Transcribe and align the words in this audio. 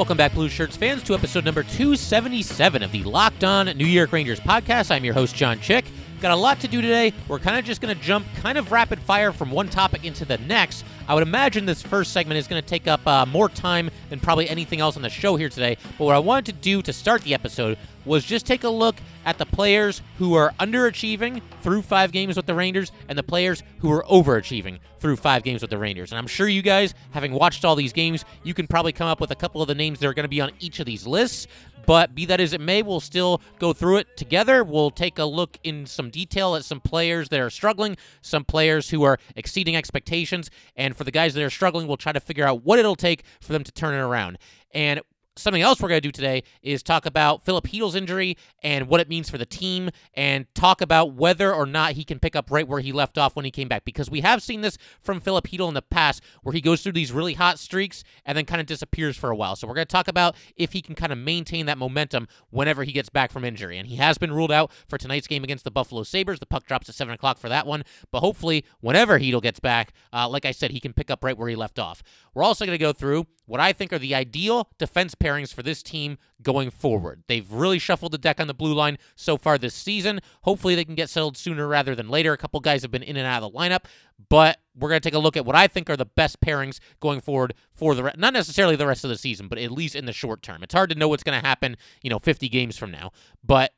Welcome 0.00 0.16
back, 0.16 0.32
Blue 0.32 0.48
Shirts 0.48 0.78
fans, 0.78 1.02
to 1.02 1.12
episode 1.12 1.44
number 1.44 1.62
277 1.62 2.82
of 2.82 2.90
the 2.90 3.02
Locked 3.02 3.44
On 3.44 3.66
New 3.66 3.84
York 3.84 4.12
Rangers 4.12 4.40
podcast. 4.40 4.90
I'm 4.90 5.04
your 5.04 5.12
host, 5.12 5.36
John 5.36 5.60
Chick. 5.60 5.84
Got 6.22 6.30
a 6.30 6.36
lot 6.36 6.58
to 6.60 6.68
do 6.68 6.80
today. 6.80 7.12
We're 7.28 7.38
kind 7.38 7.58
of 7.58 7.66
just 7.66 7.82
going 7.82 7.94
to 7.94 8.02
jump 8.02 8.24
kind 8.36 8.56
of 8.56 8.72
rapid 8.72 8.98
fire 8.98 9.30
from 9.30 9.50
one 9.50 9.68
topic 9.68 10.06
into 10.06 10.24
the 10.24 10.38
next. 10.38 10.86
I 11.08 11.14
would 11.14 11.22
imagine 11.22 11.66
this 11.66 11.82
first 11.82 12.12
segment 12.12 12.38
is 12.38 12.46
going 12.46 12.62
to 12.62 12.68
take 12.68 12.86
up 12.86 13.06
uh, 13.06 13.26
more 13.26 13.48
time 13.48 13.90
than 14.08 14.20
probably 14.20 14.48
anything 14.48 14.80
else 14.80 14.96
on 14.96 15.02
the 15.02 15.10
show 15.10 15.36
here 15.36 15.48
today. 15.48 15.76
But 15.98 16.04
what 16.04 16.14
I 16.14 16.18
wanted 16.18 16.46
to 16.46 16.52
do 16.52 16.82
to 16.82 16.92
start 16.92 17.22
the 17.22 17.34
episode 17.34 17.78
was 18.04 18.24
just 18.24 18.46
take 18.46 18.64
a 18.64 18.68
look 18.68 18.96
at 19.24 19.38
the 19.38 19.46
players 19.46 20.02
who 20.18 20.34
are 20.34 20.52
underachieving 20.58 21.42
through 21.62 21.82
five 21.82 22.12
games 22.12 22.36
with 22.36 22.46
the 22.46 22.54
Rangers 22.54 22.92
and 23.08 23.18
the 23.18 23.22
players 23.22 23.62
who 23.78 23.92
are 23.92 24.04
overachieving 24.04 24.78
through 24.98 25.16
five 25.16 25.42
games 25.42 25.62
with 25.62 25.70
the 25.70 25.78
Rangers. 25.78 26.12
And 26.12 26.18
I'm 26.18 26.26
sure 26.26 26.48
you 26.48 26.62
guys, 26.62 26.94
having 27.10 27.32
watched 27.32 27.64
all 27.64 27.76
these 27.76 27.92
games, 27.92 28.24
you 28.42 28.54
can 28.54 28.66
probably 28.66 28.92
come 28.92 29.08
up 29.08 29.20
with 29.20 29.30
a 29.30 29.34
couple 29.36 29.60
of 29.60 29.68
the 29.68 29.74
names 29.74 29.98
that 29.98 30.06
are 30.06 30.14
going 30.14 30.24
to 30.24 30.28
be 30.28 30.40
on 30.40 30.50
each 30.60 30.80
of 30.80 30.86
these 30.86 31.06
lists. 31.06 31.46
But 31.86 32.14
be 32.14 32.24
that 32.26 32.40
as 32.40 32.52
it 32.52 32.60
may, 32.60 32.82
we'll 32.82 33.00
still 33.00 33.40
go 33.58 33.72
through 33.72 33.98
it 33.98 34.16
together. 34.16 34.62
We'll 34.62 34.90
take 34.90 35.18
a 35.18 35.24
look 35.24 35.58
in 35.62 35.86
some 35.86 36.10
detail 36.10 36.54
at 36.54 36.64
some 36.64 36.80
players 36.80 37.28
that 37.30 37.40
are 37.40 37.50
struggling, 37.50 37.96
some 38.22 38.44
players 38.44 38.90
who 38.90 39.02
are 39.02 39.18
exceeding 39.36 39.76
expectations. 39.76 40.50
And 40.76 40.96
for 40.96 41.04
the 41.04 41.10
guys 41.10 41.34
that 41.34 41.42
are 41.42 41.50
struggling, 41.50 41.86
we'll 41.86 41.96
try 41.96 42.12
to 42.12 42.20
figure 42.20 42.46
out 42.46 42.64
what 42.64 42.78
it'll 42.78 42.96
take 42.96 43.24
for 43.40 43.52
them 43.52 43.64
to 43.64 43.72
turn 43.72 43.94
it 43.94 43.98
around. 43.98 44.38
And 44.72 45.00
something 45.36 45.62
else 45.62 45.80
we're 45.80 45.88
going 45.88 46.00
to 46.00 46.08
do 46.08 46.12
today 46.12 46.42
is 46.62 46.82
talk 46.82 47.06
about 47.06 47.44
Filip 47.44 47.64
Chytil's 47.64 47.94
injury 47.94 48.36
and 48.62 48.88
what 48.88 49.00
it 49.00 49.08
means 49.08 49.30
for 49.30 49.38
the 49.38 49.46
team 49.46 49.90
and 50.14 50.46
talk 50.54 50.80
about 50.80 51.14
whether 51.14 51.52
or 51.52 51.66
not 51.66 51.92
he 51.92 52.04
can 52.04 52.18
pick 52.18 52.34
up 52.34 52.50
right 52.50 52.66
where 52.66 52.80
he 52.80 52.92
left 52.92 53.16
off 53.16 53.36
when 53.36 53.44
he 53.44 53.50
came 53.50 53.68
back 53.68 53.84
because 53.84 54.10
we 54.10 54.20
have 54.20 54.42
seen 54.42 54.60
this 54.60 54.76
from 55.00 55.20
Filip 55.20 55.46
Chytil 55.46 55.68
in 55.68 55.74
the 55.74 55.82
past 55.82 56.22
where 56.42 56.52
he 56.52 56.60
goes 56.60 56.82
through 56.82 56.92
these 56.92 57.12
really 57.12 57.34
hot 57.34 57.58
streaks 57.58 58.04
and 58.24 58.36
then 58.36 58.44
kind 58.44 58.60
of 58.60 58.66
disappears 58.66 59.16
for 59.16 59.30
a 59.30 59.36
while. 59.36 59.56
So 59.56 59.66
we're 59.66 59.74
going 59.74 59.86
to 59.86 59.92
talk 59.92 60.08
about 60.08 60.36
if 60.56 60.72
he 60.72 60.82
can 60.82 60.94
kind 60.94 61.12
of 61.12 61.18
maintain 61.18 61.66
that 61.66 61.78
momentum 61.78 62.28
whenever 62.50 62.84
he 62.84 62.92
gets 62.92 63.08
back 63.08 63.30
from 63.30 63.44
injury. 63.44 63.78
And 63.78 63.86
he 63.86 63.96
has 63.96 64.18
been 64.18 64.32
ruled 64.32 64.52
out 64.52 64.70
for 64.88 64.98
tonight's 64.98 65.26
game 65.26 65.44
against 65.44 65.64
the 65.64 65.70
Buffalo 65.70 66.02
Sabres. 66.02 66.40
The 66.40 66.46
puck 66.46 66.66
drops 66.66 66.88
at 66.88 66.94
7 66.94 67.14
o'clock 67.14 67.38
for 67.38 67.48
that 67.48 67.66
one. 67.66 67.84
But 68.10 68.20
hopefully, 68.20 68.64
whenever 68.80 69.18
Chytil 69.18 69.42
gets 69.42 69.60
back, 69.60 69.92
uh, 70.12 70.28
like 70.28 70.44
I 70.44 70.50
said, 70.52 70.70
he 70.70 70.80
can 70.80 70.92
pick 70.92 71.10
up 71.10 71.24
right 71.24 71.36
where 71.36 71.48
he 71.48 71.56
left 71.56 71.78
off. 71.78 72.02
We're 72.34 72.42
also 72.42 72.66
going 72.66 72.78
to 72.78 72.82
go 72.82 72.92
through 72.92 73.26
what 73.50 73.58
I 73.58 73.72
think 73.72 73.92
are 73.92 73.98
the 73.98 74.14
ideal 74.14 74.68
defense 74.78 75.16
pairings 75.16 75.52
for 75.52 75.64
this 75.64 75.82
team 75.82 76.18
going 76.40 76.70
forward. 76.70 77.24
They've 77.26 77.50
really 77.50 77.80
shuffled 77.80 78.12
the 78.12 78.18
deck 78.18 78.38
on 78.38 78.46
the 78.46 78.54
blue 78.54 78.72
line 78.72 78.96
so 79.16 79.36
far 79.36 79.58
this 79.58 79.74
season. 79.74 80.20
Hopefully, 80.42 80.76
they 80.76 80.84
can 80.84 80.94
get 80.94 81.10
settled 81.10 81.36
sooner 81.36 81.66
rather 81.66 81.96
than 81.96 82.08
later. 82.08 82.32
A 82.32 82.38
couple 82.38 82.60
guys 82.60 82.82
have 82.82 82.92
been 82.92 83.02
in 83.02 83.16
and 83.16 83.26
out 83.26 83.42
of 83.42 83.52
the 83.52 83.58
lineup, 83.58 83.86
but 84.28 84.58
we're 84.76 84.88
going 84.88 85.00
to 85.00 85.04
take 85.06 85.16
a 85.16 85.18
look 85.18 85.36
at 85.36 85.44
what 85.44 85.56
I 85.56 85.66
think 85.66 85.90
are 85.90 85.96
the 85.96 86.06
best 86.06 86.40
pairings 86.40 86.78
going 87.00 87.20
forward 87.20 87.54
for 87.74 87.96
the 87.96 88.04
re- 88.04 88.14
not 88.16 88.32
necessarily 88.32 88.76
the 88.76 88.86
rest 88.86 89.02
of 89.02 89.10
the 89.10 89.18
season, 89.18 89.48
but 89.48 89.58
at 89.58 89.72
least 89.72 89.96
in 89.96 90.06
the 90.06 90.12
short 90.12 90.42
term. 90.42 90.62
It's 90.62 90.74
hard 90.74 90.90
to 90.90 90.96
know 90.96 91.08
what's 91.08 91.24
going 91.24 91.40
to 91.40 91.44
happen, 91.44 91.76
you 92.02 92.10
know, 92.10 92.20
50 92.20 92.48
games 92.48 92.78
from 92.78 92.92
now, 92.92 93.10
but 93.42 93.72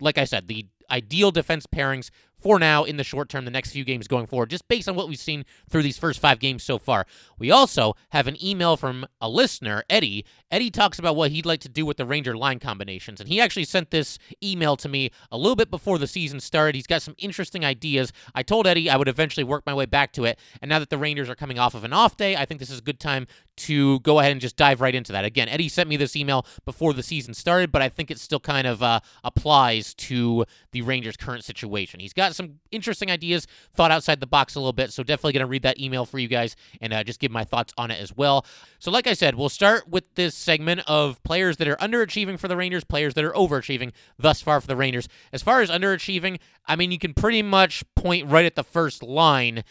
like 0.00 0.16
I 0.16 0.24
said, 0.24 0.48
the 0.48 0.66
ideal 0.90 1.30
defense 1.30 1.66
pairings 1.66 2.10
for 2.44 2.58
now 2.58 2.84
in 2.84 2.98
the 2.98 3.04
short 3.04 3.30
term, 3.30 3.46
the 3.46 3.50
next 3.50 3.72
few 3.72 3.84
games 3.84 4.06
going 4.06 4.26
forward, 4.26 4.50
just 4.50 4.68
based 4.68 4.86
on 4.86 4.94
what 4.94 5.08
we've 5.08 5.18
seen 5.18 5.46
through 5.70 5.82
these 5.82 5.96
first 5.96 6.20
five 6.20 6.38
games 6.38 6.62
so 6.62 6.78
far. 6.78 7.06
We 7.38 7.50
also 7.50 7.96
have 8.10 8.26
an 8.26 8.36
email 8.44 8.76
from 8.76 9.06
a 9.18 9.30
listener, 9.30 9.82
Eddie. 9.88 10.26
Eddie 10.54 10.70
talks 10.70 11.00
about 11.00 11.16
what 11.16 11.32
he'd 11.32 11.44
like 11.44 11.58
to 11.58 11.68
do 11.68 11.84
with 11.84 11.96
the 11.96 12.06
Ranger 12.06 12.36
line 12.36 12.60
combinations, 12.60 13.18
and 13.18 13.28
he 13.28 13.40
actually 13.40 13.64
sent 13.64 13.90
this 13.90 14.20
email 14.40 14.76
to 14.76 14.88
me 14.88 15.10
a 15.32 15.36
little 15.36 15.56
bit 15.56 15.68
before 15.68 15.98
the 15.98 16.06
season 16.06 16.38
started. 16.38 16.76
He's 16.76 16.86
got 16.86 17.02
some 17.02 17.16
interesting 17.18 17.64
ideas. 17.64 18.12
I 18.36 18.44
told 18.44 18.68
Eddie 18.68 18.88
I 18.88 18.96
would 18.96 19.08
eventually 19.08 19.42
work 19.42 19.66
my 19.66 19.74
way 19.74 19.86
back 19.86 20.12
to 20.12 20.24
it, 20.24 20.38
and 20.62 20.68
now 20.68 20.78
that 20.78 20.90
the 20.90 20.96
Rangers 20.96 21.28
are 21.28 21.34
coming 21.34 21.58
off 21.58 21.74
of 21.74 21.82
an 21.82 21.92
off 21.92 22.16
day, 22.16 22.36
I 22.36 22.44
think 22.44 22.60
this 22.60 22.70
is 22.70 22.78
a 22.78 22.82
good 22.82 23.00
time 23.00 23.26
to 23.56 24.00
go 24.00 24.20
ahead 24.20 24.32
and 24.32 24.40
just 24.40 24.56
dive 24.56 24.80
right 24.80 24.94
into 24.94 25.12
that. 25.12 25.24
Again, 25.24 25.48
Eddie 25.48 25.68
sent 25.68 25.88
me 25.88 25.96
this 25.96 26.16
email 26.16 26.46
before 26.64 26.92
the 26.92 27.02
season 27.02 27.34
started, 27.34 27.72
but 27.72 27.82
I 27.82 27.88
think 27.88 28.10
it 28.10 28.18
still 28.18 28.40
kind 28.40 28.66
of 28.66 28.82
uh, 28.82 29.00
applies 29.22 29.94
to 29.94 30.44
the 30.72 30.82
Rangers' 30.82 31.16
current 31.16 31.44
situation. 31.44 32.00
He's 32.00 32.12
got 32.12 32.34
some 32.34 32.60
interesting 32.70 33.10
ideas, 33.10 33.46
thought 33.72 33.90
outside 33.90 34.20
the 34.20 34.26
box 34.26 34.54
a 34.54 34.60
little 34.60 34.72
bit. 34.72 34.92
So 34.92 35.02
definitely 35.02 35.32
going 35.32 35.40
to 35.40 35.46
read 35.46 35.62
that 35.62 35.80
email 35.80 36.04
for 36.04 36.18
you 36.18 36.28
guys 36.28 36.56
and 36.80 36.92
uh, 36.92 37.04
just 37.04 37.20
give 37.20 37.30
my 37.30 37.44
thoughts 37.44 37.72
on 37.76 37.90
it 37.90 38.00
as 38.00 38.14
well. 38.16 38.44
So, 38.78 38.90
like 38.90 39.06
I 39.06 39.14
said, 39.14 39.34
we'll 39.34 39.48
start 39.48 39.88
with 39.88 40.14
this 40.14 40.34
segment 40.44 40.82
of 40.86 41.22
players 41.24 41.56
that 41.56 41.66
are 41.66 41.76
underachieving 41.76 42.38
for 42.38 42.48
the 42.48 42.56
Rangers, 42.56 42.84
players 42.84 43.14
that 43.14 43.24
are 43.24 43.32
overachieving 43.32 43.92
thus 44.18 44.40
far 44.40 44.60
for 44.60 44.66
the 44.66 44.76
Rangers. 44.76 45.08
As 45.32 45.42
far 45.42 45.60
as 45.60 45.70
underachieving, 45.70 46.38
I 46.66 46.76
mean, 46.76 46.92
you 46.92 46.98
can 46.98 47.14
pretty 47.14 47.42
much 47.42 47.82
point 47.96 48.28
right 48.28 48.44
at 48.44 48.54
the 48.54 48.62
first 48.62 49.02
line. 49.02 49.64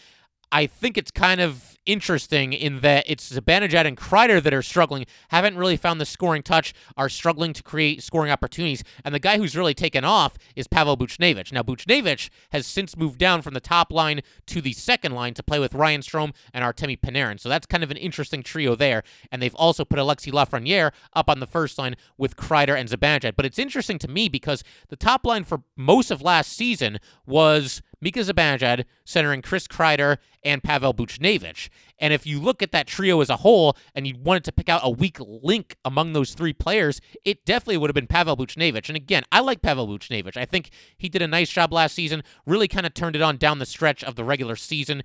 I 0.53 0.67
think 0.67 0.99
it's 0.99 1.09
kind 1.09 1.41
of 1.41 1.79
interesting 1.85 2.53
in 2.53 2.81
that 2.81 3.05
it's 3.07 3.33
Zibanejad 3.33 3.85
and 3.85 3.97
Kreider 3.97 4.41
that 4.41 4.53
are 4.53 4.61
struggling, 4.61 5.07
haven't 5.29 5.57
really 5.57 5.75
found 5.77 5.99
the 5.99 6.05
scoring 6.05 6.43
touch, 6.43 6.75
are 6.95 7.09
struggling 7.09 7.53
to 7.53 7.63
create 7.63 8.03
scoring 8.03 8.31
opportunities. 8.31 8.83
And 9.03 9.15
the 9.15 9.19
guy 9.19 9.39
who's 9.39 9.57
really 9.57 9.73
taken 9.73 10.05
off 10.05 10.37
is 10.55 10.67
Pavel 10.67 10.95
Buchnevich. 10.95 11.51
Now, 11.51 11.63
Buchnevich 11.63 12.29
has 12.51 12.67
since 12.67 12.95
moved 12.95 13.17
down 13.17 13.41
from 13.41 13.55
the 13.55 13.59
top 13.59 13.91
line 13.91 14.21
to 14.45 14.61
the 14.61 14.73
second 14.73 15.13
line 15.13 15.33
to 15.33 15.41
play 15.41 15.57
with 15.59 15.73
Ryan 15.73 16.01
Strome 16.01 16.33
and 16.53 16.63
Artemi 16.63 16.99
Panarin. 16.99 17.39
So 17.39 17.49
that's 17.49 17.65
kind 17.65 17.83
of 17.83 17.89
an 17.89 17.97
interesting 17.97 18.43
trio 18.43 18.75
there. 18.75 19.01
And 19.31 19.41
they've 19.41 19.55
also 19.55 19.83
put 19.83 19.97
Alexi 19.97 20.31
Lafreniere 20.31 20.91
up 21.13 21.31
on 21.31 21.39
the 21.39 21.47
first 21.47 21.79
line 21.79 21.95
with 22.15 22.37
Kreider 22.37 22.77
and 22.77 22.87
Zibanejad. 22.87 23.35
But 23.35 23.47
it's 23.47 23.59
interesting 23.59 23.97
to 23.97 24.07
me 24.07 24.29
because 24.29 24.63
the 24.89 24.95
top 24.95 25.25
line 25.25 25.45
for 25.45 25.63
most 25.75 26.11
of 26.11 26.21
last 26.21 26.53
season 26.53 26.99
was 27.25 27.81
Mika 28.03 28.19
Zibanejad 28.19 28.83
centering 29.05 29.41
Chris 29.41 29.67
Kreider 29.67 30.17
and 30.43 30.61
Pavel 30.61 30.93
Buchnevich. 30.93 31.69
And 31.97 32.13
if 32.13 32.25
you 32.25 32.39
look 32.39 32.61
at 32.61 32.73
that 32.73 32.85
trio 32.85 33.21
as 33.21 33.29
a 33.29 33.37
whole 33.37 33.77
and 33.95 34.05
you 34.05 34.15
wanted 34.21 34.43
to 34.43 34.51
pick 34.51 34.67
out 34.67 34.81
a 34.83 34.89
weak 34.89 35.17
link 35.19 35.77
among 35.85 36.11
those 36.11 36.33
three 36.33 36.51
players, 36.51 36.99
it 37.23 37.45
definitely 37.45 37.77
would 37.77 37.89
have 37.89 37.95
been 37.95 38.07
Pavel 38.07 38.35
Buchnevich. 38.35 38.89
And 38.89 38.97
again, 38.97 39.23
I 39.31 39.39
like 39.39 39.61
Pavel 39.61 39.87
Buchnevich. 39.87 40.35
I 40.35 40.43
think 40.43 40.71
he 40.97 41.07
did 41.07 41.21
a 41.21 41.27
nice 41.27 41.49
job 41.49 41.71
last 41.71 41.95
season, 41.95 42.23
really 42.45 42.67
kind 42.67 42.85
of 42.85 42.93
turned 42.93 43.15
it 43.15 43.21
on 43.21 43.37
down 43.37 43.59
the 43.59 43.65
stretch 43.65 44.03
of 44.03 44.15
the 44.15 44.25
regular 44.25 44.57
season. 44.57 45.03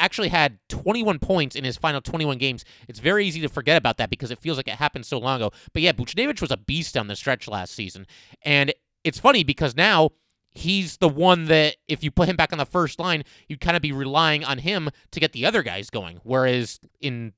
Actually 0.00 0.28
had 0.28 0.58
21 0.68 1.20
points 1.20 1.54
in 1.54 1.62
his 1.62 1.76
final 1.76 2.00
21 2.00 2.38
games. 2.38 2.64
It's 2.88 2.98
very 2.98 3.24
easy 3.26 3.40
to 3.42 3.48
forget 3.48 3.76
about 3.76 3.96
that 3.98 4.10
because 4.10 4.32
it 4.32 4.40
feels 4.40 4.56
like 4.56 4.66
it 4.66 4.74
happened 4.74 5.06
so 5.06 5.18
long 5.18 5.36
ago. 5.36 5.52
But 5.72 5.82
yeah, 5.82 5.92
Buchnevich 5.92 6.40
was 6.40 6.50
a 6.50 6.56
beast 6.56 6.94
down 6.94 7.06
the 7.06 7.14
stretch 7.14 7.46
last 7.46 7.74
season. 7.74 8.08
And 8.42 8.74
it's 9.04 9.20
funny 9.20 9.44
because 9.44 9.76
now 9.76 10.10
he's 10.52 10.96
the 10.98 11.08
one 11.08 11.46
that 11.46 11.76
if 11.88 12.02
you 12.02 12.10
put 12.10 12.28
him 12.28 12.36
back 12.36 12.52
on 12.52 12.58
the 12.58 12.66
first 12.66 12.98
line, 12.98 13.24
you'd 13.48 13.60
kind 13.60 13.76
of 13.76 13.82
be 13.82 13.92
relying 13.92 14.44
on 14.44 14.58
him 14.58 14.90
to 15.10 15.20
get 15.20 15.32
the 15.32 15.46
other 15.46 15.62
guys 15.62 15.90
going. 15.90 16.20
Whereas 16.22 16.80
in 17.00 17.32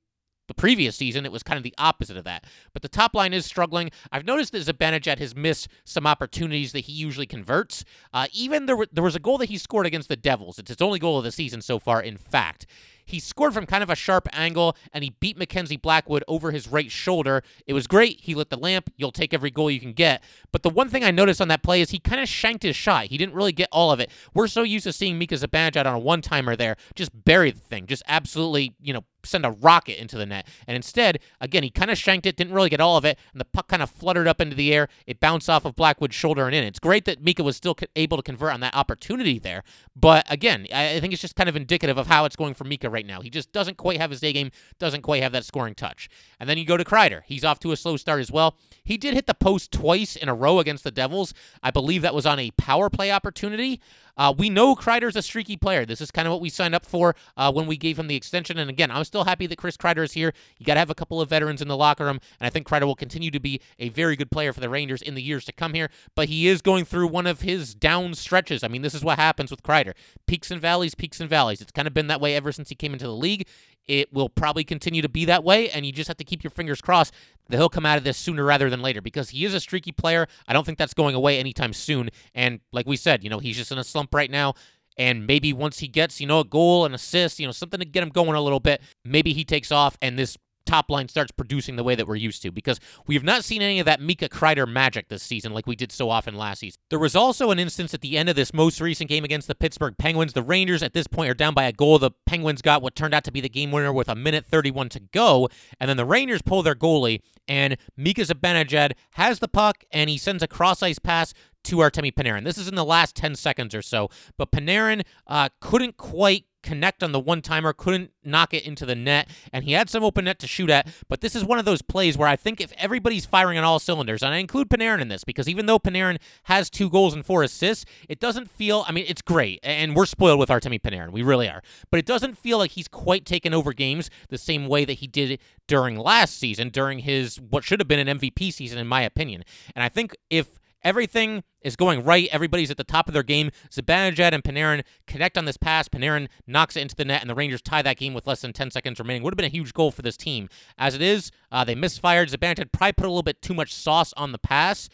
the 0.47 0.53
previous 0.53 0.95
season, 0.95 1.25
it 1.25 1.31
was 1.31 1.43
kind 1.43 1.57
of 1.57 1.63
the 1.63 1.73
opposite 1.77 2.17
of 2.17 2.25
that. 2.25 2.45
But 2.73 2.81
the 2.81 2.89
top 2.89 3.15
line 3.15 3.33
is 3.33 3.45
struggling. 3.45 3.91
I've 4.11 4.25
noticed 4.25 4.51
that 4.51 4.65
Zibanejad 4.65 5.19
has 5.19 5.35
missed 5.35 5.67
some 5.85 6.05
opportunities 6.05 6.73
that 6.73 6.81
he 6.81 6.91
usually 6.91 7.25
converts. 7.25 7.85
Uh, 8.13 8.27
even 8.33 8.65
there, 8.65 8.77
there 8.91 9.03
was 9.03 9.15
a 9.15 9.19
goal 9.19 9.37
that 9.37 9.49
he 9.49 9.57
scored 9.57 9.85
against 9.85 10.09
the 10.09 10.15
Devils. 10.15 10.59
It's 10.59 10.69
his 10.69 10.81
only 10.81 10.99
goal 10.99 11.17
of 11.17 11.23
the 11.23 11.31
season 11.31 11.61
so 11.61 11.79
far, 11.79 12.01
in 12.01 12.17
fact. 12.17 12.65
He 13.05 13.19
scored 13.19 13.53
from 13.53 13.65
kind 13.65 13.83
of 13.83 13.89
a 13.89 13.95
sharp 13.95 14.27
angle 14.33 14.75
and 14.91 15.03
he 15.03 15.11
beat 15.19 15.37
Mackenzie 15.37 15.77
Blackwood 15.77 16.23
over 16.27 16.51
his 16.51 16.67
right 16.67 16.91
shoulder. 16.91 17.43
It 17.67 17.73
was 17.73 17.87
great. 17.87 18.19
He 18.21 18.35
lit 18.35 18.49
the 18.49 18.57
lamp. 18.57 18.91
You'll 18.97 19.11
take 19.11 19.33
every 19.33 19.51
goal 19.51 19.69
you 19.69 19.79
can 19.79 19.93
get. 19.93 20.23
But 20.51 20.63
the 20.63 20.69
one 20.69 20.89
thing 20.89 21.03
I 21.03 21.11
noticed 21.11 21.41
on 21.41 21.47
that 21.49 21.63
play 21.63 21.81
is 21.81 21.91
he 21.91 21.99
kind 21.99 22.21
of 22.21 22.27
shanked 22.27 22.63
his 22.63 22.75
shot. 22.75 23.05
He 23.05 23.17
didn't 23.17 23.35
really 23.35 23.51
get 23.51 23.69
all 23.71 23.91
of 23.91 23.99
it. 23.99 24.09
We're 24.33 24.47
so 24.47 24.63
used 24.63 24.83
to 24.85 24.93
seeing 24.93 25.17
Mika 25.17 25.35
Zibanejad 25.35 25.85
on 25.85 25.95
a 25.95 25.99
one 25.99 26.21
timer 26.21 26.55
there, 26.55 26.75
just 26.95 27.11
bury 27.25 27.51
the 27.51 27.59
thing, 27.59 27.85
just 27.87 28.03
absolutely, 28.07 28.75
you 28.81 28.93
know, 28.93 29.03
send 29.25 29.45
a 29.45 29.51
rocket 29.51 29.99
into 29.99 30.17
the 30.17 30.25
net. 30.25 30.47
And 30.67 30.75
instead, 30.75 31.19
again, 31.39 31.63
he 31.63 31.69
kind 31.69 31.91
of 31.91 31.97
shanked 31.97 32.25
it, 32.25 32.35
didn't 32.35 32.53
really 32.53 32.69
get 32.69 32.79
all 32.79 32.97
of 32.97 33.05
it, 33.05 33.17
and 33.31 33.39
the 33.39 33.45
puck 33.45 33.67
kind 33.67 33.81
of 33.81 33.89
fluttered 33.89 34.27
up 34.27 34.41
into 34.41 34.55
the 34.55 34.73
air. 34.73 34.87
It 35.07 35.19
bounced 35.19 35.49
off 35.49 35.65
of 35.65 35.75
Blackwood's 35.75 36.15
shoulder 36.15 36.45
and 36.45 36.55
in. 36.55 36.63
It's 36.63 36.79
great 36.79 37.05
that 37.05 37.23
Mika 37.23 37.43
was 37.43 37.55
still 37.55 37.77
able 37.95 38.17
to 38.17 38.23
convert 38.23 38.53
on 38.53 38.59
that 38.61 38.75
opportunity 38.75 39.39
there. 39.39 39.63
But 39.95 40.25
again, 40.31 40.67
I 40.73 40.99
think 40.99 41.13
it's 41.13 41.21
just 41.21 41.35
kind 41.35 41.49
of 41.49 41.55
indicative 41.55 41.97
of 41.97 42.07
how 42.07 42.25
it's 42.25 42.35
going 42.35 42.53
for 42.53 42.63
Mika 42.63 42.89
right 42.89 43.05
now. 43.05 43.21
He 43.21 43.29
just 43.29 43.51
doesn't 43.51 43.77
quite 43.77 43.99
have 43.99 44.09
his 44.09 44.19
day 44.19 44.33
game, 44.33 44.51
doesn't 44.79 45.01
quite 45.01 45.21
have 45.21 45.31
that 45.31 45.45
scoring 45.45 45.75
touch. 45.75 46.09
And 46.39 46.49
then 46.49 46.57
you 46.57 46.65
go 46.65 46.77
to 46.77 46.83
Kreider. 46.83 47.21
He's 47.25 47.43
off 47.43 47.59
to 47.59 47.71
a 47.71 47.77
slow 47.77 47.97
start 47.97 48.19
as 48.19 48.31
well. 48.31 48.57
He 48.83 48.97
did 48.97 49.13
hit 49.13 49.27
the 49.27 49.33
post 49.33 49.71
twice 49.71 50.15
in 50.15 50.29
a 50.29 50.33
row 50.33 50.59
against 50.59 50.83
the 50.83 50.91
Devils. 50.91 51.33
I 51.61 51.71
believe 51.71 52.01
that 52.01 52.15
was 52.15 52.25
on 52.25 52.39
a 52.39 52.51
power 52.51 52.89
play 52.89 53.11
opportunity. 53.11 53.79
Uh, 54.17 54.33
we 54.37 54.49
know 54.49 54.75
Kreider's 54.75 55.15
a 55.15 55.21
streaky 55.21 55.57
player. 55.57 55.85
This 55.85 56.01
is 56.01 56.11
kind 56.11 56.27
of 56.27 56.31
what 56.31 56.41
we 56.41 56.49
signed 56.49 56.75
up 56.75 56.85
for 56.85 57.15
uh, 57.37 57.51
when 57.51 57.67
we 57.67 57.77
gave 57.77 57.97
him 57.97 58.07
the 58.07 58.15
extension. 58.15 58.57
And 58.57 58.69
again, 58.69 58.91
I'm 58.91 59.03
still 59.03 59.23
happy 59.23 59.47
that 59.47 59.57
Chris 59.57 59.77
Kreider 59.77 60.03
is 60.03 60.13
here. 60.13 60.33
You 60.57 60.65
got 60.65 60.75
to 60.75 60.79
have 60.79 60.89
a 60.89 60.95
couple 60.95 61.21
of 61.21 61.29
veterans 61.29 61.61
in 61.61 61.67
the 61.67 61.77
locker 61.77 62.05
room, 62.05 62.19
and 62.39 62.47
I 62.47 62.49
think 62.49 62.67
Kreider 62.67 62.85
will 62.85 62.95
continue 62.95 63.31
to 63.31 63.39
be 63.39 63.61
a 63.79 63.89
very 63.89 64.15
good 64.15 64.31
player 64.31 64.53
for 64.53 64.59
the 64.59 64.69
Rangers 64.69 65.01
in 65.01 65.15
the 65.15 65.21
years 65.21 65.45
to 65.45 65.51
come 65.51 65.73
here. 65.73 65.89
But 66.15 66.29
he 66.29 66.47
is 66.47 66.61
going 66.61 66.85
through 66.85 67.07
one 67.07 67.27
of 67.27 67.41
his 67.41 67.73
down 67.73 68.13
stretches. 68.13 68.63
I 68.63 68.67
mean, 68.67 68.81
this 68.81 68.93
is 68.93 69.03
what 69.03 69.17
happens 69.17 69.51
with 69.51 69.63
Kreider: 69.63 69.93
peaks 70.27 70.51
and 70.51 70.61
valleys, 70.61 70.95
peaks 70.95 71.19
and 71.19 71.29
valleys. 71.29 71.61
It's 71.61 71.71
kind 71.71 71.87
of 71.87 71.93
been 71.93 72.07
that 72.07 72.21
way 72.21 72.35
ever 72.35 72.51
since 72.51 72.69
he 72.69 72.75
came 72.75 72.93
into 72.93 73.05
the 73.05 73.15
league. 73.15 73.47
It 73.85 74.13
will 74.13 74.29
probably 74.29 74.63
continue 74.63 75.01
to 75.01 75.09
be 75.09 75.25
that 75.25 75.43
way, 75.43 75.69
and 75.69 75.85
you 75.85 75.91
just 75.91 76.07
have 76.07 76.17
to 76.17 76.23
keep 76.23 76.43
your 76.43 76.51
fingers 76.51 76.79
crossed 76.79 77.13
that 77.49 77.57
he'll 77.57 77.69
come 77.69 77.85
out 77.85 77.97
of 77.97 78.03
this 78.03 78.17
sooner 78.17 78.43
rather 78.43 78.69
than 78.69 78.81
later 78.81 79.01
because 79.01 79.29
he 79.29 79.45
is 79.45 79.53
a 79.53 79.59
streaky 79.59 79.91
player. 79.91 80.27
I 80.47 80.53
don't 80.53 80.65
think 80.65 80.77
that's 80.77 80.93
going 80.93 81.15
away 81.15 81.39
anytime 81.39 81.73
soon. 81.73 82.09
And 82.33 82.59
like 82.71 82.87
we 82.87 82.95
said, 82.95 83.23
you 83.23 83.29
know, 83.29 83.39
he's 83.39 83.57
just 83.57 83.71
in 83.71 83.77
a 83.77 83.83
slump 83.83 84.13
right 84.13 84.31
now. 84.31 84.53
And 84.97 85.25
maybe 85.25 85.53
once 85.53 85.79
he 85.79 85.87
gets, 85.87 86.21
you 86.21 86.27
know, 86.27 86.41
a 86.41 86.45
goal, 86.45 86.85
an 86.85 86.93
assist, 86.93 87.39
you 87.39 87.47
know, 87.47 87.51
something 87.51 87.79
to 87.79 87.85
get 87.85 88.03
him 88.03 88.09
going 88.09 88.35
a 88.35 88.41
little 88.41 88.59
bit, 88.59 88.81
maybe 89.03 89.33
he 89.33 89.43
takes 89.43 89.71
off 89.71 89.97
and 90.01 90.19
this 90.19 90.37
top 90.65 90.89
line 90.89 91.07
starts 91.07 91.31
producing 91.31 91.75
the 91.75 91.83
way 91.83 91.95
that 91.95 92.07
we're 92.07 92.15
used 92.15 92.41
to 92.41 92.51
because 92.51 92.79
we 93.07 93.15
have 93.15 93.23
not 93.23 93.43
seen 93.43 93.61
any 93.61 93.79
of 93.79 93.85
that 93.85 94.01
Mika 94.01 94.29
Kreider 94.29 94.67
magic 94.67 95.09
this 95.09 95.23
season 95.23 95.53
like 95.53 95.67
we 95.67 95.75
did 95.75 95.91
so 95.91 96.09
often 96.09 96.35
last 96.35 96.59
season. 96.59 96.79
There 96.89 96.99
was 96.99 97.15
also 97.15 97.51
an 97.51 97.59
instance 97.59 97.93
at 97.93 98.01
the 98.01 98.17
end 98.17 98.29
of 98.29 98.35
this 98.35 98.53
most 98.53 98.79
recent 98.81 99.09
game 99.09 99.23
against 99.23 99.47
the 99.47 99.55
Pittsburgh 99.55 99.95
Penguins. 99.97 100.33
The 100.33 100.43
Rangers 100.43 100.83
at 100.83 100.93
this 100.93 101.07
point 101.07 101.29
are 101.29 101.35
down 101.35 101.53
by 101.53 101.63
a 101.63 101.71
goal. 101.71 101.99
The 101.99 102.11
Penguins 102.25 102.61
got 102.61 102.81
what 102.81 102.95
turned 102.95 103.13
out 103.13 103.23
to 103.25 103.31
be 103.31 103.41
the 103.41 103.49
game 103.49 103.71
winner 103.71 103.93
with 103.93 104.09
a 104.09 104.15
minute 104.15 104.45
31 104.45 104.89
to 104.89 104.99
go, 104.99 105.49
and 105.79 105.89
then 105.89 105.97
the 105.97 106.05
Rangers 106.05 106.41
pull 106.41 106.63
their 106.63 106.75
goalie, 106.75 107.21
and 107.47 107.77
Mika 107.97 108.21
Zibanejad 108.21 108.93
has 109.11 109.39
the 109.39 109.47
puck, 109.47 109.83
and 109.91 110.09
he 110.09 110.17
sends 110.17 110.43
a 110.43 110.47
cross-ice 110.47 110.99
pass 110.99 111.33
to 111.65 111.77
Artemi 111.77 112.13
Panarin. 112.13 112.43
This 112.43 112.57
is 112.57 112.67
in 112.67 112.75
the 112.75 112.85
last 112.85 113.15
10 113.15 113.35
seconds 113.35 113.73
or 113.73 113.81
so, 113.81 114.09
but 114.37 114.51
Panarin 114.51 115.03
uh, 115.27 115.49
couldn't 115.61 115.97
quite 115.97 116.45
connect 116.63 117.03
on 117.03 117.11
the 117.11 117.19
one 117.19 117.41
timer, 117.41 117.73
couldn't 117.73 118.11
knock 118.23 118.53
it 118.53 118.65
into 118.65 118.85
the 118.85 118.95
net, 118.95 119.29
and 119.51 119.65
he 119.65 119.73
had 119.73 119.89
some 119.89 120.03
open 120.03 120.25
net 120.25 120.39
to 120.39 120.47
shoot 120.47 120.69
at. 120.69 120.87
But 121.09 121.21
this 121.21 121.35
is 121.35 121.43
one 121.43 121.59
of 121.59 121.65
those 121.65 121.81
plays 121.81 122.17
where 122.17 122.27
I 122.27 122.35
think 122.35 122.59
if 122.59 122.73
everybody's 122.77 123.25
firing 123.25 123.57
on 123.57 123.63
all 123.63 123.79
cylinders, 123.79 124.23
and 124.23 124.33
I 124.33 124.37
include 124.37 124.69
Panarin 124.69 125.01
in 125.01 125.09
this 125.09 125.23
because 125.23 125.47
even 125.47 125.65
though 125.65 125.79
Panarin 125.79 126.17
has 126.43 126.69
two 126.69 126.89
goals 126.89 127.13
and 127.13 127.25
four 127.25 127.43
assists, 127.43 127.85
it 128.09 128.19
doesn't 128.19 128.49
feel. 128.49 128.85
I 128.87 128.91
mean, 128.91 129.05
it's 129.07 129.21
great, 129.21 129.59
and 129.61 129.95
we're 129.95 130.05
spoiled 130.05 130.39
with 130.39 130.49
Artemi 130.49 130.81
Panarin, 130.81 131.11
we 131.11 131.21
really 131.21 131.49
are. 131.49 131.61
But 131.91 131.99
it 131.99 132.05
doesn't 132.05 132.37
feel 132.37 132.57
like 132.57 132.71
he's 132.71 132.87
quite 132.87 133.25
taken 133.25 133.53
over 133.53 133.73
games 133.73 134.09
the 134.29 134.37
same 134.37 134.67
way 134.67 134.85
that 134.85 134.93
he 134.93 135.07
did 135.07 135.39
during 135.67 135.97
last 135.97 136.39
season, 136.39 136.69
during 136.69 136.99
his 136.99 137.39
what 137.39 137.63
should 137.63 137.79
have 137.79 137.87
been 137.87 138.07
an 138.07 138.19
MVP 138.19 138.51
season, 138.53 138.77
in 138.77 138.87
my 138.87 139.01
opinion. 139.01 139.43
And 139.75 139.83
I 139.83 139.89
think 139.89 140.15
if 140.29 140.59
Everything 140.83 141.43
is 141.61 141.75
going 141.75 142.03
right. 142.03 142.27
Everybody's 142.31 142.71
at 142.71 142.77
the 142.77 142.83
top 142.83 143.07
of 143.07 143.13
their 143.13 143.23
game. 143.23 143.51
Zibanejad 143.69 144.33
and 144.33 144.43
Panarin 144.43 144.83
connect 145.07 145.37
on 145.37 145.45
this 145.45 145.57
pass. 145.57 145.87
Panarin 145.87 146.27
knocks 146.45 146.75
it 146.75 146.81
into 146.81 146.95
the 146.95 147.05
net, 147.05 147.21
and 147.21 147.29
the 147.29 147.35
Rangers 147.35 147.61
tie 147.61 147.81
that 147.81 147.97
game 147.97 148.13
with 148.13 148.27
less 148.27 148.41
than 148.41 148.53
10 148.53 148.71
seconds 148.71 148.99
remaining. 148.99 149.23
Would 149.23 149.33
have 149.33 149.37
been 149.37 149.45
a 149.45 149.49
huge 149.49 149.73
goal 149.73 149.91
for 149.91 150.01
this 150.01 150.17
team. 150.17 150.49
As 150.77 150.93
it 150.93 151.01
is, 151.01 151.31
uh, 151.51 151.63
they 151.63 151.75
misfired. 151.75 152.29
Zibanejad 152.29 152.71
probably 152.71 152.93
put 152.93 153.05
a 153.05 153.09
little 153.09 153.23
bit 153.23 153.41
too 153.41 153.53
much 153.53 153.73
sauce 153.73 154.13
on 154.17 154.31
the 154.31 154.37
pass, 154.37 154.89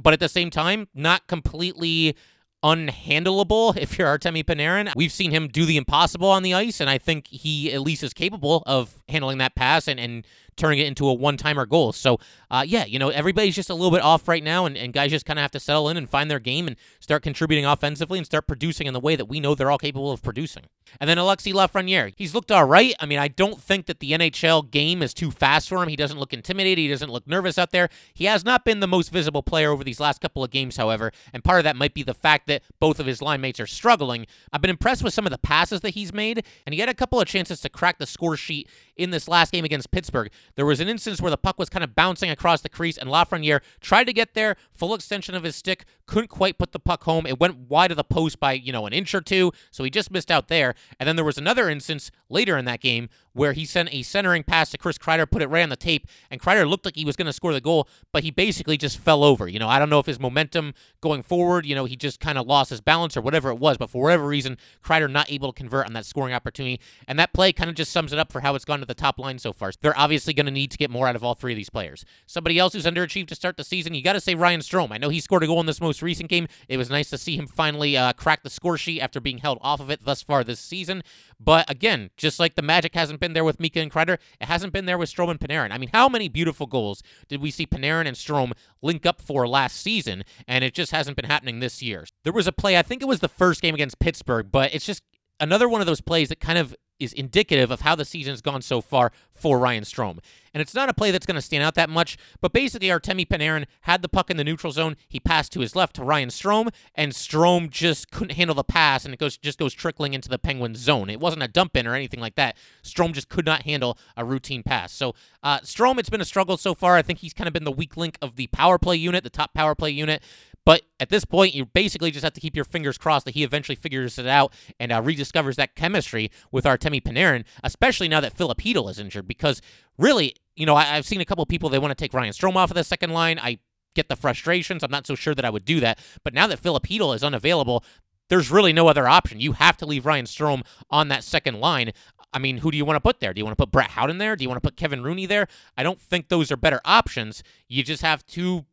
but 0.00 0.12
at 0.12 0.20
the 0.20 0.28
same 0.28 0.50
time, 0.50 0.88
not 0.94 1.26
completely 1.26 2.16
unhandleable 2.64 3.76
if 3.76 3.98
you're 3.98 4.08
Artemi 4.08 4.44
Panarin. 4.44 4.92
We've 4.96 5.12
seen 5.12 5.30
him 5.30 5.48
do 5.48 5.64
the 5.64 5.76
impossible 5.76 6.28
on 6.28 6.42
the 6.42 6.54
ice, 6.54 6.80
and 6.80 6.90
I 6.90 6.98
think 6.98 7.28
he 7.28 7.72
at 7.72 7.80
least 7.80 8.02
is 8.02 8.12
capable 8.12 8.62
of 8.66 9.02
handling 9.08 9.38
that 9.38 9.54
pass 9.54 9.88
and, 9.88 9.98
and 9.98 10.26
turning 10.58 10.80
it 10.80 10.86
into 10.86 11.08
a 11.08 11.14
one-timer 11.14 11.64
goal. 11.64 11.92
So, 11.92 12.18
uh, 12.50 12.64
yeah, 12.66 12.84
you 12.84 12.98
know, 12.98 13.08
everybody's 13.08 13.54
just 13.54 13.70
a 13.70 13.74
little 13.74 13.90
bit 13.90 14.02
off 14.02 14.28
right 14.28 14.42
now, 14.42 14.66
and, 14.66 14.76
and 14.76 14.92
guys 14.92 15.10
just 15.10 15.24
kind 15.24 15.38
of 15.38 15.42
have 15.42 15.52
to 15.52 15.60
settle 15.60 15.88
in 15.88 15.96
and 15.96 16.10
find 16.10 16.30
their 16.30 16.40
game 16.40 16.66
and 16.66 16.76
start 17.00 17.22
contributing 17.22 17.64
offensively 17.64 18.18
and 18.18 18.26
start 18.26 18.46
producing 18.46 18.86
in 18.86 18.92
the 18.92 19.00
way 19.00 19.16
that 19.16 19.26
we 19.26 19.40
know 19.40 19.54
they're 19.54 19.70
all 19.70 19.78
capable 19.78 20.10
of 20.10 20.22
producing. 20.22 20.64
And 21.00 21.08
then 21.08 21.16
Alexi 21.16 21.52
Lafreniere, 21.52 22.12
he's 22.16 22.34
looked 22.34 22.50
all 22.50 22.64
right. 22.64 22.94
I 23.00 23.06
mean, 23.06 23.18
I 23.18 23.28
don't 23.28 23.60
think 23.60 23.86
that 23.86 24.00
the 24.00 24.12
NHL 24.12 24.70
game 24.70 25.02
is 25.02 25.14
too 25.14 25.30
fast 25.30 25.68
for 25.68 25.82
him. 25.82 25.88
He 25.88 25.96
doesn't 25.96 26.18
look 26.18 26.32
intimidated. 26.32 26.78
He 26.78 26.88
doesn't 26.88 27.10
look 27.10 27.26
nervous 27.26 27.58
out 27.58 27.70
there. 27.70 27.88
He 28.12 28.24
has 28.24 28.44
not 28.44 28.64
been 28.64 28.80
the 28.80 28.88
most 28.88 29.10
visible 29.10 29.42
player 29.42 29.70
over 29.70 29.84
these 29.84 30.00
last 30.00 30.20
couple 30.20 30.42
of 30.42 30.50
games, 30.50 30.76
however, 30.76 31.12
and 31.32 31.44
part 31.44 31.58
of 31.58 31.64
that 31.64 31.76
might 31.76 31.94
be 31.94 32.02
the 32.02 32.14
fact 32.14 32.47
that 32.48 32.62
both 32.80 33.00
of 33.00 33.06
his 33.06 33.22
line 33.22 33.40
mates 33.40 33.60
are 33.60 33.66
struggling. 33.66 34.26
I've 34.52 34.60
been 34.60 34.70
impressed 34.70 35.02
with 35.02 35.14
some 35.14 35.26
of 35.26 35.32
the 35.32 35.38
passes 35.38 35.80
that 35.82 35.90
he's 35.90 36.12
made, 36.12 36.44
and 36.66 36.74
he 36.74 36.80
had 36.80 36.88
a 36.88 36.94
couple 36.94 37.20
of 37.20 37.28
chances 37.28 37.60
to 37.60 37.68
crack 37.68 37.98
the 37.98 38.06
score 38.06 38.36
sheet 38.36 38.68
in 38.96 39.10
this 39.10 39.28
last 39.28 39.52
game 39.52 39.64
against 39.64 39.90
Pittsburgh. 39.90 40.30
There 40.56 40.66
was 40.66 40.80
an 40.80 40.88
instance 40.88 41.20
where 41.20 41.30
the 41.30 41.38
puck 41.38 41.58
was 41.58 41.68
kind 41.68 41.84
of 41.84 41.94
bouncing 41.94 42.30
across 42.30 42.60
the 42.60 42.68
crease, 42.68 42.98
and 42.98 43.08
Lafreniere 43.08 43.60
tried 43.80 44.04
to 44.04 44.12
get 44.12 44.34
there, 44.34 44.56
full 44.72 44.94
extension 44.94 45.34
of 45.34 45.44
his 45.44 45.56
stick, 45.56 45.84
couldn't 46.06 46.28
quite 46.28 46.58
put 46.58 46.72
the 46.72 46.80
puck 46.80 47.04
home. 47.04 47.26
It 47.26 47.38
went 47.38 47.68
wide 47.68 47.90
of 47.90 47.96
the 47.96 48.04
post 48.04 48.40
by, 48.40 48.52
you 48.52 48.72
know, 48.72 48.86
an 48.86 48.92
inch 48.92 49.14
or 49.14 49.20
two, 49.20 49.52
so 49.70 49.84
he 49.84 49.90
just 49.90 50.10
missed 50.10 50.30
out 50.30 50.48
there. 50.48 50.74
And 50.98 51.08
then 51.08 51.16
there 51.16 51.24
was 51.24 51.38
another 51.38 51.68
instance 51.68 52.10
later 52.28 52.58
in 52.58 52.64
that 52.64 52.80
game 52.80 53.08
where 53.32 53.52
he 53.52 53.64
sent 53.64 53.92
a 53.92 54.02
centering 54.02 54.42
pass 54.42 54.70
to 54.70 54.78
Chris 54.78 54.98
Kreider, 54.98 55.30
put 55.30 55.42
it 55.42 55.48
right 55.48 55.62
on 55.62 55.68
the 55.68 55.76
tape, 55.76 56.06
and 56.30 56.40
Kreider 56.40 56.68
looked 56.68 56.84
like 56.84 56.96
he 56.96 57.04
was 57.04 57.16
going 57.16 57.26
to 57.26 57.32
score 57.32 57.52
the 57.52 57.60
goal, 57.60 57.88
but 58.12 58.22
he 58.22 58.30
basically 58.30 58.76
just 58.76 58.98
fell 58.98 59.24
over. 59.24 59.48
You 59.48 59.58
know, 59.58 59.68
I 59.68 59.78
don't 59.78 59.90
know 59.90 59.98
if 59.98 60.06
his 60.06 60.20
momentum 60.20 60.74
going 61.00 61.22
forward, 61.22 61.66
you 61.66 61.74
know, 61.74 61.84
he 61.84 61.96
just 61.96 62.20
kind 62.20 62.38
of 62.38 62.46
lost 62.46 62.70
his 62.70 62.80
balance 62.80 63.16
or 63.16 63.20
whatever 63.20 63.50
it 63.50 63.58
was, 63.58 63.76
but 63.78 63.90
for 63.90 64.02
whatever 64.02 64.26
reason, 64.26 64.56
Kreider 64.84 65.10
not 65.10 65.30
able 65.30 65.52
to 65.52 65.56
convert 65.56 65.86
on 65.86 65.92
that 65.92 66.06
scoring 66.06 66.34
opportunity. 66.34 66.80
And 67.06 67.18
that 67.18 67.32
play 67.32 67.52
kind 67.52 67.70
of 67.70 67.76
just 67.76 67.92
sums 67.92 68.12
it 68.12 68.18
up 68.18 68.32
for 68.32 68.40
how 68.40 68.54
it's 68.54 68.64
gone 68.64 68.80
to 68.80 68.86
the 68.86 68.94
top 68.94 69.18
line 69.18 69.38
so 69.38 69.52
far. 69.52 69.72
They're 69.80 69.98
obviously 69.98 70.34
going 70.34 70.46
to 70.46 70.52
need 70.52 70.70
to 70.70 70.78
get 70.78 70.90
more 70.90 71.06
out 71.06 71.16
of 71.16 71.24
all 71.24 71.34
three 71.34 71.52
of 71.52 71.56
these 71.56 71.70
players. 71.70 72.04
Somebody 72.26 72.58
else 72.58 72.72
who's 72.72 72.86
underachieved 72.86 73.28
to 73.28 73.34
start 73.34 73.56
the 73.56 73.64
season, 73.64 73.94
you 73.94 74.02
got 74.02 74.14
to 74.14 74.20
say 74.20 74.34
Ryan 74.34 74.60
Strome. 74.60 74.92
I 74.92 74.98
know 74.98 75.08
he 75.08 75.20
scored 75.20 75.42
a 75.42 75.46
goal 75.46 75.60
in 75.60 75.66
this 75.66 75.80
most 75.80 76.02
recent 76.02 76.30
game. 76.30 76.48
It 76.68 76.76
was 76.76 76.90
nice 76.90 77.10
to 77.10 77.18
see 77.18 77.36
him 77.36 77.46
finally 77.46 77.96
uh, 77.96 78.12
crack 78.14 78.42
the 78.42 78.50
score 78.50 78.78
sheet 78.78 79.00
after 79.00 79.20
being 79.20 79.38
held 79.38 79.58
off 79.60 79.80
of 79.80 79.90
it 79.90 80.04
thus 80.04 80.22
far 80.22 80.42
this 80.44 80.60
season. 80.60 81.02
But 81.40 81.70
again, 81.70 82.10
just 82.16 82.40
like 82.40 82.54
the 82.54 82.62
magic 82.62 82.94
hasn't 82.94 83.17
been 83.20 83.32
there 83.32 83.44
with 83.44 83.60
Mika 83.60 83.80
and 83.80 83.90
Kreider, 83.90 84.18
it 84.40 84.46
hasn't 84.46 84.72
been 84.72 84.86
there 84.86 84.98
with 84.98 85.12
Strome 85.12 85.30
and 85.30 85.40
Panarin. 85.40 85.70
I 85.70 85.78
mean, 85.78 85.90
how 85.92 86.08
many 86.08 86.28
beautiful 86.28 86.66
goals 86.66 87.02
did 87.28 87.40
we 87.40 87.50
see 87.50 87.66
Panarin 87.66 88.06
and 88.06 88.16
Strome 88.16 88.52
link 88.82 89.06
up 89.06 89.20
for 89.20 89.46
last 89.46 89.80
season? 89.80 90.24
And 90.46 90.64
it 90.64 90.74
just 90.74 90.92
hasn't 90.92 91.16
been 91.16 91.26
happening 91.26 91.60
this 91.60 91.82
year. 91.82 92.06
There 92.24 92.32
was 92.32 92.46
a 92.46 92.52
play, 92.52 92.76
I 92.78 92.82
think 92.82 93.02
it 93.02 93.08
was 93.08 93.20
the 93.20 93.28
first 93.28 93.62
game 93.62 93.74
against 93.74 93.98
Pittsburgh, 93.98 94.48
but 94.50 94.74
it's 94.74 94.86
just 94.86 95.02
another 95.40 95.68
one 95.68 95.80
of 95.80 95.86
those 95.86 96.00
plays 96.00 96.28
that 96.28 96.40
kind 96.40 96.58
of 96.58 96.74
is 96.98 97.12
indicative 97.12 97.70
of 97.70 97.82
how 97.82 97.94
the 97.94 98.04
season's 98.04 98.40
gone 98.40 98.62
so 98.62 98.80
far 98.80 99.12
for 99.38 99.58
Ryan 99.58 99.84
Strome. 99.84 100.18
And 100.52 100.60
it's 100.60 100.74
not 100.74 100.88
a 100.88 100.94
play 100.94 101.10
that's 101.10 101.26
going 101.26 101.36
to 101.36 101.42
stand 101.42 101.62
out 101.62 101.74
that 101.74 101.90
much, 101.90 102.16
but 102.40 102.52
basically 102.52 102.88
Artemi 102.88 103.26
Panarin 103.26 103.66
had 103.82 104.02
the 104.02 104.08
puck 104.08 104.30
in 104.30 104.36
the 104.36 104.44
neutral 104.44 104.72
zone. 104.72 104.96
He 105.08 105.20
passed 105.20 105.52
to 105.52 105.60
his 105.60 105.76
left 105.76 105.94
to 105.96 106.04
Ryan 106.04 106.30
Strome, 106.30 106.70
and 106.94 107.12
Strome 107.12 107.70
just 107.70 108.10
couldn't 108.10 108.36
handle 108.36 108.54
the 108.54 108.64
pass, 108.64 109.04
and 109.04 109.14
it 109.14 109.20
goes 109.20 109.36
just 109.36 109.58
goes 109.58 109.74
trickling 109.74 110.14
into 110.14 110.28
the 110.28 110.38
Penguins 110.38 110.78
zone. 110.78 111.10
It 111.10 111.20
wasn't 111.20 111.42
a 111.42 111.48
dump 111.48 111.76
in 111.76 111.86
or 111.86 111.94
anything 111.94 112.20
like 112.20 112.34
that. 112.36 112.56
Strome 112.82 113.12
just 113.12 113.28
could 113.28 113.46
not 113.46 113.62
handle 113.62 113.98
a 114.16 114.24
routine 114.24 114.62
pass. 114.62 114.92
So 114.92 115.14
uh, 115.42 115.60
Strome, 115.60 115.98
it's 115.98 116.10
been 116.10 116.20
a 116.20 116.26
struggle 116.26 116.56
so 116.56 116.74
far. 116.74 116.96
I 116.96 117.02
think 117.02 117.20
he's 117.20 117.34
kind 117.34 117.46
of 117.46 117.52
been 117.54 117.64
the 117.64 117.70
weak 117.70 117.96
link 117.96 118.18
of 118.20 118.36
the 118.36 118.48
power 118.48 118.78
play 118.78 118.96
unit, 118.96 119.22
the 119.22 119.30
top 119.30 119.54
power 119.54 119.74
play 119.74 119.90
unit. 119.90 120.22
But 120.68 120.82
at 121.00 121.08
this 121.08 121.24
point, 121.24 121.54
you 121.54 121.64
basically 121.64 122.10
just 122.10 122.24
have 122.24 122.34
to 122.34 122.42
keep 122.42 122.54
your 122.54 122.66
fingers 122.66 122.98
crossed 122.98 123.24
that 123.24 123.32
he 123.32 123.42
eventually 123.42 123.74
figures 123.74 124.18
it 124.18 124.26
out 124.26 124.52
and 124.78 124.92
uh, 124.92 125.00
rediscovers 125.00 125.54
that 125.54 125.74
chemistry 125.74 126.30
with 126.52 126.66
Artemi 126.66 127.02
Panarin, 127.02 127.46
especially 127.64 128.06
now 128.06 128.20
that 128.20 128.36
Filip 128.36 128.58
Chytil 128.58 128.90
is 128.90 128.98
injured. 128.98 129.26
Because 129.26 129.62
really, 129.96 130.34
you 130.56 130.66
know, 130.66 130.76
I, 130.76 130.84
have 130.84 131.06
seen 131.06 131.22
a 131.22 131.24
couple 131.24 131.46
people 131.46 131.70
they 131.70 131.78
want 131.78 131.92
to 131.92 131.94
take 131.94 132.12
Ryan 132.12 132.34
Strome 132.34 132.56
off 132.56 132.70
of 132.70 132.74
the 132.74 132.84
second 132.84 133.12
line. 133.12 133.38
I 133.38 133.60
get 133.94 134.10
the 134.10 134.14
frustrations. 134.14 134.82
I'm 134.82 134.90
not 134.90 135.06
so 135.06 135.14
sure 135.14 135.34
that 135.34 135.46
I 135.46 135.48
would 135.48 135.64
do 135.64 135.80
that. 135.80 136.00
But 136.22 136.34
now 136.34 136.46
that 136.46 136.58
Filip 136.58 136.86
Chytil 136.86 137.16
is 137.16 137.24
unavailable, 137.24 137.82
there's 138.28 138.50
really 138.50 138.74
no 138.74 138.88
other 138.88 139.08
option. 139.08 139.40
You 139.40 139.52
have 139.52 139.78
to 139.78 139.86
leave 139.86 140.04
Ryan 140.04 140.26
Strome 140.26 140.66
on 140.90 141.08
that 141.08 141.24
second 141.24 141.60
line. 141.60 141.92
I 142.34 142.38
mean, 142.38 142.58
who 142.58 142.70
do 142.70 142.76
you 142.76 142.84
want 142.84 142.96
to 142.96 143.00
put 143.00 143.20
there? 143.20 143.32
Do 143.32 143.38
you 143.38 143.46
want 143.46 143.56
to 143.56 143.64
put 143.64 143.72
Brett 143.72 143.92
Howden 143.92 144.18
there? 144.18 144.36
Do 144.36 144.44
you 144.44 144.50
want 144.50 144.62
to 144.62 144.68
put 144.68 144.76
Kevin 144.76 145.02
Rooney 145.02 145.24
there? 145.24 145.48
I 145.78 145.82
don't 145.82 145.98
think 145.98 146.28
those 146.28 146.52
are 146.52 146.58
better 146.58 146.82
options. 146.84 147.42
You 147.68 147.82
just 147.82 148.02
have 148.02 148.26
to 148.26 148.66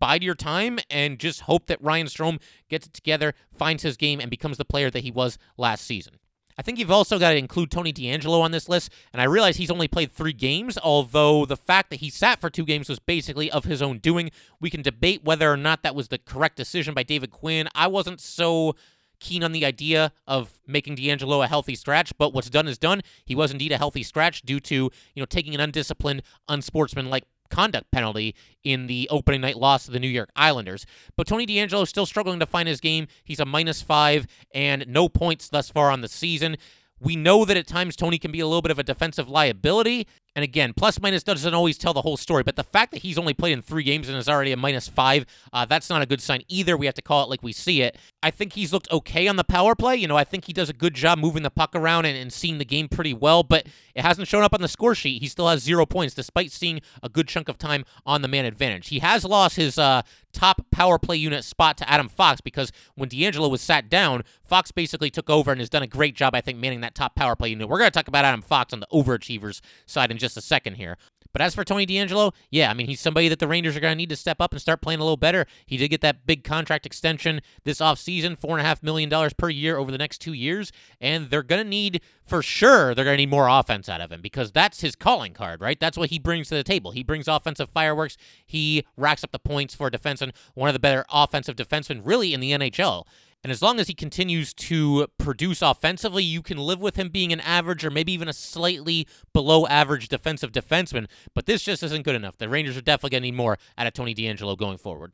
bide 0.00 0.24
your 0.24 0.34
time 0.34 0.78
and 0.90 1.18
just 1.18 1.42
hope 1.42 1.66
that 1.66 1.82
Ryan 1.82 2.06
Strome 2.06 2.40
gets 2.68 2.86
it 2.86 2.92
together, 2.92 3.34
finds 3.52 3.82
his 3.82 3.96
game, 3.96 4.18
and 4.20 4.30
becomes 4.30 4.56
the 4.56 4.64
player 4.64 4.90
that 4.90 5.04
he 5.04 5.10
was 5.10 5.38
last 5.56 5.86
season. 5.86 6.14
I 6.58 6.62
think 6.62 6.78
you've 6.78 6.90
also 6.90 7.18
got 7.18 7.30
to 7.30 7.38
include 7.38 7.70
Tony 7.70 7.90
DeAngelo 7.90 8.42
on 8.42 8.50
this 8.50 8.68
list, 8.68 8.92
and 9.14 9.22
I 9.22 9.24
realize 9.24 9.56
he's 9.56 9.70
only 9.70 9.88
played 9.88 10.12
three 10.12 10.34
games, 10.34 10.76
although 10.76 11.46
the 11.46 11.56
fact 11.56 11.88
that 11.88 12.00
he 12.00 12.10
sat 12.10 12.38
for 12.40 12.50
two 12.50 12.66
games 12.66 12.88
was 12.88 12.98
basically 12.98 13.50
of 13.50 13.64
his 13.64 13.80
own 13.80 13.98
doing. 13.98 14.30
We 14.60 14.68
can 14.68 14.82
debate 14.82 15.24
whether 15.24 15.50
or 15.50 15.56
not 15.56 15.82
that 15.82 15.94
was 15.94 16.08
the 16.08 16.18
correct 16.18 16.56
decision 16.56 16.92
by 16.92 17.02
David 17.02 17.30
Quinn. 17.30 17.68
I 17.74 17.86
wasn't 17.86 18.20
so 18.20 18.74
keen 19.20 19.44
on 19.44 19.52
the 19.52 19.64
idea 19.64 20.12
of 20.26 20.58
making 20.66 20.96
DeAngelo 20.96 21.44
a 21.44 21.48
healthy 21.48 21.74
scratch, 21.74 22.12
but 22.18 22.34
what's 22.34 22.50
done 22.50 22.66
is 22.66 22.78
done. 22.78 23.02
He 23.24 23.34
was 23.34 23.52
indeed 23.52 23.72
a 23.72 23.78
healthy 23.78 24.02
scratch 24.02 24.42
due 24.42 24.60
to, 24.60 24.74
you 24.74 24.90
know, 25.22 25.26
taking 25.26 25.54
an 25.54 25.60
undisciplined, 25.60 26.22
unsportsmanlike 26.48 27.24
conduct 27.50 27.90
penalty 27.90 28.34
in 28.64 28.86
the 28.86 29.08
opening 29.10 29.40
night 29.40 29.56
loss 29.56 29.84
to 29.84 29.90
the 29.90 30.00
New 30.00 30.08
York 30.08 30.30
Islanders. 30.36 30.86
But 31.16 31.26
Tony 31.26 31.46
DeAngelo 31.46 31.82
is 31.82 31.88
still 31.88 32.06
struggling 32.06 32.40
to 32.40 32.46
find 32.46 32.68
his 32.68 32.80
game. 32.80 33.06
He's 33.24 33.40
a 33.40 33.44
minus 33.44 33.82
five 33.82 34.26
and 34.54 34.84
no 34.88 35.08
points 35.08 35.48
thus 35.48 35.70
far 35.70 35.90
on 35.90 36.00
the 36.00 36.08
season. 36.08 36.56
We 37.00 37.16
know 37.16 37.44
that 37.44 37.56
at 37.56 37.66
times 37.66 37.96
Tony 37.96 38.18
can 38.18 38.30
be 38.30 38.40
a 38.40 38.46
little 38.46 38.62
bit 38.62 38.70
of 38.70 38.78
a 38.78 38.82
defensive 38.82 39.28
liability. 39.28 40.06
And 40.36 40.44
again, 40.44 40.72
plus 40.74 41.00
minus 41.00 41.24
doesn't 41.24 41.54
always 41.54 41.76
tell 41.76 41.92
the 41.92 42.02
whole 42.02 42.16
story, 42.16 42.44
but 42.44 42.54
the 42.54 42.62
fact 42.62 42.92
that 42.92 43.02
he's 43.02 43.18
only 43.18 43.34
played 43.34 43.52
in 43.52 43.62
three 43.62 43.82
games 43.82 44.08
and 44.08 44.16
is 44.16 44.28
already 44.28 44.52
a 44.52 44.56
minus 44.56 44.86
five, 44.86 45.26
uh, 45.52 45.64
that's 45.64 45.90
not 45.90 46.02
a 46.02 46.06
good 46.06 46.20
sign 46.22 46.42
either. 46.48 46.76
We 46.76 46.86
have 46.86 46.94
to 46.94 47.02
call 47.02 47.24
it 47.24 47.28
like 47.28 47.42
we 47.42 47.52
see 47.52 47.82
it. 47.82 47.98
I 48.22 48.30
think 48.30 48.52
he's 48.52 48.72
looked 48.72 48.90
okay 48.92 49.26
on 49.26 49.36
the 49.36 49.44
power 49.44 49.74
play. 49.74 49.96
You 49.96 50.06
know, 50.06 50.16
I 50.16 50.24
think 50.24 50.44
he 50.44 50.52
does 50.52 50.68
a 50.68 50.72
good 50.72 50.94
job 50.94 51.18
moving 51.18 51.42
the 51.42 51.50
puck 51.50 51.74
around 51.74 52.04
and, 52.04 52.16
and 52.16 52.32
seeing 52.32 52.58
the 52.58 52.64
game 52.64 52.86
pretty 52.86 53.12
well, 53.12 53.42
but 53.42 53.66
it 53.94 54.02
hasn't 54.02 54.28
shown 54.28 54.44
up 54.44 54.54
on 54.54 54.60
the 54.60 54.68
score 54.68 54.94
sheet. 54.94 55.20
He 55.20 55.26
still 55.26 55.48
has 55.48 55.62
zero 55.62 55.84
points 55.84 56.14
despite 56.14 56.52
seeing 56.52 56.80
a 57.02 57.08
good 57.08 57.26
chunk 57.26 57.48
of 57.48 57.58
time 57.58 57.84
on 58.06 58.22
the 58.22 58.28
man 58.28 58.44
advantage. 58.44 58.88
He 58.88 59.00
has 59.00 59.24
lost 59.24 59.56
his 59.56 59.78
uh, 59.78 60.02
top 60.32 60.70
power 60.70 60.98
play 60.98 61.16
unit 61.16 61.44
spot 61.44 61.76
to 61.78 61.90
Adam 61.90 62.08
Fox 62.08 62.40
because 62.40 62.72
when 62.94 63.08
DeAngelo 63.08 63.50
was 63.50 63.60
sat 63.60 63.88
down, 63.88 64.22
Fox 64.42 64.70
basically 64.72 65.10
took 65.10 65.30
over 65.30 65.50
and 65.50 65.60
has 65.60 65.70
done 65.70 65.82
a 65.82 65.86
great 65.86 66.14
job, 66.14 66.34
I 66.34 66.40
think, 66.40 66.58
manning 66.58 66.80
that 66.80 66.94
top 66.94 67.14
power 67.14 67.36
play 67.36 67.50
unit. 67.50 67.68
We're 67.68 67.78
going 67.78 67.90
to 67.90 67.94
talk 67.94 68.08
about 68.08 68.24
Adam 68.24 68.42
Fox 68.42 68.72
on 68.72 68.80
the 68.80 68.86
overachievers 68.92 69.60
side 69.86 70.10
in 70.10 70.18
just 70.18 70.36
a 70.36 70.40
second 70.40 70.74
here. 70.74 70.96
But 71.32 71.42
as 71.42 71.54
for 71.54 71.64
Tony 71.64 71.86
DeAngelo, 71.86 72.32
yeah, 72.50 72.70
I 72.70 72.74
mean, 72.74 72.86
he's 72.86 73.00
somebody 73.00 73.28
that 73.28 73.38
the 73.38 73.48
Rangers 73.48 73.76
are 73.76 73.80
going 73.80 73.92
to 73.92 73.96
need 73.96 74.08
to 74.10 74.16
step 74.16 74.40
up 74.40 74.52
and 74.52 74.60
start 74.60 74.82
playing 74.82 75.00
a 75.00 75.04
little 75.04 75.16
better. 75.16 75.46
He 75.66 75.76
did 75.76 75.88
get 75.88 76.00
that 76.00 76.26
big 76.26 76.44
contract 76.44 76.86
extension 76.86 77.40
this 77.64 77.78
offseason, 77.78 78.38
$4.5 78.38 78.82
million 78.82 79.30
per 79.36 79.48
year 79.48 79.76
over 79.76 79.90
the 79.90 79.98
next 79.98 80.18
two 80.18 80.32
years. 80.32 80.72
And 81.00 81.30
they're 81.30 81.42
going 81.42 81.62
to 81.62 81.68
need, 81.68 82.00
for 82.22 82.42
sure, 82.42 82.94
they're 82.94 83.04
going 83.04 83.16
to 83.16 83.22
need 83.22 83.30
more 83.30 83.48
offense 83.48 83.88
out 83.88 84.00
of 84.00 84.10
him 84.10 84.20
because 84.20 84.52
that's 84.52 84.80
his 84.80 84.96
calling 84.96 85.32
card, 85.32 85.60
right? 85.60 85.78
That's 85.78 85.96
what 85.96 86.10
he 86.10 86.18
brings 86.18 86.48
to 86.48 86.54
the 86.54 86.64
table. 86.64 86.90
He 86.90 87.02
brings 87.02 87.28
offensive 87.28 87.70
fireworks. 87.70 88.16
He 88.44 88.84
racks 88.96 89.24
up 89.24 89.32
the 89.32 89.38
points 89.38 89.74
for 89.74 89.86
a 89.86 89.90
defenseman, 89.90 90.32
one 90.54 90.68
of 90.68 90.74
the 90.74 90.80
better 90.80 91.04
offensive 91.10 91.56
defensemen, 91.56 92.00
really, 92.04 92.34
in 92.34 92.40
the 92.40 92.52
NHL. 92.52 93.04
And 93.42 93.50
as 93.50 93.62
long 93.62 93.80
as 93.80 93.88
he 93.88 93.94
continues 93.94 94.52
to 94.54 95.06
produce 95.18 95.62
offensively, 95.62 96.22
you 96.22 96.42
can 96.42 96.58
live 96.58 96.80
with 96.80 96.96
him 96.96 97.08
being 97.08 97.32
an 97.32 97.40
average 97.40 97.84
or 97.84 97.90
maybe 97.90 98.12
even 98.12 98.28
a 98.28 98.34
slightly 98.34 99.06
below 99.32 99.66
average 99.66 100.08
defensive 100.08 100.52
defenseman. 100.52 101.06
But 101.34 101.46
this 101.46 101.62
just 101.62 101.82
isn't 101.82 102.04
good 102.04 102.14
enough. 102.14 102.36
The 102.36 102.50
Rangers 102.50 102.76
are 102.76 102.82
definitely 102.82 103.10
going 103.10 103.22
to 103.22 103.28
need 103.28 103.36
more 103.36 103.58
out 103.78 103.86
of 103.86 103.94
Tony 103.94 104.14
DeAngelo 104.14 104.58
going 104.58 104.76
forward. 104.76 105.12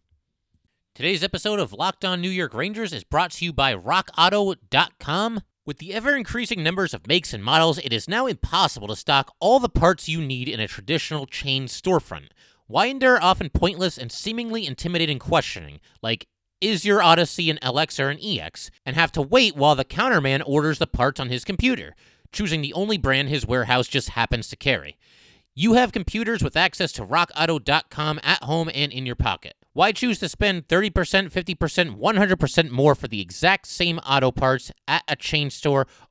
Today's 0.96 1.22
episode 1.22 1.60
of 1.60 1.72
Locked 1.72 2.04
On 2.04 2.20
New 2.20 2.30
York 2.30 2.54
Rangers 2.54 2.92
is 2.92 3.04
brought 3.04 3.30
to 3.32 3.44
you 3.44 3.52
by 3.52 3.74
RockAuto.com. 3.74 5.40
With 5.64 5.78
the 5.78 5.92
ever 5.92 6.16
increasing 6.16 6.62
numbers 6.62 6.94
of 6.94 7.06
makes 7.06 7.34
and 7.34 7.44
models, 7.44 7.78
it 7.78 7.92
is 7.92 8.08
now 8.08 8.26
impossible 8.26 8.88
to 8.88 8.96
stock 8.96 9.34
all 9.38 9.60
the 9.60 9.68
parts 9.68 10.08
you 10.08 10.20
need 10.20 10.48
in 10.48 10.58
a 10.58 10.66
traditional 10.66 11.26
chain 11.26 11.66
storefront. 11.66 12.28
Why 12.66 12.86
endure 12.86 13.22
often 13.22 13.50
pointless 13.50 13.98
and 13.98 14.10
seemingly 14.10 14.66
intimidating 14.66 15.18
questioning, 15.18 15.80
like 16.02 16.28
is 16.60 16.84
your 16.84 17.02
Odyssey 17.02 17.50
an 17.50 17.58
LX 17.62 18.02
or 18.02 18.08
an 18.08 18.18
EX, 18.22 18.70
and 18.84 18.96
have 18.96 19.12
to 19.12 19.22
wait 19.22 19.56
while 19.56 19.74
the 19.74 19.84
counterman 19.84 20.42
orders 20.46 20.78
the 20.78 20.86
parts 20.86 21.20
on 21.20 21.28
his 21.28 21.44
computer, 21.44 21.94
choosing 22.32 22.62
the 22.62 22.72
only 22.72 22.98
brand 22.98 23.28
his 23.28 23.46
warehouse 23.46 23.88
just 23.88 24.10
happens 24.10 24.48
to 24.48 24.56
carry. 24.56 24.96
You 25.54 25.72
have 25.74 25.92
computers 25.92 26.42
with 26.42 26.56
access 26.56 26.92
to 26.92 27.06
rockauto.com 27.06 28.20
at 28.22 28.42
home 28.42 28.70
and 28.74 28.92
in 28.92 29.06
your 29.06 29.16
pocket. 29.16 29.54
Why 29.72 29.92
choose 29.92 30.18
to 30.20 30.28
spend 30.28 30.68
30%, 30.68 30.90
50%, 31.30 31.98
100% 31.98 32.70
more 32.70 32.94
for 32.94 33.08
the 33.08 33.20
exact 33.20 33.66
same 33.66 33.98
auto 33.98 34.30
parts 34.30 34.70
at 34.86 35.02
a 35.08 35.16
chain 35.16 35.50
store 35.50 35.86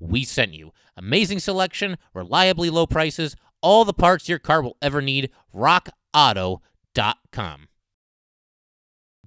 we 0.00 0.24
sent 0.24 0.54
you. 0.54 0.72
Amazing 0.96 1.38
selection, 1.38 1.98
reliably 2.14 2.70
low 2.70 2.86
prices, 2.86 3.36
all 3.62 3.84
the 3.84 3.92
parts 3.92 4.28
your 4.28 4.38
car 4.38 4.62
will 4.62 4.76
ever 4.82 5.00
need. 5.00 5.30
RockAuto.com. 5.54 7.68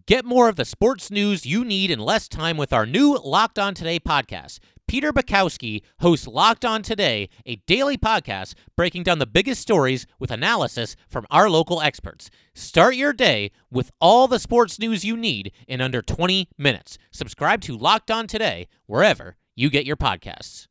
Get 0.05 0.25
more 0.25 0.49
of 0.49 0.57
the 0.57 0.65
sports 0.65 1.09
news 1.09 1.45
you 1.45 1.63
need 1.63 1.89
in 1.89 1.99
less 1.99 2.27
time 2.27 2.57
with 2.57 2.73
our 2.73 2.85
new 2.85 3.17
Locked 3.23 3.57
On 3.57 3.73
Today 3.73 3.99
podcast. 3.99 4.59
Peter 4.85 5.13
Bukowski 5.13 5.81
hosts 5.99 6.27
Locked 6.27 6.65
On 6.65 6.81
Today, 6.81 7.29
a 7.45 7.55
daily 7.67 7.97
podcast 7.97 8.53
breaking 8.75 9.03
down 9.03 9.19
the 9.19 9.25
biggest 9.25 9.61
stories 9.61 10.05
with 10.19 10.29
analysis 10.29 10.97
from 11.07 11.25
our 11.31 11.49
local 11.49 11.81
experts. 11.81 12.29
Start 12.53 12.95
your 12.95 13.13
day 13.13 13.51
with 13.71 13.91
all 14.01 14.27
the 14.27 14.39
sports 14.39 14.77
news 14.77 15.05
you 15.05 15.15
need 15.15 15.53
in 15.69 15.79
under 15.79 16.01
20 16.01 16.49
minutes. 16.57 16.97
Subscribe 17.11 17.61
to 17.61 17.77
Locked 17.77 18.11
On 18.11 18.27
Today 18.27 18.67
wherever 18.87 19.37
you 19.55 19.69
get 19.69 19.85
your 19.85 19.97
podcasts. 19.97 20.67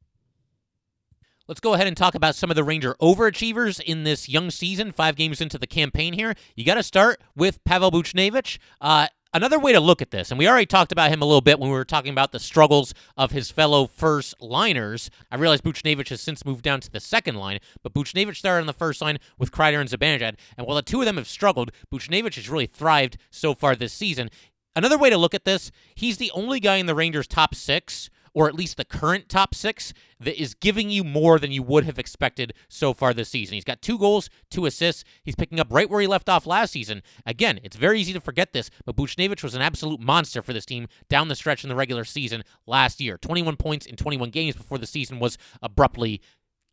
Let's 1.49 1.61
go 1.61 1.75
ahead 1.75 1.87
and 1.87 1.97
talk 1.97 2.15
about 2.15 2.37
some 2.37 2.51
of 2.51 2.57
the 2.57 2.65
Ranger 2.65 2.95
overachievers 3.03 3.81
in 3.81 4.05
this 4.05 4.29
young 4.29 4.51
season, 4.51 4.93
five 4.93 5.17
games 5.17 5.41
into 5.41 5.59
the 5.59 5.67
campaign 5.67 6.13
here. 6.13 6.35
You 6.55 6.65
got 6.65 6.75
to 6.75 6.83
start 6.83 7.21
with 7.35 7.63
Pavel 7.65 7.91
Buchnevich. 7.91 8.59
Uh, 8.81 9.09
Another 9.35 9.59
way 9.59 9.73
to 9.73 9.81
look 9.81 10.03
at 10.03 10.11
this, 10.11 10.31
and 10.31 10.39
we 10.39 10.47
already 10.47 10.67
talked 10.67 10.93
about 10.93 11.11
him 11.11 11.23
a 11.23 11.25
little 11.25 11.41
bit 11.41 11.59
when 11.59 11.71
we 11.71 11.77
were 11.77 11.87
talking 11.87 12.13
about 12.13 12.33
the 12.33 12.39
struggles 12.39 12.93
of 13.17 13.31
his 13.31 13.51
fellow 13.51 13.87
first 13.87 14.35
liners. 14.43 15.09
I 15.31 15.37
realize 15.37 15.63
Buchnevich 15.63 16.11
has 16.11 16.21
since 16.21 16.45
moved 16.45 16.63
down 16.63 16.81
to 16.81 16.91
the 16.91 17.01
second 17.01 17.37
line, 17.37 17.59
but 17.83 17.95
Buchnevich 17.95 18.37
started 18.37 18.61
on 18.61 18.67
the 18.67 18.75
first 18.75 19.01
line 19.01 19.17
with 19.39 19.51
Kreider 19.51 19.81
and 19.81 19.89
Zibanejad, 19.89 20.37
and 20.59 20.67
while 20.67 20.77
the 20.77 20.83
two 20.83 21.01
of 21.01 21.07
them 21.07 21.17
have 21.17 21.27
struggled, 21.27 21.73
Buchnevich 21.91 22.35
has 22.35 22.51
really 22.51 22.67
thrived 22.67 23.17
so 23.31 23.55
far 23.55 23.75
this 23.75 23.95
season. 23.95 24.29
Another 24.77 24.99
way 24.99 25.09
to 25.09 25.17
look 25.17 25.33
at 25.33 25.47
this, 25.47 25.71
he's 25.95 26.19
the 26.19 26.31
only 26.33 26.61
guy 26.61 26.77
in 26.77 26.85
the 26.85 26.95
Rangers' 26.95 27.27
top 27.27 27.55
six 27.55 28.11
or 28.35 28.49
at 28.49 28.55
least 28.55 28.77
the 28.77 28.85
current 28.85 29.29
top 29.29 29.55
six, 29.55 29.93
that 30.21 30.41
is 30.41 30.55
giving 30.55 30.89
you 30.91 31.05
more 31.05 31.39
than 31.39 31.53
you 31.53 31.63
would 31.63 31.85
have 31.85 31.99
expected 31.99 32.53
so 32.69 32.95
far 32.95 33.13
this 33.13 33.29
season. 33.29 33.55
He's 33.55 33.65
got 33.65 33.83
two 33.83 33.99
goals, 33.99 34.31
two 34.51 34.67
assists. 34.67 35.05
He's 35.23 35.35
picking 35.35 35.61
up 35.61 35.69
right 35.71 35.91
where 35.91 36.01
he 36.01 36.07
left 36.07 36.29
off 36.29 36.47
last 36.47 36.73
season. 36.73 37.03
Again, 37.27 37.61
it's 37.63 37.77
very 37.77 38.01
easy 38.01 38.13
to 38.13 38.21
forget 38.21 38.53
this, 38.53 38.71
but 38.85 38.97
Buchnevich 38.97 39.43
was 39.43 39.55
an 39.55 39.63
absolute 39.63 40.01
monster 40.01 40.43
for 40.43 40.53
this 40.53 40.67
team 40.67 40.89
down 41.09 41.29
the 41.29 41.35
stretch 41.35 41.65
in 41.65 41.69
the 41.69 41.77
regular 41.77 42.05
season 42.05 42.43
last 42.67 43.01
year. 43.01 43.19
21 43.19 43.57
points 43.57 43.87
in 43.87 43.97
21 43.97 44.31
games 44.31 44.57
before 44.57 44.79
the 44.79 44.87
season 44.87 45.19
was 45.19 45.39
abruptly 45.61 46.21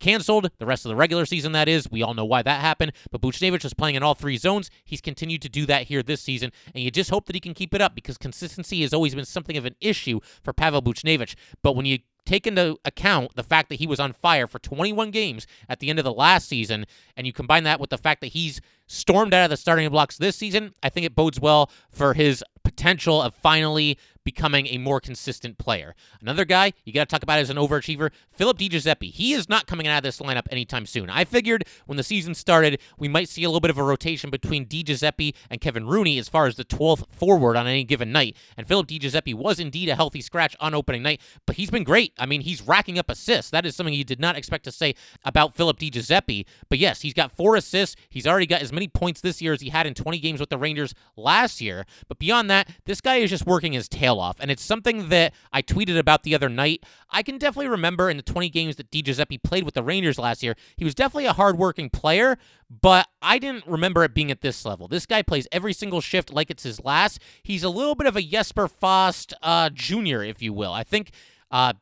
canceled 0.00 0.50
the 0.58 0.66
rest 0.66 0.84
of 0.84 0.88
the 0.88 0.96
regular 0.96 1.26
season, 1.26 1.52
that 1.52 1.68
is. 1.68 1.90
We 1.90 2.02
all 2.02 2.14
know 2.14 2.24
why 2.24 2.42
that 2.42 2.60
happened. 2.60 2.92
But 3.10 3.20
Buchnevich 3.20 3.62
was 3.62 3.74
playing 3.74 3.94
in 3.94 4.02
all 4.02 4.14
three 4.14 4.36
zones. 4.36 4.70
He's 4.84 5.00
continued 5.00 5.42
to 5.42 5.48
do 5.48 5.66
that 5.66 5.84
here 5.84 6.02
this 6.02 6.20
season, 6.20 6.50
and 6.74 6.82
you 6.82 6.90
just 6.90 7.10
hope 7.10 7.26
that 7.26 7.36
he 7.36 7.40
can 7.40 7.54
keep 7.54 7.74
it 7.74 7.80
up 7.80 7.94
because 7.94 8.18
consistency 8.18 8.82
has 8.82 8.92
always 8.92 9.14
been 9.14 9.24
something 9.24 9.56
of 9.56 9.64
an 9.64 9.76
issue 9.80 10.20
for 10.42 10.52
Pavel 10.52 10.82
Buchnevich. 10.82 11.34
But 11.62 11.76
when 11.76 11.86
you 11.86 11.98
take 12.26 12.46
into 12.46 12.78
account 12.84 13.34
the 13.34 13.42
fact 13.42 13.68
that 13.68 13.76
he 13.76 13.86
was 13.86 13.98
on 13.98 14.12
fire 14.12 14.46
for 14.46 14.58
21 14.58 15.10
games 15.10 15.46
at 15.68 15.80
the 15.80 15.90
end 15.90 15.98
of 15.98 16.04
the 16.04 16.12
last 16.12 16.48
season, 16.48 16.86
and 17.16 17.26
you 17.26 17.32
combine 17.32 17.64
that 17.64 17.80
with 17.80 17.90
the 17.90 17.98
fact 17.98 18.20
that 18.20 18.28
he's 18.28 18.60
stormed 18.86 19.34
out 19.34 19.44
of 19.44 19.50
the 19.50 19.56
starting 19.56 19.88
blocks 19.90 20.16
this 20.16 20.36
season, 20.36 20.74
I 20.82 20.88
think 20.88 21.06
it 21.06 21.14
bodes 21.14 21.40
well 21.40 21.70
for 21.90 22.14
his 22.14 22.44
potential 22.62 23.20
of 23.20 23.34
finally 23.34 23.98
becoming 24.24 24.66
a 24.66 24.78
more 24.78 25.00
consistent 25.00 25.58
player. 25.58 25.94
Another 26.20 26.44
guy 26.44 26.72
you 26.84 26.92
got 26.92 27.08
to 27.08 27.12
talk 27.12 27.22
about 27.22 27.38
as 27.38 27.50
an 27.50 27.56
overachiever, 27.56 28.10
Philip 28.30 28.58
DiGiuseppe. 28.58 29.10
He 29.10 29.32
is 29.32 29.48
not 29.48 29.66
coming 29.66 29.86
out 29.86 29.98
of 29.98 30.02
this 30.02 30.18
lineup 30.18 30.46
anytime 30.50 30.86
soon. 30.86 31.10
I 31.10 31.24
figured 31.24 31.64
when 31.86 31.96
the 31.96 32.02
season 32.02 32.34
started, 32.34 32.80
we 32.98 33.08
might 33.08 33.28
see 33.28 33.44
a 33.44 33.48
little 33.48 33.60
bit 33.60 33.70
of 33.70 33.78
a 33.78 33.82
rotation 33.82 34.30
between 34.30 34.66
DiGiuseppe 34.66 35.34
and 35.50 35.60
Kevin 35.60 35.86
Rooney 35.86 36.18
as 36.18 36.28
far 36.28 36.46
as 36.46 36.56
the 36.56 36.64
12th 36.64 37.10
forward 37.10 37.56
on 37.56 37.66
any 37.66 37.84
given 37.84 38.12
night. 38.12 38.36
And 38.56 38.66
Philip 38.66 38.88
DiGiuseppe 38.88 39.34
was 39.34 39.58
indeed 39.58 39.88
a 39.88 39.94
healthy 39.94 40.20
scratch 40.20 40.56
on 40.60 40.74
opening 40.74 41.02
night, 41.02 41.20
but 41.46 41.56
he's 41.56 41.70
been 41.70 41.84
great. 41.84 42.12
I 42.18 42.26
mean, 42.26 42.42
he's 42.42 42.62
racking 42.62 42.98
up 42.98 43.10
assists. 43.10 43.50
That 43.50 43.66
is 43.66 43.74
something 43.74 43.94
you 43.94 44.04
did 44.04 44.20
not 44.20 44.36
expect 44.36 44.64
to 44.64 44.72
say 44.72 44.94
about 45.24 45.54
Philip 45.54 45.78
DiGiuseppe. 45.78 46.44
But 46.68 46.78
yes, 46.78 47.02
he's 47.02 47.14
got 47.14 47.32
four 47.32 47.56
assists. 47.56 47.96
He's 48.08 48.26
already 48.26 48.46
got 48.46 48.62
as 48.62 48.72
many 48.72 48.88
points 48.88 49.20
this 49.20 49.40
year 49.40 49.52
as 49.52 49.60
he 49.60 49.70
had 49.70 49.86
in 49.86 49.94
20 49.94 50.18
games 50.18 50.40
with 50.40 50.50
the 50.50 50.58
Rangers 50.58 50.94
last 51.16 51.60
year. 51.60 51.86
But 52.08 52.18
beyond 52.18 52.50
that, 52.50 52.68
this 52.84 53.00
guy 53.00 53.16
is 53.16 53.30
just 53.30 53.46
working 53.46 53.72
his 53.72 53.88
tail 53.88 54.09
off. 54.18 54.38
And 54.40 54.50
it's 54.50 54.64
something 54.64 55.08
that 55.10 55.34
I 55.52 55.62
tweeted 55.62 55.98
about 55.98 56.22
the 56.22 56.34
other 56.34 56.48
night. 56.48 56.84
I 57.10 57.22
can 57.22 57.38
definitely 57.38 57.68
remember 57.68 58.10
in 58.10 58.16
the 58.16 58.22
20 58.22 58.48
games 58.48 58.76
that 58.76 58.90
DiGiuseppe 58.90 59.42
played 59.42 59.64
with 59.64 59.74
the 59.74 59.82
Rangers 59.82 60.18
last 60.18 60.42
year, 60.42 60.56
he 60.76 60.84
was 60.84 60.94
definitely 60.94 61.26
a 61.26 61.32
hardworking 61.32 61.90
player, 61.90 62.38
but 62.68 63.06
I 63.20 63.38
didn't 63.38 63.66
remember 63.66 64.04
it 64.04 64.14
being 64.14 64.30
at 64.30 64.40
this 64.40 64.64
level. 64.64 64.88
This 64.88 65.06
guy 65.06 65.22
plays 65.22 65.46
every 65.52 65.72
single 65.72 66.00
shift 66.00 66.32
like 66.32 66.50
it's 66.50 66.62
his 66.62 66.82
last. 66.82 67.20
He's 67.42 67.62
a 67.62 67.68
little 67.68 67.94
bit 67.94 68.06
of 68.06 68.16
a 68.16 68.22
Jesper 68.22 68.68
Fast 68.68 69.34
uh, 69.42 69.70
Jr., 69.70 70.22
if 70.22 70.42
you 70.42 70.52
will. 70.52 70.72
I 70.72 70.84
think. 70.84 71.10
Uh, 71.50 71.72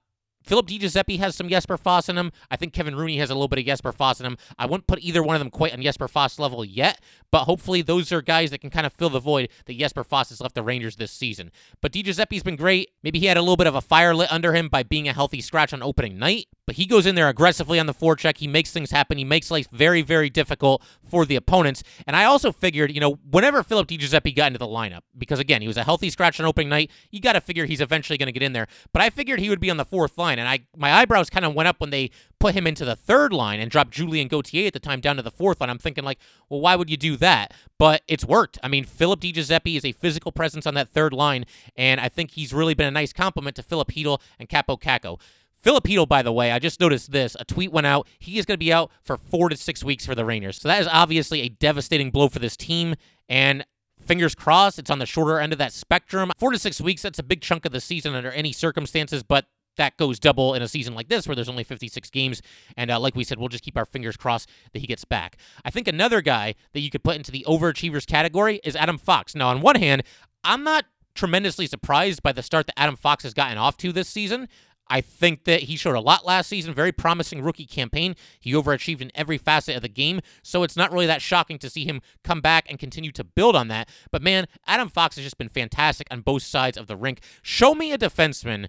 Philip 0.48 0.66
DiGiuseppe 0.66 1.18
has 1.18 1.36
some 1.36 1.50
Jesper 1.50 1.76
Fast 1.76 2.08
in 2.08 2.16
him. 2.16 2.32
I 2.50 2.56
think 2.56 2.72
Kevin 2.72 2.96
Rooney 2.96 3.18
has 3.18 3.28
a 3.28 3.34
little 3.34 3.48
bit 3.48 3.58
of 3.58 3.66
Jesper 3.66 3.92
Fast 3.92 4.20
in 4.20 4.26
him. 4.26 4.38
I 4.58 4.64
wouldn't 4.64 4.86
put 4.86 5.00
either 5.00 5.22
one 5.22 5.36
of 5.36 5.40
them 5.40 5.50
quite 5.50 5.74
on 5.74 5.82
Jesper 5.82 6.08
Fast 6.08 6.38
level 6.38 6.64
yet, 6.64 7.02
but 7.30 7.44
hopefully 7.44 7.82
those 7.82 8.10
are 8.12 8.22
guys 8.22 8.50
that 8.50 8.62
can 8.62 8.70
kind 8.70 8.86
of 8.86 8.94
fill 8.94 9.10
the 9.10 9.20
void 9.20 9.50
that 9.66 9.76
Jesper 9.76 10.04
Fast 10.04 10.30
has 10.30 10.40
left 10.40 10.54
the 10.54 10.62
Rangers 10.62 10.96
this 10.96 11.12
season. 11.12 11.52
But 11.82 11.92
DiGiuseppe's 11.92 12.42
been 12.42 12.56
great. 12.56 12.92
Maybe 13.02 13.18
he 13.18 13.26
had 13.26 13.36
a 13.36 13.42
little 13.42 13.58
bit 13.58 13.66
of 13.66 13.74
a 13.74 13.82
fire 13.82 14.14
lit 14.14 14.32
under 14.32 14.54
him 14.54 14.70
by 14.70 14.82
being 14.82 15.06
a 15.06 15.12
healthy 15.12 15.42
scratch 15.42 15.74
on 15.74 15.82
opening 15.82 16.18
night, 16.18 16.46
but 16.66 16.76
he 16.76 16.86
goes 16.86 17.04
in 17.04 17.14
there 17.14 17.28
aggressively 17.28 17.78
on 17.78 17.84
the 17.84 17.92
forecheck. 17.92 18.38
He 18.38 18.48
makes 18.48 18.70
things 18.70 18.90
happen. 18.90 19.18
He 19.18 19.24
makes 19.26 19.50
life 19.50 19.68
very, 19.70 20.00
very 20.00 20.30
difficult 20.30 20.82
for 21.08 21.24
the 21.24 21.36
opponents. 21.36 21.82
And 22.06 22.14
I 22.14 22.24
also 22.24 22.52
figured, 22.52 22.92
you 22.92 23.00
know, 23.00 23.18
whenever 23.30 23.62
Philip 23.62 23.88
DiGiuseppe 23.88 24.34
got 24.34 24.48
into 24.48 24.58
the 24.58 24.66
lineup, 24.66 25.00
because 25.16 25.38
again, 25.38 25.62
he 25.62 25.68
was 25.68 25.76
a 25.76 25.84
healthy 25.84 26.10
scratch 26.10 26.38
on 26.38 26.46
opening 26.46 26.68
night, 26.68 26.90
you 27.10 27.20
got 27.20 27.32
to 27.34 27.40
figure 27.40 27.66
he's 27.66 27.80
eventually 27.80 28.18
going 28.18 28.26
to 28.26 28.32
get 28.32 28.42
in 28.42 28.52
there. 28.52 28.66
But 28.92 29.02
I 29.02 29.10
figured 29.10 29.40
he 29.40 29.50
would 29.50 29.60
be 29.60 29.70
on 29.70 29.76
the 29.76 29.84
fourth 29.84 30.18
line, 30.18 30.38
and 30.38 30.48
I 30.48 30.60
my 30.76 30.92
eyebrows 30.92 31.30
kind 31.30 31.44
of 31.44 31.54
went 31.54 31.68
up 31.68 31.80
when 31.80 31.90
they 31.90 32.10
put 32.38 32.54
him 32.54 32.66
into 32.66 32.84
the 32.84 32.94
third 32.96 33.32
line 33.32 33.60
and 33.60 33.70
dropped 33.70 33.90
Julien 33.90 34.28
Gauthier 34.28 34.68
at 34.68 34.72
the 34.72 34.78
time 34.78 35.00
down 35.00 35.16
to 35.16 35.22
the 35.22 35.30
fourth 35.30 35.60
line. 35.60 35.70
I'm 35.70 35.78
thinking 35.78 36.04
like, 36.04 36.18
well, 36.48 36.60
why 36.60 36.76
would 36.76 36.88
you 36.88 36.96
do 36.96 37.16
that? 37.16 37.52
But 37.78 38.02
it's 38.06 38.24
worked. 38.24 38.58
I 38.62 38.68
mean, 38.68 38.84
Philip 38.84 39.20
DiGiuseppe 39.20 39.76
is 39.76 39.84
a 39.84 39.92
physical 39.92 40.32
presence 40.32 40.66
on 40.66 40.74
that 40.74 40.88
third 40.88 41.12
line, 41.12 41.44
and 41.76 42.00
I 42.00 42.08
think 42.08 42.32
he's 42.32 42.52
really 42.52 42.74
been 42.74 42.86
a 42.86 42.92
nice 42.92 43.12
compliment 43.12 43.56
to 43.56 43.62
Filip 43.62 43.88
Chytil 43.88 44.20
and 44.38 44.48
Kaapo 44.48 44.80
Kakko. 44.80 45.20
Filip 45.60 45.84
Chytil, 45.84 46.08
by 46.08 46.22
the 46.22 46.32
way, 46.32 46.52
I 46.52 46.58
just 46.58 46.80
noticed 46.80 47.10
this. 47.10 47.36
A 47.38 47.44
tweet 47.44 47.72
went 47.72 47.86
out. 47.86 48.06
He 48.18 48.38
is 48.38 48.46
going 48.46 48.54
to 48.54 48.64
be 48.64 48.72
out 48.72 48.90
for 49.02 49.16
four 49.16 49.48
to 49.48 49.56
six 49.56 49.82
weeks 49.82 50.06
for 50.06 50.14
the 50.14 50.24
Rangers. 50.24 50.60
So 50.60 50.68
that 50.68 50.80
is 50.80 50.88
obviously 50.88 51.40
a 51.40 51.48
devastating 51.48 52.10
blow 52.10 52.28
for 52.28 52.38
this 52.38 52.56
team. 52.56 52.94
And 53.28 53.66
fingers 54.00 54.34
crossed, 54.34 54.78
it's 54.78 54.90
on 54.90 54.98
the 54.98 55.06
shorter 55.06 55.38
end 55.38 55.52
of 55.52 55.58
that 55.58 55.72
spectrum. 55.72 56.30
Four 56.38 56.52
to 56.52 56.58
six 56.58 56.80
weeks, 56.80 57.02
that's 57.02 57.18
a 57.18 57.24
big 57.24 57.40
chunk 57.40 57.64
of 57.64 57.72
the 57.72 57.80
season 57.80 58.14
under 58.14 58.30
any 58.30 58.52
circumstances, 58.52 59.22
but 59.22 59.46
that 59.76 59.96
goes 59.96 60.18
double 60.18 60.54
in 60.54 60.62
a 60.62 60.68
season 60.68 60.94
like 60.94 61.08
this 61.08 61.26
where 61.26 61.34
there's 61.34 61.48
only 61.48 61.64
56 61.64 62.10
games. 62.10 62.42
And 62.76 62.90
uh, 62.90 63.00
like 63.00 63.14
we 63.14 63.24
said, 63.24 63.38
we'll 63.38 63.48
just 63.48 63.64
keep 63.64 63.76
our 63.76 63.86
fingers 63.86 64.16
crossed 64.16 64.48
that 64.72 64.80
he 64.80 64.86
gets 64.86 65.04
back. 65.04 65.36
I 65.64 65.70
think 65.70 65.88
another 65.88 66.20
guy 66.20 66.54
that 66.72 66.80
you 66.80 66.90
could 66.90 67.02
put 67.02 67.16
into 67.16 67.30
the 67.30 67.44
overachievers 67.48 68.06
category 68.06 68.60
is 68.64 68.76
Adam 68.76 68.98
Fox. 68.98 69.34
Now, 69.34 69.48
on 69.48 69.60
one 69.60 69.76
hand, 69.76 70.02
I'm 70.44 70.64
not 70.64 70.84
tremendously 71.14 71.66
surprised 71.66 72.22
by 72.22 72.32
the 72.32 72.42
start 72.42 72.66
that 72.66 72.78
Adam 72.78 72.96
Fox 72.96 73.24
has 73.24 73.34
gotten 73.34 73.58
off 73.58 73.76
to 73.78 73.92
this 73.92 74.08
season. 74.08 74.48
I 74.90 75.00
think 75.00 75.44
that 75.44 75.64
he 75.64 75.76
showed 75.76 75.94
a 75.94 76.00
lot 76.00 76.26
last 76.26 76.48
season, 76.48 76.74
very 76.74 76.92
promising 76.92 77.42
rookie 77.42 77.66
campaign. 77.66 78.14
He 78.40 78.52
overachieved 78.52 79.00
in 79.00 79.10
every 79.14 79.38
facet 79.38 79.76
of 79.76 79.82
the 79.82 79.88
game, 79.88 80.20
so 80.42 80.62
it's 80.62 80.76
not 80.76 80.92
really 80.92 81.06
that 81.06 81.22
shocking 81.22 81.58
to 81.58 81.70
see 81.70 81.84
him 81.84 82.00
come 82.24 82.40
back 82.40 82.66
and 82.68 82.78
continue 82.78 83.12
to 83.12 83.24
build 83.24 83.54
on 83.56 83.68
that. 83.68 83.88
But 84.10 84.22
man, 84.22 84.46
Adam 84.66 84.88
Fox 84.88 85.16
has 85.16 85.24
just 85.24 85.38
been 85.38 85.48
fantastic 85.48 86.06
on 86.10 86.20
both 86.20 86.42
sides 86.42 86.78
of 86.78 86.86
the 86.86 86.96
rink. 86.96 87.20
Show 87.42 87.74
me 87.74 87.92
a 87.92 87.98
defenseman 87.98 88.68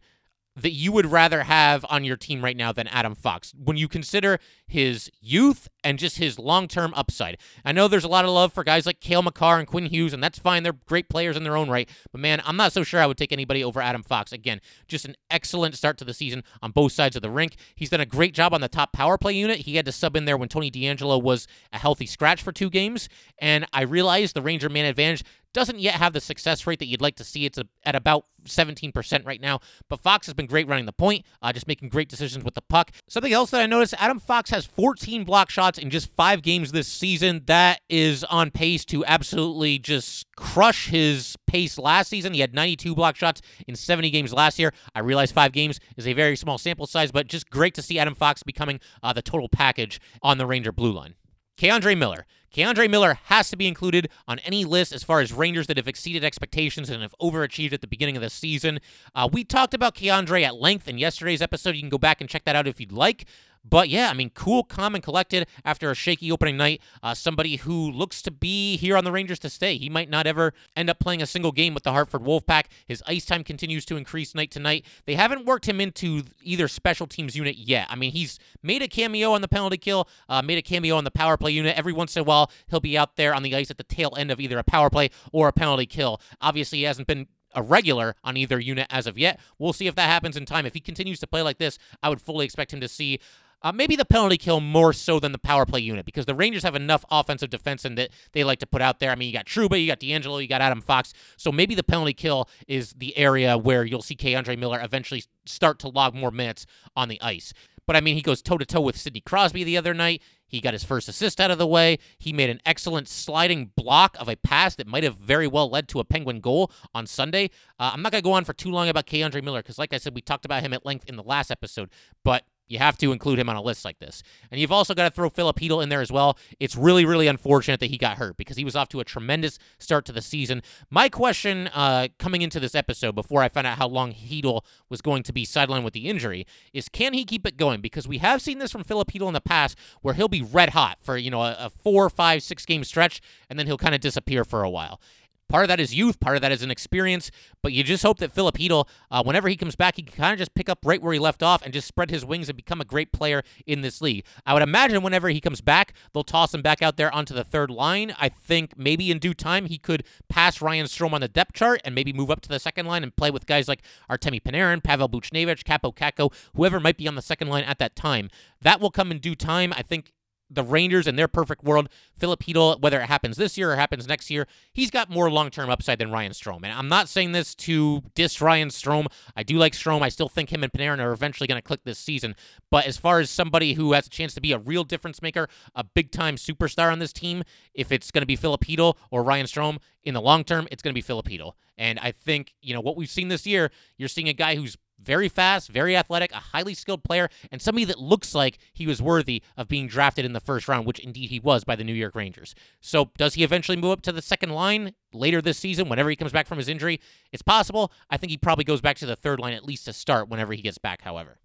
that 0.62 0.72
you 0.72 0.92
would 0.92 1.06
rather 1.06 1.44
have 1.44 1.86
on 1.89 2.04
your 2.04 2.18
team 2.18 2.44
right 2.44 2.58
now 2.58 2.72
than 2.72 2.88
Adam 2.88 3.16
Fox 3.16 3.54
when 3.58 3.78
you 3.78 3.88
consider 3.88 4.39
his 4.68 5.10
youth 5.22 5.68
and 5.84 5.98
just 5.98 6.18
his 6.18 6.38
long 6.38 6.68
term 6.68 6.94
upside. 6.96 7.38
I 7.66 7.72
know 7.72 7.88
there's 7.88 8.04
a 8.04 8.10
lot 8.10 8.25
of 8.25 8.32
love 8.32 8.54
for 8.54 8.63
guys 8.63 8.86
like 8.86 9.00
Cale 9.00 9.22
Makar 9.22 9.60
and 9.60 9.68
Quinn 9.68 9.88
Hughes, 9.88 10.13
and 10.13 10.24
that's 10.24 10.39
fine. 10.39 10.63
They're 10.63 10.74
great 10.74 11.10
players 11.10 11.36
in 11.36 11.44
their 11.44 11.58
own 11.58 11.70
right. 11.70 11.89
But 12.12 12.22
man, 12.22 12.42
I'm 12.46 12.58
not 12.58 12.74
so 12.74 12.84
sure 12.84 13.01
I 13.01 13.06
would 13.06 13.18
take 13.18 13.32
anybody 13.32 13.63
over 13.63 13.82
Adam 13.82 14.04
Fox. 14.04 14.32
Again, 14.32 14.62
just 14.88 15.06
an 15.06 15.16
excellent 15.30 15.75
start 15.75 15.98
to 15.98 16.06
the 16.06 16.13
season 16.13 16.44
on 16.62 16.72
both 16.72 16.92
sides 16.92 17.16
of 17.16 17.22
the 17.22 17.32
rink. 17.32 17.56
He's 17.75 17.89
done 17.89 18.01
a 18.01 18.06
great 18.06 18.34
job 18.34 18.54
on 18.54 18.62
the 18.62 18.68
top 18.68 18.94
power 18.94 19.18
play 19.18 19.34
unit. 19.34 19.60
He 19.60 19.75
had 19.75 19.86
to 19.86 19.92
sub 19.92 20.16
in 20.16 20.25
there 20.25 20.38
when 20.38 20.50
Tony 20.50 20.70
DeAngelo 20.70 21.22
was 21.22 21.48
a 21.74 21.78
healthy 21.78 22.06
scratch 22.06 22.44
for 22.44 22.51
two 22.51 22.70
games. 22.70 23.10
And 23.39 23.66
I 23.74 23.82
realized 23.82 24.36
the 24.36 24.42
Ranger 24.42 24.70
man 24.70 24.86
advantage 24.86 25.24
doesn't 25.53 25.79
yet 25.79 25.96
have 25.96 26.13
the 26.13 26.22
success 26.22 26.65
rate 26.68 26.79
that 26.79 26.88
you'd 26.88 27.01
like 27.01 27.15
to 27.18 27.24
see. 27.24 27.46
It's 27.46 27.60
at 27.84 27.96
about 27.96 28.25
17% 28.46 29.25
right 29.25 29.41
now. 29.41 29.60
But 29.89 30.00
Fox 30.01 30.27
has 30.27 30.34
been 30.34 30.46
great 30.46 30.68
running 30.68 30.86
the 30.86 30.94
point, 30.94 31.25
uh, 31.41 31.51
just 31.51 31.68
making 31.68 31.89
great 31.89 32.10
decisions 32.10 32.44
with 32.44 32.53
the 32.53 32.62
puck. 32.62 32.91
Something 33.08 33.34
else 33.34 33.51
that 33.51 33.62
I 33.62 33.65
noticed 33.65 33.94
Adam 33.98 34.20
Fox 34.20 34.50
has 34.51 34.65
14 34.65 35.24
block 35.24 35.50
shots 35.50 35.77
in 35.77 35.89
just 35.89 36.10
five 36.15 36.41
games 36.41 36.72
this 36.72 36.88
season. 36.88 37.44
That 37.46 37.82
is 37.89 38.24
on 38.25 38.51
pace 38.51 38.86
to 38.86 39.06
absolutely 39.06 39.79
just 39.79 40.27
crush 40.36 40.88
his 40.88 41.36
pace 41.48 41.77
last 41.77 42.10
season. 42.10 42.34
He 42.34 42.41
had 42.41 42.53
92 42.53 42.96
block 42.96 43.15
shots 43.15 43.41
in 43.68 43.75
70 43.75 44.10
games 44.12 44.34
last 44.34 44.60
year. 44.60 44.74
I 44.96 45.00
realize 45.00 45.32
five 45.32 45.51
games 45.51 45.79
is 45.98 46.08
a 46.08 46.13
very 46.13 46.36
small 46.36 46.58
sample 46.58 46.88
size, 46.88 47.12
but 47.12 47.27
just 47.27 47.50
great 47.50 47.74
to 47.75 47.82
see 47.82 48.00
Adam 48.00 48.15
Fox 48.15 48.44
becoming 48.44 48.79
uh, 49.03 49.13
the 49.13 49.22
total 49.22 49.50
package 49.50 50.00
on 50.22 50.38
the 50.38 50.46
Ranger 50.46 50.72
blue 50.72 50.91
line. 50.91 51.15
K'Andre 51.60 51.98
Miller. 51.98 52.25
K'Andre 52.56 52.89
Miller 52.89 53.20
has 53.25 53.50
to 53.50 53.58
be 53.58 53.68
included 53.68 54.10
on 54.30 54.39
any 54.39 54.63
list 54.63 54.94
as 54.94 55.04
far 55.04 55.20
as 55.20 55.34
Rangers 55.34 55.68
that 55.68 55.75
have 55.75 55.89
exceeded 55.89 56.24
expectations 56.24 56.89
and 56.89 57.01
have 57.01 57.13
overachieved 57.22 57.74
at 57.74 57.82
the 57.82 57.88
beginning 57.88 58.16
of 58.16 58.22
the 58.22 58.30
season. 58.30 58.80
Uh, 59.13 59.28
we 59.30 59.44
talked 59.44 59.74
about 59.74 59.94
K'Andre 59.94 60.44
at 60.44 60.56
length 60.56 60.88
in 60.88 60.98
yesterday's 60.98 61.42
episode. 61.42 61.75
You 61.75 61.82
can 61.82 61.89
go 61.89 61.98
back 61.98 62.22
and 62.22 62.30
check 62.30 62.46
that 62.46 62.56
out 62.56 62.66
if 62.66 62.80
you'd 62.80 62.94
like. 62.94 63.25
But 63.63 63.89
yeah, 63.89 64.10
I 64.10 64.13
mean, 64.13 64.32
cool, 64.32 64.63
calm, 64.63 64.96
and 64.96 65.04
collected 65.04 65.48
after 65.66 65.92
a 65.92 65.96
shaky 65.96 66.32
opening 66.32 66.58
night. 66.58 66.82
Uh, 67.04 67.13
somebody 67.13 67.58
who 67.58 67.92
looks 67.92 68.22
to 68.24 68.32
be 68.32 68.78
here 68.78 68.96
on 68.96 69.04
the 69.04 69.12
Rangers 69.12 69.39
to 69.39 69.50
stay. 69.50 69.78
He 69.78 69.89
might 69.89 70.10
not 70.10 70.25
ever 70.25 70.54
end 70.75 70.89
up 70.89 71.00
playing 71.00 71.22
a 71.22 71.25
single 71.25 71.51
game 71.51 71.74
with 71.74 71.84
the 71.84 71.92
Hartford 71.92 72.22
Wolfpack. 72.22 72.66
His 72.86 73.04
ice 73.06 73.25
time 73.25 73.44
continues 73.44 73.86
to 73.86 73.98
increase 73.98 74.34
night 74.34 74.51
to 74.51 74.60
night. 74.60 74.86
They 75.06 75.16
haven't 75.16 75.46
worked 75.46 75.68
him 75.68 75.82
into 75.82 76.24
either 76.42 76.68
special 76.68 77.08
teams 77.08 77.36
unit 77.36 77.57
yet. 77.57 77.88
I 77.90 77.96
mean, 77.96 78.12
he's 78.12 78.40
made 78.64 78.81
a 78.81 78.88
cameo 78.88 79.33
on 79.33 79.42
the 79.42 79.48
penalty 79.48 79.77
kill, 79.77 80.07
uh, 80.27 80.42
made 80.42 80.57
a 80.57 80.64
cameo 80.64 80.96
on 80.96 81.03
the 81.03 81.12
power 81.12 81.38
play 81.38 81.51
unit. 81.51 81.77
Every 81.77 81.94
once 81.94 82.16
in 82.16 82.22
a 82.22 82.24
while, 82.24 82.51
he'll 82.70 82.79
be 82.79 82.98
out 82.98 83.18
there 83.18 83.33
on 83.33 83.44
the 83.44 83.55
ice 83.55 83.70
at 83.70 83.77
the 83.77 83.83
tail 83.83 84.14
end 84.18 84.31
of 84.31 84.40
either 84.40 84.57
a 84.57 84.64
power 84.64 84.90
play 84.90 85.10
or 85.31 85.48
a 85.48 85.53
penalty 85.53 85.86
kill. 85.86 86.22
Obviously, 86.42 86.79
he 86.79 86.83
hasn't 86.86 87.07
been 87.07 87.27
a 87.55 87.64
regular 87.64 88.16
on 88.24 88.38
either 88.38 88.60
unit 88.60 88.88
as 88.90 89.07
of 89.07 89.18
yet. 89.18 89.40
We'll 89.57 89.74
see 89.74 89.88
if 89.88 89.96
that 89.96 90.07
happens 90.07 90.38
in 90.38 90.46
time. 90.46 90.66
If 90.66 90.74
he 90.74 90.79
continues 90.79 91.20
to 91.20 91.27
play 91.27 91.42
like 91.42 91.57
this, 91.57 91.77
I 92.03 92.10
would 92.10 92.22
fully 92.22 92.46
expect 92.46 92.74
him 92.74 92.81
to 92.81 92.88
see 92.88 93.20
uh, 93.61 93.72
maybe 93.72 93.95
the 93.95 94.05
penalty 94.05 94.37
kill 94.37 94.59
more 94.59 94.93
so 94.93 95.19
than 95.19 95.31
the 95.31 95.37
power 95.37 95.65
play 95.65 95.79
unit 95.79 96.05
because 96.05 96.25
the 96.25 96.35
Rangers 96.35 96.63
have 96.63 96.75
enough 96.75 97.03
offensive 97.11 97.50
defense 97.50 97.85
and 97.85 97.98
that 97.98 98.09
they 98.33 98.43
like 98.43 98.59
to 98.59 98.67
put 98.67 98.81
out 98.81 99.00
there. 99.00 99.11
I 99.11 99.15
mean, 99.15 99.27
you 99.27 99.33
got 99.33 99.45
Trouba, 99.45 99.79
you 99.79 99.87
got 99.87 100.00
DeAngelo, 100.00 100.41
you 100.41 100.48
got 100.48 100.61
Adam 100.61 100.81
Fox. 100.81 101.13
So 101.37 101.51
maybe 101.51 101.75
the 101.75 101.83
penalty 101.83 102.13
kill 102.13 102.50
is 102.67 102.93
the 102.93 103.17
area 103.17 103.57
where 103.57 103.83
you'll 103.83 104.01
see 104.01 104.15
K'Andre 104.15 104.57
Miller 104.57 104.79
eventually 104.81 105.24
start 105.45 105.79
to 105.79 105.89
log 105.89 106.15
more 106.15 106.31
minutes 106.31 106.65
on 106.95 107.09
the 107.09 107.22
ice. 107.22 107.53
But 107.85 107.95
I 107.95 108.01
mean, 108.01 108.15
he 108.15 108.22
goes 108.22 108.41
toe 108.41 108.57
to 108.57 108.65
toe 108.65 108.81
with 108.81 108.98
Sidney 108.98 109.22
Crosby 109.22 109.63
the 109.63 109.75
other 109.75 109.95
night. 109.95 110.22
He 110.45 110.61
got 110.61 110.74
his 110.74 110.83
first 110.83 111.09
assist 111.09 111.39
out 111.41 111.51
of 111.51 111.57
the 111.57 111.67
way. 111.67 111.98
He 112.17 112.31
made 112.33 112.50
an 112.50 112.59
excellent 112.65 113.07
sliding 113.07 113.72
block 113.75 114.15
of 114.19 114.29
a 114.29 114.35
pass 114.35 114.75
that 114.75 114.87
might 114.87 115.03
have 115.03 115.15
very 115.15 115.48
well 115.48 115.69
led 115.69 115.87
to 115.89 116.00
a 116.00 116.03
Penguin 116.03 116.39
goal 116.39 116.72
on 116.93 117.07
Sunday. 117.07 117.50
Uh, 117.79 117.91
I'm 117.93 118.01
not 118.01 118.11
going 118.11 118.22
to 118.22 118.27
go 118.27 118.33
on 118.33 118.45
for 118.45 118.53
too 118.53 118.69
long 118.72 118.89
about 118.89 119.05
K'Andre 119.05 119.43
Miller 119.43 119.61
because, 119.61 119.77
like 119.77 119.93
I 119.93 119.98
said, 119.98 120.15
we 120.15 120.22
talked 120.22 120.45
about 120.45 120.63
him 120.63 120.74
at 120.74 120.85
length 120.85 121.09
in 121.09 121.15
the 121.15 121.24
last 121.24 121.51
episode. 121.51 121.89
But 122.24 122.45
you 122.70 122.77
have 122.77 122.98
to 123.00 123.12
include 123.12 123.40
him 123.40 123.50
on 123.50 123.55
a 123.55 123.62
list 123.62 123.84
like 123.84 124.00
this. 124.00 124.24
And 124.51 124.62
you've 124.62 124.72
also 124.72 124.94
got 124.94 125.03
to 125.03 125.10
throw 125.14 125.29
Filip 125.29 125.58
Chytil 125.58 125.84
in 125.84 125.90
there 125.90 126.01
as 126.01 126.12
well. 126.12 126.38
It's 126.60 126.75
really, 126.75 127.03
really 127.03 127.27
unfortunate 127.27 127.79
that 127.82 127.90
he 127.90 127.98
got 127.98 128.18
hurt 128.18 128.38
because 128.38 128.55
he 128.55 128.64
was 128.64 128.75
off 128.75 128.88
to 128.90 129.00
a 129.00 129.03
tremendous 129.03 129.60
start 129.79 130.05
to 130.05 130.12
the 130.12 130.22
season. 130.22 130.62
My 130.90 131.10
question 131.10 131.68
uh, 131.74 132.08
coming 132.20 132.42
into 132.42 132.60
this 132.60 132.75
episode, 132.75 133.16
before 133.16 133.42
I 133.42 133.50
found 133.50 133.68
out 133.68 133.77
how 133.77 133.88
long 133.88 134.14
Chytil 134.14 134.62
was 134.88 135.01
going 135.01 135.24
to 135.24 135.34
be 135.34 135.46
sidelined 135.46 135.84
with 135.84 135.94
the 135.94 136.08
injury, 136.08 136.46
is 136.72 136.88
can 136.88 137.14
he 137.14 137.25
keep 137.25 137.46
it 137.46 137.58
going? 137.58 137.82
Because 137.82 138.08
we 138.08 138.20
have 138.20 138.42
seen 138.42 138.60
this 138.60 138.72
from 138.72 138.84
Filip 138.84 139.12
Chytil 139.12 139.27
in 139.27 139.34
the 139.34 139.42
past 139.42 139.77
where 140.01 140.14
he'll 140.14 140.27
be 140.27 140.44
red 140.44 140.70
hot 140.70 141.00
for, 141.01 141.18
you 141.18 141.32
know, 141.32 141.42
a, 141.42 141.55
a 141.60 141.70
four, 141.84 142.10
five, 142.10 142.44
six 142.44 142.66
game 142.66 142.84
stretch, 142.84 143.20
and 143.50 143.58
then 143.58 143.66
he'll 143.66 143.77
kind 143.77 143.96
of 143.96 144.01
disappear 144.01 144.46
for 144.46 144.64
a 144.64 144.70
while. 144.70 145.01
Part 145.50 145.64
of 145.64 145.68
that 145.70 145.79
is 145.79 145.96
youth, 145.96 146.20
part 146.20 146.35
of 146.35 146.42
that 146.44 146.51
is 146.51 146.62
an 146.62 146.70
experience, 146.70 147.31
but 147.64 147.74
you 147.74 147.83
just 147.83 148.03
hope 148.03 148.20
that 148.20 148.31
Filip 148.31 148.57
Chytil, 148.57 148.88
uh, 149.09 149.24
whenever 149.24 149.50
he 149.50 149.57
comes 149.57 149.75
back, 149.75 149.96
he 149.96 150.03
can 150.03 150.16
kind 150.16 150.31
of 150.31 150.38
just 150.38 150.53
pick 150.53 150.70
up 150.70 150.79
right 150.85 151.01
where 151.01 151.12
he 151.12 151.18
left 151.20 151.42
off 151.42 151.64
and 151.64 151.74
just 151.74 151.88
spread 151.88 152.12
his 152.12 152.24
wings 152.24 152.50
and 152.50 152.55
become 152.55 152.79
a 152.79 152.85
great 152.85 153.12
player 153.12 153.42
in 153.66 153.81
this 153.81 154.00
league. 154.00 154.24
I 154.46 154.53
would 154.53 154.62
imagine 154.62 155.01
whenever 155.01 155.27
he 155.29 155.42
comes 155.42 155.62
back, 155.62 155.94
they'll 156.14 156.24
toss 156.24 156.53
him 156.53 156.62
back 156.62 156.83
out 156.83 156.98
there 156.98 157.14
onto 157.14 157.33
the 157.33 157.44
third 157.44 157.72
line. 157.72 158.14
I 158.20 158.29
think 158.29 158.77
maybe 158.77 159.09
in 159.09 159.18
due 159.18 159.33
time 159.33 159.66
he 159.66 159.79
could 159.79 160.03
pass 160.29 160.62
Ryan 160.62 160.85
Strome 160.85 161.14
on 161.14 161.22
the 161.22 161.27
depth 161.27 161.53
chart 161.53 161.81
and 161.83 161.96
maybe 161.96 162.14
move 162.14 162.29
up 162.29 162.42
to 162.42 162.50
the 162.50 162.59
second 162.59 162.85
line 162.85 163.01
and 163.01 163.16
play 163.16 163.31
with 163.31 163.48
guys 163.48 163.68
like 163.68 163.81
Artemi 164.09 164.42
Panarin, 164.42 164.83
Pavel 164.83 165.09
Buchnevich, 165.09 165.64
Kaapo 165.64 165.96
Kakko, 165.96 166.31
whoever 166.55 166.79
might 166.79 166.98
be 166.98 167.07
on 167.07 167.16
the 167.16 167.22
second 167.24 167.48
line 167.48 167.64
at 167.64 167.79
that 167.79 167.96
time. 167.96 168.29
That 168.62 168.79
will 168.79 168.92
come 168.92 169.12
in 169.12 169.18
due 169.18 169.35
time. 169.35 169.74
I 169.75 169.81
think 169.81 170.14
the 170.50 170.64
Rangers 170.64 171.07
in 171.07 171.16
their 171.16 171.27
perfect 171.27 171.64
world, 171.64 171.90
Filip 172.18 172.42
Chytil, 172.42 172.81
whether 172.81 173.00
it 173.00 173.05
happens 173.07 173.38
this 173.38 173.57
year 173.57 173.72
or 173.72 173.75
happens 173.75 174.07
next 174.07 174.29
year, 174.29 174.48
he's 174.74 174.90
got 174.90 175.09
more 175.09 175.29
long 175.29 175.50
term 175.50 175.70
upside 175.70 176.00
than 176.00 176.12
Ryan 176.12 176.31
Strome. 176.31 176.64
And 176.64 176.74
I'm 176.74 176.88
not 176.88 177.07
saying 177.07 177.31
this 177.31 177.55
to 177.55 178.01
diss 178.16 178.42
Ryan 178.42 178.70
Strome. 178.70 179.07
I 179.35 179.44
do 179.44 179.57
like 179.57 179.74
Strome. 179.74 180.01
I 180.01 180.09
still 180.09 180.29
think 180.29 180.51
him 180.51 180.64
and 180.64 180.72
Panarin 180.72 181.00
are 181.00 181.12
eventually 181.12 181.48
going 181.48 181.62
to 181.62 181.68
click 181.68 181.83
this 181.83 182.00
season. 182.00 182.35
But 182.72 182.85
as 182.85 182.98
far 182.98 183.20
as 183.20 183.29
somebody 183.29 183.74
who 183.74 183.94
has 183.94 184.07
a 184.07 184.09
chance 184.09 184.33
to 184.33 184.42
be 184.42 184.51
a 184.51 184.59
real 184.59 184.83
difference 184.83 185.22
maker, 185.22 185.48
a 185.75 185.83
big 185.83 186.12
time 186.12 186.35
superstar 186.35 186.92
on 186.92 187.00
this 187.00 187.14
team, 187.14 187.44
if 187.74 187.92
it's 187.92 188.12
going 188.12 188.22
to 188.22 188.27
be 188.27 188.35
Filip 188.35 188.62
Chytil 188.62 188.96
or 189.12 189.24
Ryan 189.24 189.46
Strome, 189.46 189.77
in 190.03 190.14
the 190.14 190.22
long 190.22 190.44
term, 190.44 190.68
it's 190.72 190.81
going 190.81 190.94
to 190.94 190.96
be 190.96 191.01
Filip 191.01 191.27
Chytil. 191.27 191.53
And 191.77 192.00
I 192.00 192.12
think, 192.12 192.55
you 192.62 192.74
know, 192.74 192.81
what 192.81 192.98
we've 192.98 193.09
seen 193.09 193.27
this 193.27 193.46
year, 193.46 193.72
you're 193.98 194.09
seeing 194.09 194.29
a 194.29 194.33
guy 194.33 194.55
who's 194.55 194.77
very 195.09 195.27
fast, 195.27 195.72
very 195.72 195.98
athletic, 195.98 196.31
a 196.31 196.35
highly 196.35 196.75
skilled 196.75 197.03
player, 197.03 197.29
and 197.51 197.59
somebody 197.59 197.83
that 197.83 197.98
looks 197.98 198.35
like 198.35 198.59
he 198.74 198.85
was 198.85 199.01
worthy 199.01 199.41
of 199.57 199.67
being 199.67 199.87
drafted 199.87 200.24
in 200.24 200.33
the 200.33 200.39
first 200.39 200.67
round, 200.67 200.85
which 200.85 201.00
indeed 201.00 201.31
he 201.31 201.39
was 201.39 201.63
by 201.63 201.75
the 201.75 201.83
New 201.83 201.95
York 201.95 202.13
Rangers. 202.13 202.53
So, 202.79 203.09
does 203.17 203.33
he 203.33 203.43
eventually 203.43 203.75
move 203.75 203.89
up 203.89 204.03
to 204.03 204.11
the 204.11 204.22
second 204.22 204.51
line 204.51 204.93
later 205.11 205.41
this 205.41 205.57
season 205.57 205.89
whenever 205.89 206.11
he 206.11 206.15
comes 206.15 206.31
back 206.31 206.45
from 206.45 206.59
his 206.59 206.69
injury? 206.69 207.01
It's 207.31 207.41
possible. 207.41 207.91
I 208.11 208.17
think 208.17 208.29
he 208.29 208.37
probably 208.37 208.65
goes 208.65 208.81
back 208.81 208.98
to 208.98 209.07
the 209.07 209.15
third 209.15 209.39
line 209.39 209.53
at 209.53 209.65
least 209.65 209.85
to 209.85 209.93
start 209.93 210.29
whenever 210.29 210.53
he 210.53 210.61
gets 210.61 210.77
back, 210.77 211.01
however. 211.01 211.39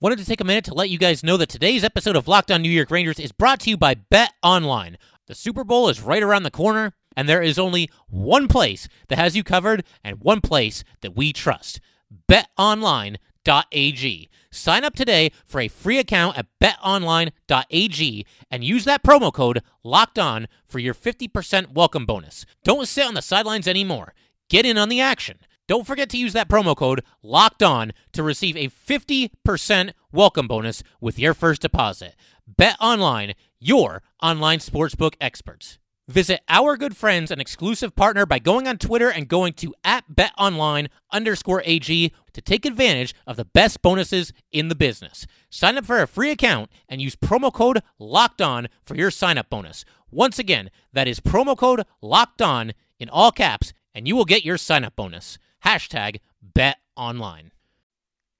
Wanted 0.00 0.20
to 0.20 0.24
take 0.24 0.40
a 0.40 0.44
minute 0.44 0.64
to 0.64 0.74
let 0.74 0.88
you 0.88 0.96
guys 0.96 1.22
know 1.22 1.36
that 1.36 1.50
today's 1.50 1.84
episode 1.84 2.16
of 2.16 2.26
Locked 2.26 2.50
On 2.50 2.62
New 2.62 2.70
York 2.70 2.90
Rangers 2.90 3.20
is 3.20 3.32
brought 3.32 3.60
to 3.60 3.70
you 3.70 3.76
by 3.76 3.92
Bet 3.92 4.32
Online. 4.42 4.96
The 5.26 5.34
Super 5.34 5.62
Bowl 5.62 5.90
is 5.90 6.00
right 6.00 6.22
around 6.22 6.44
the 6.44 6.50
corner, 6.50 6.94
and 7.14 7.28
there 7.28 7.42
is 7.42 7.58
only 7.58 7.90
one 8.08 8.48
place 8.48 8.88
that 9.08 9.18
has 9.18 9.36
you 9.36 9.44
covered 9.44 9.84
and 10.02 10.20
one 10.20 10.40
place 10.40 10.84
that 11.02 11.14
we 11.14 11.34
trust 11.34 11.80
betonline.ag. 12.28 13.18
Sign 14.50 14.84
up 14.84 14.94
today 14.94 15.32
for 15.44 15.60
a 15.60 15.68
free 15.68 15.98
account 15.98 16.38
at 16.38 16.46
betonline.ag 16.60 18.26
and 18.50 18.64
use 18.64 18.84
that 18.84 19.02
promo 19.02 19.32
code 19.32 19.62
locked 19.82 20.18
on 20.18 20.46
for 20.66 20.78
your 20.78 20.94
50% 20.94 21.72
welcome 21.72 22.06
bonus. 22.06 22.46
Don't 22.62 22.86
sit 22.86 23.06
on 23.06 23.14
the 23.14 23.22
sidelines 23.22 23.66
anymore. 23.66 24.14
Get 24.48 24.64
in 24.64 24.78
on 24.78 24.88
the 24.88 25.00
action. 25.00 25.38
Don't 25.66 25.86
forget 25.86 26.10
to 26.10 26.18
use 26.18 26.34
that 26.34 26.48
promo 26.48 26.76
code 26.76 27.02
locked 27.22 27.62
on 27.62 27.92
to 28.12 28.22
receive 28.22 28.56
a 28.56 28.68
50% 28.68 29.92
welcome 30.12 30.46
bonus 30.46 30.82
with 31.00 31.18
your 31.18 31.34
first 31.34 31.62
deposit. 31.62 32.14
Bet 32.46 32.76
online, 32.80 33.32
your 33.58 34.02
online 34.22 34.58
sportsbook 34.58 35.14
experts. 35.20 35.78
Visit 36.08 36.42
our 36.50 36.76
good 36.76 36.94
friends 36.94 37.30
and 37.30 37.40
exclusive 37.40 37.96
partner 37.96 38.26
by 38.26 38.38
going 38.38 38.68
on 38.68 38.76
Twitter 38.76 39.08
and 39.10 39.26
going 39.26 39.54
to 39.54 39.74
at 39.82 40.04
betonline 40.14 40.88
underscore 41.10 41.62
AG 41.64 42.12
to 42.34 42.40
take 42.42 42.66
advantage 42.66 43.14
of 43.26 43.36
the 43.36 43.46
best 43.46 43.80
bonuses 43.80 44.30
in 44.52 44.68
the 44.68 44.74
business. 44.74 45.26
Sign 45.48 45.78
up 45.78 45.86
for 45.86 46.02
a 46.02 46.06
free 46.06 46.30
account 46.30 46.68
and 46.90 47.00
use 47.00 47.16
promo 47.16 47.50
code 47.50 47.80
locked 47.98 48.42
on 48.42 48.68
for 48.84 48.96
your 48.96 49.10
sign 49.10 49.38
up 49.38 49.48
bonus. 49.48 49.86
Once 50.10 50.38
again, 50.38 50.70
that 50.92 51.08
is 51.08 51.20
promo 51.20 51.56
code 51.56 51.86
locked 52.02 52.42
on 52.42 52.74
in 52.98 53.08
all 53.08 53.32
caps, 53.32 53.72
and 53.94 54.06
you 54.06 54.14
will 54.14 54.26
get 54.26 54.44
your 54.44 54.58
sign 54.58 54.84
up 54.84 54.94
bonus. 54.94 55.38
Hashtag 55.64 56.20
bet 56.42 56.76
online. 56.96 57.50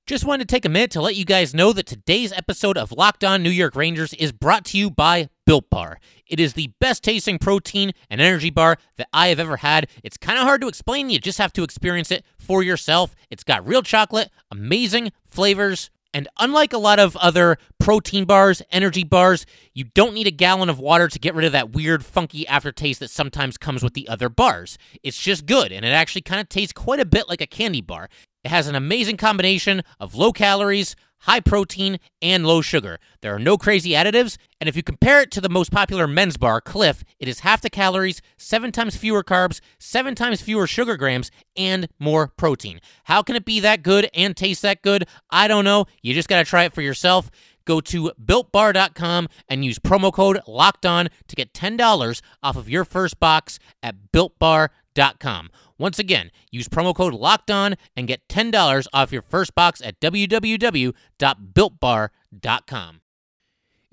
Just 0.07 0.27
wanted 0.27 0.47
to 0.47 0.55
take 0.55 0.67
a 0.67 0.69
minute 0.69 0.91
to 0.91 1.01
let 1.01 1.17
you 1.17 1.25
guys 1.25 1.55
know 1.55 1.73
that 1.73 1.87
today's 1.87 2.31
episode 2.31 2.77
of 2.77 2.93
Locked 2.93 3.25
On 3.25 3.43
New 3.43 3.49
York 3.49 3.75
Rangers 3.75 4.13
is 4.13 4.33
brought 4.33 4.67
to 4.67 4.77
you 4.77 4.91
by 4.91 5.31
Built 5.47 5.71
Bar. 5.71 5.99
It 6.27 6.39
is 6.39 6.53
the 6.53 6.73
best 6.79 7.03
tasting 7.03 7.39
protein 7.39 7.93
and 8.11 8.21
energy 8.21 8.51
bar 8.51 8.77
that 8.97 9.09
I 9.15 9.29
have 9.29 9.41
ever 9.41 9.57
had. 9.57 9.89
It's 10.03 10.19
kind 10.19 10.39
of 10.39 10.45
hard 10.45 10.61
to 10.61 10.69
explain, 10.69 11.09
you 11.09 11.19
just 11.19 11.39
have 11.39 11.55
to 11.55 11.63
experience 11.63 12.11
it 12.11 12.23
for 12.39 12.63
yourself. 12.63 13.15
It's 13.31 13.45
got 13.45 13.67
real 13.67 13.81
chocolate, 13.81 14.29
amazing 14.51 15.11
flavors, 15.25 15.89
and 16.13 16.29
unlike 16.39 16.75
a 16.75 16.79
lot 16.79 16.99
of 16.99 17.17
other 17.17 17.57
protein 17.81 18.27
bars, 18.27 18.61
energy 18.71 19.05
bars, 19.05 19.47
you 19.73 19.85
don't 19.85 20.13
need 20.13 20.27
a 20.27 20.31
gallon 20.31 20.69
of 20.69 20.79
water 20.79 21.09
to 21.09 21.19
get 21.19 21.35
rid 21.35 21.47
of 21.47 21.53
that 21.53 21.73
weird, 21.73 22.05
funky 22.05 22.47
aftertaste 22.47 23.01
that 23.01 23.09
sometimes 23.09 23.57
comes 23.57 23.83
with 23.83 23.95
the 23.95 24.07
other 24.09 24.29
bars. 24.29 24.77
It's 25.03 25.19
just 25.19 25.47
good, 25.47 25.73
and 25.73 25.83
it 25.83 25.89
actually 25.89 26.23
kind 26.23 26.43
of 26.43 26.51
tastes 26.51 26.75
quite 26.75 27.01
a 27.01 27.07
bit 27.07 27.27
like 27.27 27.41
a 27.41 27.47
candy 27.47 27.81
bar. 27.81 28.11
It 28.45 28.51
has 28.51 28.67
an 28.69 28.75
amazing 28.75 29.17
combination 29.17 29.83
of 29.99 30.15
low 30.15 30.31
calories, 30.31 30.95
high 31.21 31.41
protein, 31.41 31.99
and 32.21 32.47
low 32.47 32.61
sugar. 32.61 32.99
There 33.23 33.35
are 33.35 33.39
no 33.39 33.57
crazy 33.57 33.91
additives, 33.91 34.37
and 34.61 34.69
if 34.69 34.77
you 34.77 34.83
compare 34.83 35.23
it 35.23 35.31
to 35.33 35.41
the 35.41 35.49
most 35.49 35.73
popular 35.73 36.07
men's 36.07 36.37
bar, 36.37 36.61
Clif, 36.61 37.03
it 37.19 37.27
is 37.27 37.41
half 37.41 37.63
the 37.63 37.71
calories, 37.71 38.21
seven 38.37 38.71
times 38.71 38.97
fewer 38.97 39.25
carbs, 39.25 39.61
seven 39.79 40.15
times 40.15 40.43
fewer 40.43 40.67
sugar 40.67 40.99
grams, 40.99 41.31
and 41.57 41.89
more 41.99 42.29
protein. 42.29 42.81
How 43.05 43.23
can 43.23 43.37
it 43.37 43.47
be 43.47 43.61
that 43.61 43.83
good 43.83 44.11
and 44.13 44.37
taste 44.37 44.61
that 44.63 44.83
good? 44.83 45.09
I 45.31 45.49
don't 45.49 45.65
know. 45.65 45.87
You 46.03 46.13
just 46.13 46.29
got 46.29 46.39
to 46.39 46.45
try 46.45 46.65
it 46.65 46.75
for 46.75 46.83
yourself. 46.83 47.31
Go 47.65 47.81
to 47.81 48.13
builtbar.com 48.23 49.29
and 49.49 49.65
use 49.65 49.79
promo 49.79 50.13
code 50.13 50.41
locked 50.47 50.85
on 50.85 51.09
to 51.29 51.37
get 51.37 51.55
$10 51.55 52.21
off 52.43 52.57
of 52.57 52.69
your 52.69 52.85
first 52.85 53.19
box 53.19 53.59
at 53.83 54.13
builtbar.com. 54.13 55.51
Once 55.79 55.99
again, 55.99 56.31
use 56.51 56.69
promo 56.69 56.95
code 56.95 57.15
locked 57.15 57.51
on 57.51 57.77
and 57.97 58.07
get 58.07 58.29
$10 58.29 58.87
off 58.93 59.11
your 59.13 59.23
first 59.23 59.55
box 59.55 59.81
at 59.83 59.99
www.builtbar.com. 60.01 63.01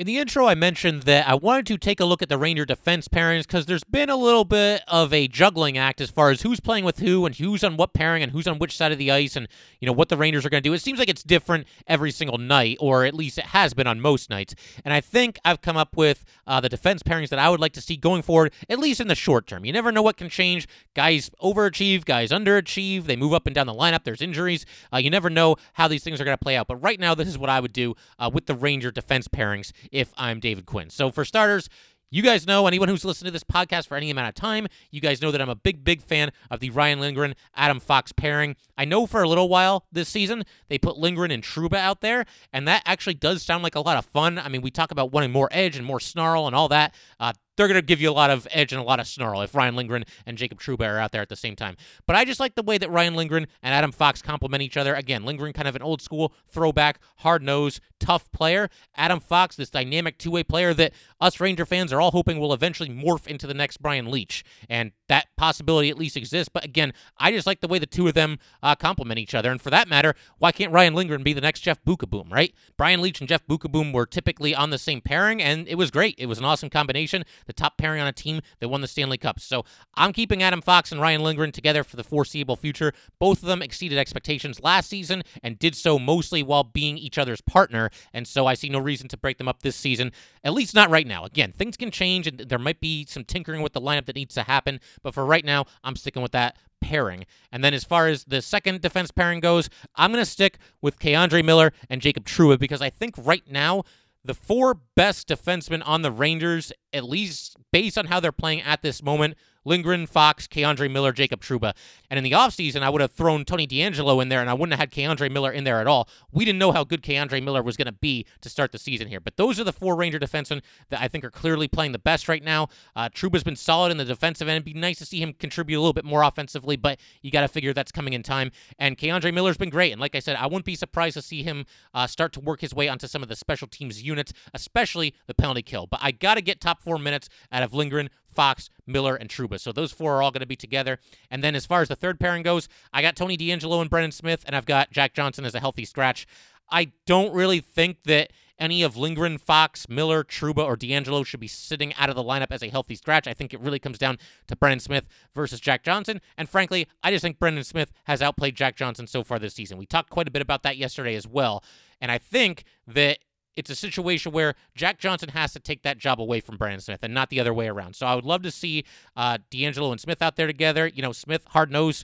In 0.01 0.07
the 0.07 0.17
intro, 0.17 0.47
I 0.47 0.55
mentioned 0.55 1.03
that 1.03 1.29
I 1.29 1.35
wanted 1.35 1.67
to 1.67 1.77
take 1.77 1.99
a 1.99 2.05
look 2.05 2.23
at 2.23 2.27
the 2.27 2.39
Ranger 2.39 2.65
defense 2.65 3.07
pairings 3.07 3.43
because 3.43 3.67
there's 3.67 3.83
been 3.83 4.09
a 4.09 4.15
little 4.15 4.45
bit 4.45 4.81
of 4.87 5.13
a 5.13 5.27
juggling 5.27 5.77
act 5.77 6.01
as 6.01 6.09
far 6.09 6.31
as 6.31 6.41
who's 6.41 6.59
playing 6.59 6.85
with 6.85 6.97
who 6.97 7.23
and 7.27 7.35
who's 7.35 7.63
on 7.63 7.77
what 7.77 7.93
pairing 7.93 8.23
and 8.23 8.31
who's 8.31 8.47
on 8.47 8.57
which 8.57 8.75
side 8.75 8.91
of 8.91 8.97
the 8.97 9.11
ice 9.11 9.35
and 9.35 9.47
you 9.79 9.85
know 9.85 9.91
what 9.91 10.09
the 10.09 10.17
Rangers 10.17 10.43
are 10.43 10.49
going 10.49 10.63
to 10.63 10.67
do. 10.67 10.73
It 10.73 10.81
seems 10.81 10.97
like 10.97 11.07
it's 11.07 11.21
different 11.21 11.67
every 11.85 12.09
single 12.09 12.39
night, 12.39 12.77
or 12.79 13.05
at 13.05 13.13
least 13.13 13.37
it 13.37 13.45
has 13.45 13.75
been 13.75 13.85
on 13.85 14.01
most 14.01 14.27
nights. 14.27 14.55
And 14.83 14.91
I 14.91 15.01
think 15.01 15.37
I've 15.45 15.61
come 15.61 15.77
up 15.77 15.95
with 15.95 16.25
uh, 16.47 16.59
the 16.59 16.69
defense 16.69 17.03
pairings 17.03 17.29
that 17.29 17.37
I 17.37 17.51
would 17.51 17.59
like 17.59 17.73
to 17.73 17.81
see 17.81 17.95
going 17.95 18.23
forward, 18.23 18.53
at 18.71 18.79
least 18.79 19.01
in 19.01 19.07
the 19.07 19.13
short 19.13 19.45
term. 19.45 19.65
You 19.65 19.71
never 19.71 19.91
know 19.91 20.01
what 20.01 20.17
can 20.17 20.29
change. 20.29 20.67
Guys 20.95 21.29
overachieve, 21.43 22.05
guys 22.05 22.31
underachieve. 22.31 23.03
They 23.03 23.15
move 23.15 23.35
up 23.35 23.45
and 23.45 23.53
down 23.53 23.67
the 23.67 23.75
lineup. 23.75 24.03
There's 24.03 24.23
injuries. 24.23 24.65
Uh, 24.91 24.97
you 24.97 25.11
never 25.11 25.29
know 25.29 25.57
how 25.73 25.87
these 25.87 26.03
things 26.03 26.19
are 26.19 26.25
going 26.25 26.35
to 26.35 26.43
play 26.43 26.57
out. 26.57 26.65
But 26.67 26.77
right 26.77 26.99
now, 26.99 27.13
this 27.13 27.27
is 27.27 27.37
what 27.37 27.51
I 27.51 27.59
would 27.59 27.71
do 27.71 27.93
uh, 28.17 28.31
with 28.33 28.47
the 28.47 28.55
Ranger 28.55 28.89
defense 28.89 29.27
pairings 29.27 29.71
if 29.91 30.13
I'm 30.17 30.39
David 30.39 30.65
Quinn. 30.65 30.89
So 30.89 31.11
for 31.11 31.25
starters, 31.25 31.69
you 32.13 32.21
guys 32.21 32.45
know, 32.45 32.67
anyone 32.67 32.89
who's 32.89 33.05
listened 33.05 33.27
to 33.27 33.31
this 33.31 33.43
podcast 33.43 33.87
for 33.87 33.95
any 33.95 34.11
amount 34.11 34.27
of 34.27 34.35
time, 34.35 34.67
you 34.91 34.99
guys 34.99 35.21
know 35.21 35.31
that 35.31 35.41
I'm 35.41 35.49
a 35.49 35.55
big, 35.55 35.85
big 35.85 36.01
fan 36.01 36.31
of 36.49 36.59
the 36.59 36.69
Ryan 36.69 36.99
Lindgren 36.99 37.35
Adam 37.55 37.79
Fox 37.79 38.11
pairing. 38.11 38.57
I 38.77 38.83
know 38.83 39.05
for 39.05 39.23
a 39.23 39.29
little 39.29 39.47
while 39.47 39.85
this 39.93 40.09
season 40.09 40.43
they 40.67 40.77
put 40.77 40.97
Lindgren 40.97 41.31
and 41.31 41.41
Trouba 41.41 41.75
out 41.75 42.01
there, 42.01 42.25
and 42.51 42.67
that 42.67 42.83
actually 42.85 43.13
does 43.13 43.43
sound 43.43 43.63
like 43.63 43.75
a 43.75 43.79
lot 43.79 43.97
of 43.97 44.05
fun. 44.05 44.37
I 44.37 44.49
mean, 44.49 44.61
we 44.61 44.71
talk 44.71 44.91
about 44.91 45.13
wanting 45.13 45.31
more 45.31 45.47
edge 45.51 45.77
and 45.77 45.85
more 45.85 46.01
snarl 46.01 46.47
and 46.47 46.55
all 46.55 46.67
that. 46.67 46.93
Uh, 47.17 47.31
they're 47.61 47.67
going 47.67 47.79
to 47.79 47.85
give 47.85 48.01
you 48.01 48.09
a 48.09 48.11
lot 48.11 48.31
of 48.31 48.47
edge 48.49 48.73
and 48.73 48.81
a 48.81 48.83
lot 48.83 48.99
of 48.99 49.05
snarl 49.05 49.39
if 49.43 49.53
Ryan 49.53 49.75
Lindgren 49.75 50.03
and 50.25 50.35
Jacob 50.35 50.59
Trouba 50.59 50.89
are 50.89 50.97
out 50.97 51.11
there 51.11 51.21
at 51.21 51.29
the 51.29 51.35
same 51.35 51.55
time. 51.55 51.77
But 52.07 52.15
I 52.15 52.25
just 52.25 52.39
like 52.39 52.55
the 52.55 52.63
way 52.63 52.79
that 52.79 52.89
Ryan 52.89 53.13
Lindgren 53.13 53.45
and 53.61 53.71
Adam 53.75 53.91
Fox 53.91 54.19
complement 54.19 54.63
each 54.63 54.77
other. 54.77 54.95
Again, 54.95 55.25
Lindgren 55.25 55.53
kind 55.53 55.67
of 55.67 55.75
an 55.75 55.83
old 55.83 56.01
school 56.01 56.33
throwback, 56.47 56.99
hard 57.17 57.43
nosed, 57.43 57.79
tough 57.99 58.31
player. 58.31 58.67
Adam 58.95 59.19
Fox, 59.19 59.55
this 59.55 59.69
dynamic 59.69 60.17
two 60.17 60.31
way 60.31 60.41
player 60.41 60.73
that 60.73 60.91
us 61.19 61.39
Ranger 61.39 61.67
fans 61.67 61.93
are 61.93 62.01
all 62.01 62.09
hoping 62.09 62.39
will 62.39 62.51
eventually 62.51 62.89
morph 62.89 63.27
into 63.27 63.45
the 63.45 63.53
next 63.53 63.77
Brian 63.77 64.07
Leetch. 64.07 64.41
And 64.67 64.91
that 65.07 65.27
possibility 65.37 65.89
at 65.89 65.99
least 65.99 66.17
exists. 66.17 66.49
But 66.51 66.65
again, 66.65 66.93
I 67.19 67.31
just 67.31 67.45
like 67.45 67.61
the 67.61 67.67
way 67.67 67.77
the 67.77 67.85
two 67.85 68.07
of 68.07 68.15
them 68.15 68.39
uh, 68.63 68.75
complement 68.75 69.19
each 69.19 69.35
other. 69.35 69.51
And 69.51 69.61
for 69.61 69.69
that 69.69 69.87
matter, 69.87 70.15
why 70.39 70.51
can't 70.51 70.71
Ryan 70.71 70.95
Lindgren 70.95 71.21
be 71.21 71.33
the 71.33 71.41
next 71.41 71.59
Jeff 71.59 71.83
Beukeboom, 71.83 72.31
right? 72.31 72.55
Brian 72.75 73.01
Leetch 73.01 73.19
and 73.19 73.29
Jeff 73.29 73.45
Beukeboom 73.45 73.93
were 73.93 74.05
typically 74.05 74.55
on 74.55 74.71
the 74.71 74.77
same 74.79 75.01
pairing, 75.01 75.41
and 75.41 75.67
it 75.67 75.75
was 75.75 75.91
great. 75.91 76.15
It 76.17 76.27
was 76.27 76.39
an 76.39 76.45
awesome 76.45 76.69
combination. 76.69 77.23
The 77.51 77.63
top 77.63 77.77
pairing 77.77 77.99
on 77.99 78.07
a 78.07 78.13
team 78.13 78.39
that 78.61 78.69
won 78.69 78.79
the 78.79 78.87
Stanley 78.87 79.17
Cup. 79.17 79.37
So 79.37 79.65
I'm 79.95 80.13
keeping 80.13 80.41
Adam 80.41 80.61
Fox 80.61 80.89
and 80.93 81.01
Ryan 81.01 81.21
Lindgren 81.21 81.51
together 81.51 81.83
for 81.83 81.97
the 81.97 82.03
foreseeable 82.05 82.55
future. 82.55 82.93
Both 83.19 83.43
of 83.43 83.49
them 83.49 83.61
exceeded 83.61 83.97
expectations 83.97 84.63
last 84.63 84.89
season 84.89 85.23
and 85.43 85.59
did 85.59 85.75
so 85.75 85.99
mostly 85.99 86.43
while 86.43 86.63
being 86.63 86.97
each 86.97 87.17
other's 87.17 87.41
partner. 87.41 87.89
And 88.13 88.25
so 88.25 88.47
I 88.47 88.53
see 88.53 88.69
no 88.69 88.79
reason 88.79 89.09
to 89.09 89.17
break 89.17 89.37
them 89.37 89.49
up 89.49 89.63
this 89.63 89.75
season, 89.75 90.13
at 90.45 90.53
least 90.53 90.73
not 90.73 90.89
right 90.89 91.05
now. 91.05 91.25
Again, 91.25 91.51
things 91.51 91.75
can 91.75 91.91
change 91.91 92.25
and 92.25 92.39
there 92.39 92.57
might 92.57 92.79
be 92.79 93.05
some 93.05 93.25
tinkering 93.25 93.61
with 93.61 93.73
the 93.73 93.81
lineup 93.81 94.05
that 94.05 94.15
needs 94.15 94.33
to 94.35 94.43
happen. 94.43 94.79
But 95.03 95.13
for 95.13 95.25
right 95.25 95.43
now, 95.43 95.65
I'm 95.83 95.97
sticking 95.97 96.21
with 96.21 96.31
that 96.31 96.55
pairing. 96.81 97.25
And 97.51 97.63
then 97.63 97.73
as 97.73 97.83
far 97.83 98.07
as 98.07 98.23
the 98.25 98.41
second 98.41 98.81
defense 98.81 99.11
pairing 99.11 99.39
goes, 99.39 99.69
I'm 99.95 100.11
going 100.11 100.23
to 100.23 100.29
stick 100.29 100.57
with 100.81 100.99
K'Andre 100.99 101.45
Miller 101.45 101.73
and 101.89 102.01
Jacob 102.01 102.25
Trouba 102.25 102.57
because 102.57 102.81
I 102.81 102.89
think 102.89 103.15
right 103.17 103.43
now 103.49 103.83
the 104.23 104.33
four 104.33 104.75
best 104.95 105.27
defensemen 105.27 105.81
on 105.85 106.01
the 106.01 106.11
Rangers, 106.11 106.71
at 106.93 107.03
least 107.03 107.55
based 107.71 107.97
on 107.97 108.05
how 108.05 108.19
they're 108.19 108.31
playing 108.31 108.61
at 108.61 108.81
this 108.81 109.01
moment, 109.01 109.35
Lindgren, 109.65 110.05
Fox, 110.05 110.47
K'Andre 110.47 110.89
Miller, 110.89 111.11
Jacob 111.11 111.41
Trouba. 111.41 111.73
And 112.09 112.17
in 112.17 112.23
the 112.23 112.31
offseason, 112.31 112.81
I 112.81 112.89
would 112.89 113.01
have 113.01 113.11
thrown 113.11 113.45
Tony 113.45 113.67
DeAngelo 113.67 114.21
in 114.21 114.29
there 114.29 114.41
and 114.41 114.49
I 114.49 114.53
wouldn't 114.53 114.77
have 114.77 114.79
had 114.79 114.91
K'Andre 114.91 115.31
Miller 115.31 115.51
in 115.51 115.63
there 115.63 115.79
at 115.79 115.87
all. 115.87 116.07
We 116.31 116.45
didn't 116.45 116.59
know 116.59 116.71
how 116.71 116.83
good 116.83 117.01
K'Andre 117.01 117.43
Miller 117.43 117.61
was 117.61 117.77
going 117.77 117.87
to 117.87 117.91
be 117.91 118.25
to 118.41 118.49
start 118.49 118.71
the 118.71 118.79
season 118.79 119.07
here. 119.07 119.19
But 119.19 119.37
those 119.37 119.59
are 119.59 119.63
the 119.63 119.73
four 119.73 119.95
Ranger 119.95 120.19
defensemen 120.19 120.61
that 120.89 121.01
I 121.01 121.07
think 121.07 121.23
are 121.23 121.31
clearly 121.31 121.67
playing 121.67 121.91
the 121.91 121.99
best 121.99 122.27
right 122.27 122.43
now. 122.43 122.69
Uh, 122.95 123.09
Trouba's 123.09 123.43
been 123.43 123.55
solid 123.55 123.91
in 123.91 123.97
the 123.97 124.05
defensive 124.05 124.47
end. 124.47 124.55
It'd 124.55 124.65
be 124.65 124.73
nice 124.73 124.97
to 124.99 125.05
see 125.05 125.21
him 125.21 125.33
contribute 125.33 125.77
a 125.77 125.81
little 125.81 125.93
bit 125.93 126.05
more 126.05 126.23
offensively, 126.23 126.75
but 126.75 126.99
you 127.21 127.31
got 127.31 127.41
to 127.41 127.47
figure 127.47 127.73
that's 127.73 127.91
coming 127.91 128.13
in 128.13 128.23
time. 128.23 128.51
And 128.79 128.97
K'Andre 128.97 129.33
Miller's 129.33 129.57
been 129.57 129.69
great. 129.69 129.91
And 129.91 130.01
like 130.01 130.15
I 130.15 130.19
said, 130.19 130.35
I 130.37 130.45
wouldn't 130.45 130.65
be 130.65 130.75
surprised 130.75 131.13
to 131.15 131.21
see 131.21 131.43
him 131.43 131.65
uh, 131.93 132.07
start 132.07 132.33
to 132.33 132.39
work 132.39 132.61
his 132.61 132.73
way 132.73 132.87
onto 132.87 133.07
some 133.07 133.23
of 133.23 133.29
the 133.29 133.35
special 133.35 133.67
teams 133.67 134.01
units, 134.01 134.33
especially 134.53 135.15
the 135.27 135.33
penalty 135.33 135.61
kill. 135.61 135.87
But 135.87 135.99
I 136.03 136.11
got 136.11 136.35
to 136.35 136.41
get 136.41 136.61
top 136.61 136.81
four 136.81 136.97
minutes 136.97 137.29
out 137.51 137.63
of 137.63 137.73
Lindgren, 137.73 138.09
Fox, 138.31 138.69
Miller, 138.87 139.15
and 139.15 139.29
Trouba. 139.29 139.59
So 139.59 139.71
those 139.71 139.91
four 139.91 140.15
are 140.15 140.21
all 140.21 140.31
going 140.31 140.41
to 140.41 140.47
be 140.47 140.55
together. 140.55 140.99
And 141.29 141.43
then 141.43 141.55
as 141.55 141.65
far 141.65 141.81
as 141.81 141.87
the 141.87 141.95
third 141.95 142.19
pairing 142.19 142.43
goes, 142.43 142.67
I 142.93 143.01
got 143.01 143.15
Tony 143.15 143.37
DeAngelo 143.37 143.81
and 143.81 143.89
Brendan 143.89 144.11
Smith, 144.11 144.43
and 144.45 144.55
I've 144.55 144.65
got 144.65 144.91
Jack 144.91 145.13
Johnson 145.13 145.45
as 145.45 145.55
a 145.55 145.59
healthy 145.59 145.85
scratch. 145.85 146.25
I 146.71 146.91
don't 147.05 147.33
really 147.33 147.59
think 147.59 148.03
that 148.05 148.31
any 148.57 148.83
of 148.83 148.95
Lindgren, 148.95 149.39
Fox, 149.39 149.89
Miller, 149.89 150.23
Trouba, 150.23 150.63
or 150.63 150.77
DeAngelo 150.77 151.25
should 151.25 151.39
be 151.39 151.47
sitting 151.47 151.93
out 151.95 152.09
of 152.09 152.15
the 152.15 152.23
lineup 152.23 152.51
as 152.51 152.61
a 152.61 152.69
healthy 152.69 152.95
scratch. 152.95 153.27
I 153.27 153.33
think 153.33 153.53
it 153.53 153.59
really 153.59 153.79
comes 153.79 153.97
down 153.97 154.19
to 154.47 154.55
Brendan 154.55 154.79
Smith 154.79 155.07
versus 155.33 155.59
Jack 155.59 155.83
Johnson. 155.83 156.21
And 156.37 156.47
frankly, 156.47 156.87
I 157.03 157.09
just 157.09 157.23
think 157.23 157.39
Brendan 157.39 157.63
Smith 157.63 157.91
has 158.03 158.21
outplayed 158.21 158.55
Jack 158.55 158.75
Johnson 158.75 159.07
so 159.07 159.23
far 159.23 159.39
this 159.39 159.55
season. 159.55 159.79
We 159.79 159.87
talked 159.87 160.11
quite 160.11 160.27
a 160.27 160.31
bit 160.31 160.43
about 160.43 160.61
that 160.63 160.77
yesterday 160.77 161.15
as 161.15 161.27
well. 161.27 161.63
And 161.99 162.11
I 162.11 162.19
think 162.19 162.63
that 162.87 163.17
it's 163.61 163.69
a 163.69 163.75
situation 163.75 164.31
where 164.31 164.55
Jack 164.73 164.97
Johnson 164.97 165.29
has 165.29 165.53
to 165.53 165.59
take 165.59 165.83
that 165.83 165.99
job 165.99 166.19
away 166.19 166.39
from 166.39 166.57
Brendan 166.57 166.81
Smith 166.81 167.03
and 167.03 167.13
not 167.13 167.29
the 167.29 167.39
other 167.39 167.53
way 167.53 167.67
around. 167.67 167.95
So 167.95 168.07
I 168.07 168.15
would 168.15 168.25
love 168.25 168.41
to 168.41 168.49
see 168.49 168.83
uh, 169.15 169.37
DeAngelo 169.51 169.91
and 169.91 170.01
Smith 170.01 170.19
out 170.19 170.35
there 170.35 170.47
together. 170.47 170.87
You 170.87 171.03
know, 171.03 171.11
Smith, 171.11 171.43
hard 171.49 171.71
nose, 171.71 172.03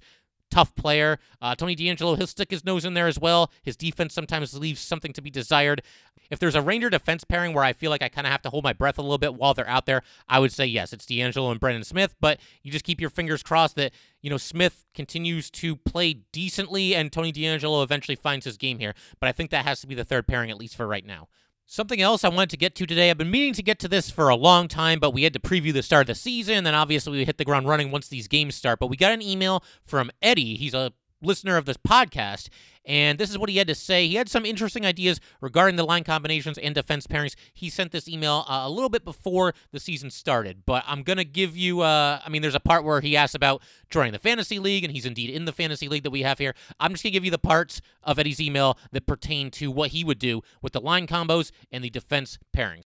tough 0.52 0.76
player. 0.76 1.18
Uh, 1.42 1.56
Tony 1.56 1.76
DeAngelo, 1.76 2.16
he'll 2.16 2.28
stick 2.28 2.52
his 2.52 2.64
nose 2.64 2.86
in 2.86 2.94
there 2.94 3.08
as 3.08 3.20
well. 3.20 3.52
His 3.64 3.76
defense 3.76 4.14
sometimes 4.14 4.54
leaves 4.54 4.80
something 4.80 5.14
to 5.14 5.22
be 5.22 5.32
desired. 5.32 5.82
If 6.30 6.38
there's 6.38 6.56
a 6.56 6.62
Ranger 6.62 6.92
defense 6.92 7.24
pairing 7.24 7.54
where 7.54 7.64
I 7.64 7.74
feel 7.74 7.90
like 7.90 8.04
I 8.04 8.10
kind 8.10 8.28
of 8.28 8.32
have 8.32 8.42
to 8.44 8.52
hold 8.52 8.64
my 8.64 8.74
breath 8.74 9.00
a 9.00 9.02
little 9.02 9.18
bit 9.18 9.34
while 9.34 9.56
they're 9.56 9.68
out 9.68 9.88
there, 9.88 10.04
I 10.30 10.38
would 10.38 10.52
say 10.52 10.66
yes, 10.68 10.94
it's 10.94 11.06
DeAngelo 11.06 11.50
and 11.50 11.60
Brendan 11.60 11.86
Smith. 11.86 12.16
But 12.20 12.40
you 12.62 12.72
just 12.72 12.86
keep 12.86 13.02
your 13.02 13.10
fingers 13.10 13.42
crossed 13.42 13.76
that 13.78 13.94
you 14.22 14.30
know 14.30 14.38
Smith 14.38 14.86
continues 14.94 15.50
to 15.52 15.76
play 15.76 16.22
decently 16.32 16.94
and 16.94 17.12
Tony 17.12 17.34
DeAngelo 17.34 17.82
eventually 17.84 18.16
finds 18.16 18.46
his 18.46 18.58
game 18.58 18.78
here. 18.80 18.94
But 19.20 19.30
I 19.30 19.32
think 19.32 19.50
that 19.52 19.66
has 19.66 19.82
to 19.82 19.88
be 19.88 19.96
the 19.96 20.06
third 20.06 20.28
pairing 20.28 20.52
at 20.52 20.58
least 20.58 20.76
for 20.76 20.86
right 20.86 21.06
now. 21.06 21.30
Something 21.70 22.00
else 22.00 22.24
I 22.24 22.30
wanted 22.30 22.52
to 22.52 22.58
get 22.58 22.76
to 22.76 22.86
today. 22.86 23.10
I've 23.10 23.18
been 23.18 23.30
meaning 23.30 23.54
to 23.56 23.62
get 23.62 23.78
to 23.80 23.90
this 23.90 24.10
for 24.10 24.30
a 24.30 24.38
long 24.38 24.70
time, 24.70 25.00
but 25.00 25.12
we 25.12 25.24
had 25.24 25.34
to 25.34 25.40
preview 25.40 25.74
the 25.74 25.84
start 25.84 26.04
of 26.04 26.08
the 26.08 26.16
season. 26.16 26.64
Then 26.64 26.74
obviously 26.74 27.12
we 27.12 27.26
hit 27.26 27.38
the 27.38 27.44
ground 27.44 27.68
running 27.68 27.92
once 27.92 28.08
these 28.08 28.30
games 28.30 28.56
start. 28.56 28.80
But 28.80 28.88
we 28.88 28.96
got 28.96 29.12
an 29.12 29.22
email 29.22 29.62
from 29.84 30.10
Eddie. 30.22 30.56
He's 30.56 30.74
a 30.74 30.94
listener 31.22 31.58
of 31.58 31.66
this 31.66 31.78
podcast, 31.78 32.50
and 32.86 33.20
this 33.20 33.30
is 33.30 33.38
what 33.38 33.50
he 33.50 33.58
had 33.58 33.68
to 33.68 33.76
say. 33.76 34.08
He 34.08 34.16
had 34.16 34.30
some 34.30 34.46
interesting 34.46 34.86
ideas 34.86 35.20
regarding 35.42 35.76
the 35.76 35.84
line 35.84 36.04
combinations 36.04 36.58
and 36.58 36.74
defense 36.74 37.08
pairings. 37.08 37.36
He 37.54 37.70
sent 37.70 37.92
this 37.92 38.08
email 38.08 38.46
uh, 38.48 38.62
a 38.66 38.70
little 38.70 38.90
bit 38.90 39.04
before 39.04 39.54
the 39.72 39.80
season 39.80 40.10
started, 40.10 40.64
but 40.66 40.84
I'm 40.88 41.04
going 41.04 41.18
to 41.18 41.26
give 41.26 41.58
you, 41.58 41.82
uh, 41.82 42.20
I 42.26 42.30
mean, 42.30 42.42
there's 42.42 42.56
a 42.56 42.60
part 42.60 42.84
where 42.84 43.02
he 43.02 43.18
asks 43.18 43.36
about 43.36 43.62
joining 43.90 44.14
the 44.14 44.20
fantasy 44.20 44.60
league, 44.60 44.84
and 44.84 44.94
he's 44.94 45.06
indeed 45.06 45.30
in 45.30 45.46
the 45.46 45.52
fantasy 45.52 45.88
league 45.88 46.04
that 46.04 46.12
we 46.12 46.22
have 46.22 46.40
here. 46.40 46.54
I'm 46.80 46.92
just 46.92 47.04
going 47.04 47.12
to 47.12 47.16
give 47.16 47.26
you 47.26 47.32
the 47.32 47.38
parts 47.38 47.82
of 48.04 48.20
Eddie's 48.20 48.40
email 48.40 48.78
that 48.92 49.06
pertain 49.06 49.52
to 49.52 49.72
what 49.72 49.90
he 49.90 50.04
would 50.04 50.20
do 50.20 50.42
with 50.62 50.74
the 50.74 50.82
line 50.82 51.08
combos 51.08 51.52
and 51.72 51.84
the 51.84 51.90
defense 51.90 52.38
pairings. 52.56 52.84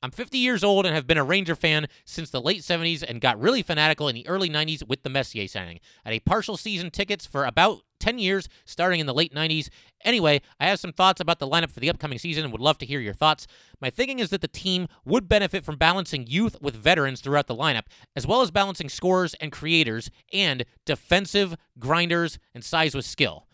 I'm 0.00 0.12
50 0.12 0.38
years 0.38 0.62
old 0.62 0.86
and 0.86 0.94
have 0.94 1.08
been 1.08 1.18
a 1.18 1.24
Ranger 1.24 1.56
fan 1.56 1.88
since 2.04 2.30
the 2.30 2.40
late 2.40 2.62
70s 2.62 3.02
and 3.02 3.20
got 3.20 3.40
really 3.40 3.62
fanatical 3.62 4.08
in 4.08 4.14
the 4.14 4.26
early 4.28 4.48
90s 4.48 4.86
with 4.86 5.02
the 5.02 5.10
Messier 5.10 5.48
signing. 5.48 5.80
I 6.04 6.10
had 6.10 6.16
a 6.16 6.20
partial 6.20 6.56
season 6.56 6.90
tickets 6.90 7.26
for 7.26 7.44
about 7.44 7.80
10 7.98 8.20
years, 8.20 8.48
starting 8.64 9.00
in 9.00 9.06
the 9.06 9.14
late 9.14 9.34
90s. 9.34 9.68
Anyway, 10.04 10.40
I 10.60 10.66
have 10.66 10.78
some 10.78 10.92
thoughts 10.92 11.20
about 11.20 11.40
the 11.40 11.48
lineup 11.48 11.72
for 11.72 11.80
the 11.80 11.90
upcoming 11.90 12.18
season 12.20 12.44
and 12.44 12.52
would 12.52 12.60
love 12.60 12.78
to 12.78 12.86
hear 12.86 13.00
your 13.00 13.12
thoughts. 13.12 13.48
My 13.80 13.90
thinking 13.90 14.20
is 14.20 14.30
that 14.30 14.40
the 14.40 14.46
team 14.46 14.86
would 15.04 15.28
benefit 15.28 15.64
from 15.64 15.76
balancing 15.76 16.28
youth 16.28 16.56
with 16.62 16.76
veterans 16.76 17.20
throughout 17.20 17.48
the 17.48 17.56
lineup, 17.56 17.86
as 18.14 18.24
well 18.24 18.40
as 18.40 18.52
balancing 18.52 18.88
scorers 18.88 19.34
and 19.40 19.50
creators, 19.50 20.12
and 20.32 20.64
defensive 20.86 21.56
grinders 21.76 22.38
and 22.54 22.64
size 22.64 22.94
with 22.94 23.04
skill. 23.04 23.48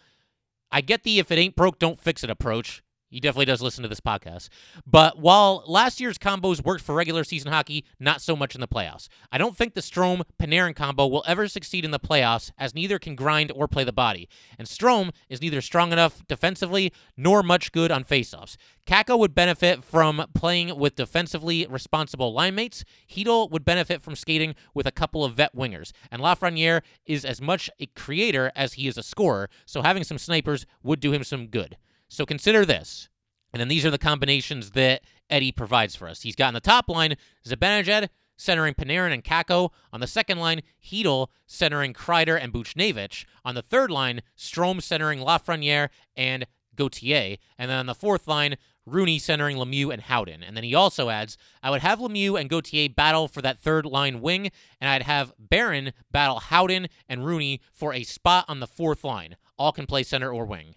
I 0.71 0.83
get 0.83 1.05
the 1.05 1.19
if 1.19 1.31
it 1.31 1.39
ain't 1.39 1.57
broke, 1.57 1.79
don't 1.79 1.99
fix 1.99 2.23
it 2.23 2.29
approach. 2.29 2.83
He 3.15 3.21
definitely 3.21 3.45
does 3.45 3.63
listen 3.63 3.83
to 3.83 3.89
this 3.89 4.01
podcast. 4.01 4.49
But 4.85 5.21
while 5.21 5.63
last 5.69 6.01
year's 6.01 6.19
combos 6.19 6.65
worked 6.65 6.83
for 6.83 6.97
regular 6.97 7.23
season 7.23 7.53
hockey, 7.53 7.85
not 8.01 8.21
so 8.21 8.35
much 8.35 8.57
in 8.57 8.61
the 8.61 8.67
playoffs. 8.67 9.07
I 9.31 9.39
don't 9.39 9.57
think 9.57 9.75
the 9.75 9.83
Strome 9.83 10.23
Panarin 10.37 10.75
combo 10.75 11.07
will 11.07 11.23
ever 11.25 11.47
succeed 11.47 11.85
in 11.85 11.93
the 11.93 12.01
playoffs, 12.01 12.51
as 12.59 12.75
neither 12.75 12.99
can 12.99 13.15
grind 13.15 13.53
or 13.55 13.69
play 13.69 13.85
the 13.85 13.93
body. 13.93 14.29
And 14.59 14.67
Strome 14.67 15.13
is 15.29 15.41
neither 15.41 15.61
strong 15.61 15.93
enough 15.93 16.27
defensively 16.27 16.93
nor 17.17 17.45
much 17.45 17.71
good 17.71 17.93
on 17.93 18.03
faceoffs. 18.03 18.57
Kakko 18.85 19.17
would 19.17 19.33
benefit 19.33 19.85
from 19.85 20.27
playing 20.35 20.77
with 20.77 20.97
defensively 20.97 21.69
responsible 21.71 22.35
linemates. 22.35 22.83
mates. 23.15 23.49
Would 23.51 23.65
benefit 23.65 24.03
from 24.03 24.17
skating 24.17 24.57
with 24.75 24.89
a 24.89 24.93
couple 24.93 25.25
of 25.25 25.35
vet 25.35 25.55
wingers. 25.55 25.93
And 26.11 26.21
Lafreniere 26.21 26.83
is 27.07 27.25
as 27.25 27.41
much 27.41 27.71
a 27.79 27.87
creator 27.87 28.51
as 28.57 28.73
he 28.73 28.89
is 28.89 28.99
a 28.99 29.05
scorer, 29.05 29.49
so 29.67 29.83
having 29.83 30.03
some 30.03 30.19
snipers 30.19 30.67
would 30.83 30.99
do 30.99 31.13
him 31.13 31.23
some 31.23 31.47
good. 31.47 31.77
So 32.09 32.27
consider 32.27 32.65
this. 32.65 33.09
And 33.53 33.61
then 33.61 33.69
these 33.69 33.87
are 33.87 33.91
the 33.91 33.99
combinations 33.99 34.73
that 34.73 35.03
Eddie 35.31 35.53
provides 35.53 35.95
for 35.95 36.09
us. 36.09 36.23
He's 36.23 36.37
got 36.37 36.49
on 36.49 36.55
the 36.55 36.61
top 36.61 36.89
line 36.89 37.17
Zibanejad 37.47 38.09
centering 38.37 38.75
Panarin 38.75 39.13
and 39.13 39.25
Kakko. 39.25 39.71
On 39.93 40.01
the 40.01 40.07
second 40.07 40.39
line, 40.39 40.63
Chytil 40.85 41.29
centering 41.47 41.95
Kreider 41.95 42.39
and 42.41 42.53
Buchnevich. 42.53 43.25
On 43.45 43.55
the 43.55 43.63
third 43.63 43.91
line, 43.91 44.23
Strome 44.37 44.83
centering 44.83 45.21
Lafreniere 45.21 45.89
and 46.17 46.47
Gauthier. 46.75 47.37
And 47.57 47.71
then 47.71 47.79
on 47.79 47.87
the 47.87 47.95
fourth 47.95 48.27
line, 48.27 48.57
Rooney 48.87 49.19
centering 49.19 49.57
Lemieux 49.57 49.93
and 49.93 50.03
Howden. 50.03 50.43
And 50.43 50.57
then 50.57 50.65
he 50.65 50.75
also 50.75 51.09
adds, 51.09 51.39
I 51.63 51.71
would 51.71 51.81
have 51.81 52.01
Lemieux 52.01 52.39
and 52.39 52.51
Gauthier 52.51 52.89
battle 52.89 53.29
for 53.29 53.41
that 53.41 53.59
third 53.59 53.87
line 53.87 54.21
wing, 54.21 54.51
and 54.81 54.91
I'd 54.91 55.03
have 55.03 55.33
Barron 55.39 55.93
battle 56.11 56.41
Howden 56.41 56.89
and 57.09 57.25
Rooney 57.25 57.61
for 57.73 57.95
a 57.95 58.03
spot 58.03 58.45
on 58.49 58.61
the 58.61 58.67
fourth 58.67 59.05
line. 59.05 59.37
All 59.57 59.73
can 59.73 59.87
play 59.87 60.03
center 60.03 60.31
or 60.31 60.45
wing. 60.45 60.75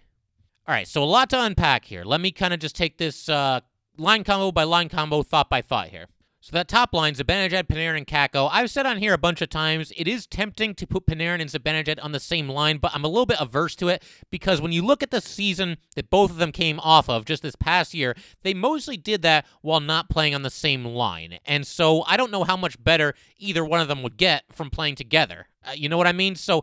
All 0.68 0.74
right, 0.74 0.86
so 0.86 1.02
a 1.02 1.04
lot 1.04 1.30
to 1.30 1.42
unpack 1.42 1.86
here. 1.86 2.04
Let 2.04 2.20
me 2.20 2.30
kind 2.30 2.52
of 2.52 2.60
just 2.60 2.76
take 2.76 2.98
this 2.98 3.30
uh, 3.30 3.60
line 3.96 4.22
combo 4.22 4.52
by 4.52 4.64
line 4.64 4.90
combo, 4.90 5.22
thought 5.22 5.48
by 5.48 5.62
thought 5.62 5.88
here. 5.88 6.08
So 6.40 6.50
that 6.52 6.68
top 6.68 6.92
line, 6.92 7.14
Zibanejad, 7.14 7.68
Panarin, 7.68 7.96
and 7.96 8.06
Kakko. 8.06 8.50
I've 8.52 8.70
said 8.70 8.84
on 8.84 8.98
here 8.98 9.14
a 9.14 9.18
bunch 9.18 9.40
of 9.40 9.48
times, 9.48 9.94
it 9.96 10.06
is 10.06 10.26
tempting 10.26 10.74
to 10.74 10.86
put 10.86 11.06
Panarin 11.06 11.40
and 11.40 11.48
Zibanejad 11.48 12.04
on 12.04 12.12
the 12.12 12.20
same 12.20 12.50
line, 12.50 12.76
but 12.76 12.94
I'm 12.94 13.02
a 13.02 13.08
little 13.08 13.24
bit 13.24 13.38
averse 13.40 13.74
to 13.76 13.88
it 13.88 14.02
because 14.30 14.60
when 14.60 14.70
you 14.70 14.84
look 14.84 15.02
at 15.02 15.10
the 15.10 15.22
season 15.22 15.78
that 15.96 16.10
both 16.10 16.30
of 16.30 16.36
them 16.36 16.52
came 16.52 16.78
off 16.80 17.08
of 17.08 17.24
just 17.24 17.42
this 17.42 17.56
past 17.56 17.94
year, 17.94 18.14
they 18.42 18.52
mostly 18.52 18.98
did 18.98 19.22
that 19.22 19.46
while 19.62 19.80
not 19.80 20.10
playing 20.10 20.34
on 20.34 20.42
the 20.42 20.50
same 20.50 20.84
line. 20.84 21.38
And 21.46 21.66
so 21.66 22.04
I 22.06 22.18
don't 22.18 22.30
know 22.30 22.44
how 22.44 22.58
much 22.58 22.82
better 22.84 23.14
either 23.38 23.64
one 23.64 23.80
of 23.80 23.88
them 23.88 24.02
would 24.02 24.18
get 24.18 24.44
from 24.52 24.68
playing 24.68 24.96
together. 24.96 25.46
Uh, 25.66 25.72
you 25.74 25.88
know 25.88 25.96
what 25.96 26.06
I 26.06 26.12
mean? 26.12 26.36
So 26.36 26.62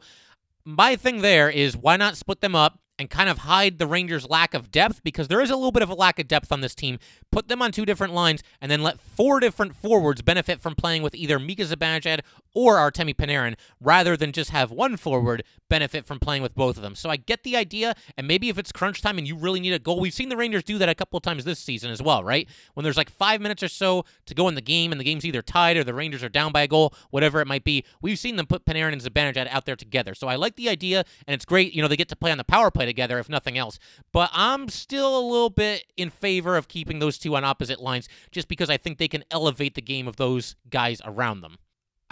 my 0.64 0.96
thing 0.96 1.22
there 1.22 1.50
is 1.50 1.76
why 1.76 1.98
not 1.98 2.18
split 2.18 2.42
them 2.42 2.54
up? 2.54 2.82
And 2.98 3.10
kind 3.10 3.30
of 3.30 3.40
hide 3.40 3.78
the 3.78 3.88
Rangers' 3.88 4.30
lack 4.30 4.54
of 4.54 4.72
depth 4.72 5.04
because 5.04 5.28
there 5.28 5.42
is 5.42 5.50
a 5.50 5.56
little 5.56 5.72
bit 5.72 5.84
of 5.84 5.90
a 5.90 5.96
lack 5.96 6.20
of 6.20 6.28
depth 6.28 6.52
on 6.52 6.62
this 6.62 6.76
team. 6.76 6.98
Put 7.32 7.48
them 7.48 7.62
on 7.62 7.72
two 7.72 7.86
different 7.86 8.14
lines 8.14 8.42
and 8.62 8.72
then 8.72 8.84
let 8.84 9.00
four 9.00 9.40
different 9.40 9.76
forwards 9.76 10.22
benefit 10.22 10.62
from 10.62 10.76
playing 10.76 11.04
with 11.04 11.16
either 11.16 11.40
Mika 11.40 11.64
Zibanejad 11.64 12.22
or 12.56 12.78
Artemi 12.78 13.14
Panarin 13.14 13.56
rather 13.80 14.18
than 14.18 14.32
just 14.32 14.50
have 14.50 14.72
one 14.72 14.98
forward 14.98 15.44
benefit 15.70 16.06
from 16.06 16.20
playing 16.20 16.42
with 16.42 16.56
both 16.56 16.78
of 16.78 16.82
them. 16.82 16.96
So 16.96 17.10
I 17.10 17.18
get 17.18 17.44
the 17.44 17.56
idea, 17.56 17.94
and 18.18 18.28
maybe 18.28 18.50
if 18.50 18.58
it's 18.58 18.72
crunch 18.72 19.02
time 19.02 19.18
and 19.18 19.28
you 19.28 19.36
really 19.36 19.60
need 19.60 19.74
a 19.74 19.80
goal, 19.80 20.00
we've 20.00 20.14
seen 20.14 20.30
the 20.30 20.38
Rangers 20.38 20.64
do 20.64 20.78
that 20.78 20.90
a 20.90 20.96
couple 20.96 21.18
of 21.18 21.24
times 21.24 21.44
this 21.44 21.60
season 21.60 21.92
as 21.92 22.02
well, 22.02 22.24
right? 22.24 22.48
When 22.74 22.84
there's 22.84 22.98
like 22.98 23.10
five 23.10 23.42
minutes 23.42 23.62
or 23.62 23.68
so 23.68 24.06
to 24.26 24.34
go 24.34 24.48
in 24.48 24.56
the 24.56 24.62
game 24.62 24.92
and 24.92 25.00
the 25.00 25.06
game's 25.06 25.26
either 25.26 25.42
tied 25.42 25.78
or 25.78 25.84
the 25.84 25.94
Rangers 25.94 26.24
are 26.24 26.30
down 26.30 26.52
by 26.52 26.62
a 26.62 26.68
goal, 26.68 26.94
whatever 27.10 27.42
it 27.42 27.48
might 27.48 27.64
be, 27.64 27.84
we've 28.02 28.18
seen 28.18 28.38
them 28.38 28.46
put 28.46 28.66
Panarin 28.66 28.94
and 28.94 29.02
Zibanejad 29.02 29.48
out 29.50 29.66
there 29.66 29.76
together. 29.76 30.16
So 30.16 30.28
I 30.28 30.36
like 30.36 30.56
the 30.56 30.70
idea, 30.70 31.04
and 31.28 31.36
it's 31.36 31.46
great, 31.46 31.74
you 31.74 31.82
know, 31.82 31.88
they 31.88 31.98
get 31.98 32.10
to 32.10 32.16
play 32.16 32.32
on 32.32 32.38
the 32.38 32.44
power 32.44 32.72
play 32.72 32.86
together 32.86 33.20
if 33.20 33.30
nothing 33.30 33.58
else. 33.58 33.78
But 34.14 34.30
I'm 34.34 34.70
still 34.70 35.20
a 35.20 35.26
little 35.28 35.50
bit 35.50 35.84
in 35.98 36.10
favor 36.10 36.56
of 36.56 36.68
keeping 36.68 37.00
those 37.00 37.18
two 37.18 37.36
on 37.36 37.44
opposite 37.44 37.82
lines 37.82 38.08
just 38.32 38.48
because 38.48 38.70
I 38.70 38.78
think 38.78 38.98
they 38.98 39.08
can 39.08 39.24
elevate 39.32 39.76
the 39.76 39.82
game 39.82 40.08
of 40.08 40.16
those 40.16 40.56
guys 40.70 41.02
around 41.04 41.42
them. 41.42 41.58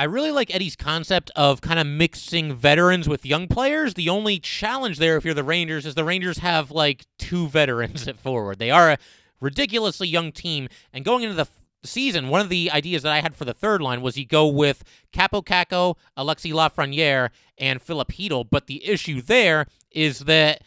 I 0.04 0.06
really 0.06 0.32
like 0.32 0.54
Eddie's 0.54 0.76
concept 0.76 1.32
of 1.34 1.62
kind 1.62 1.80
of 1.80 1.88
mixing 1.88 2.54
veterans 2.54 3.08
with 3.08 3.26
young 3.26 3.48
players. 3.48 3.94
The 3.94 4.10
only 4.10 4.38
challenge 4.38 4.98
there, 4.98 5.16
if 5.16 5.24
you're 5.24 5.34
the 5.34 5.46
Rangers, 5.46 5.86
is 5.86 5.96
the 5.96 6.04
Rangers 6.04 6.40
have 6.40 6.72
like 6.72 7.06
two 7.18 7.48
veterans 7.60 8.06
at 8.06 8.18
forward. 8.18 8.60
They 8.60 8.70
are 8.70 8.92
a 8.92 8.98
ridiculously 9.40 10.10
young 10.10 10.34
team, 10.34 10.68
and 10.92 11.06
going 11.06 11.24
into 11.24 11.36
the 11.36 11.48
season, 11.86 12.28
one 12.28 12.42
of 12.42 12.50
the 12.50 12.70
ideas 12.70 13.04
that 13.04 13.14
I 13.14 13.22
had 13.22 13.34
for 13.34 13.46
the 13.46 13.54
third 13.54 13.82
line 13.82 14.02
was 14.02 14.18
you 14.18 14.26
go 14.26 14.46
with 14.46 14.84
Kaapo 15.14 15.42
Kakko, 15.42 15.96
Alexis 16.18 16.52
Lafreniere, 16.52 17.30
and 17.58 17.82
Filip 17.82 18.12
Chytil. 18.12 18.46
But 18.52 18.68
the 18.68 18.86
issue 18.86 19.22
there 19.22 19.68
is 19.90 20.20
that 20.26 20.64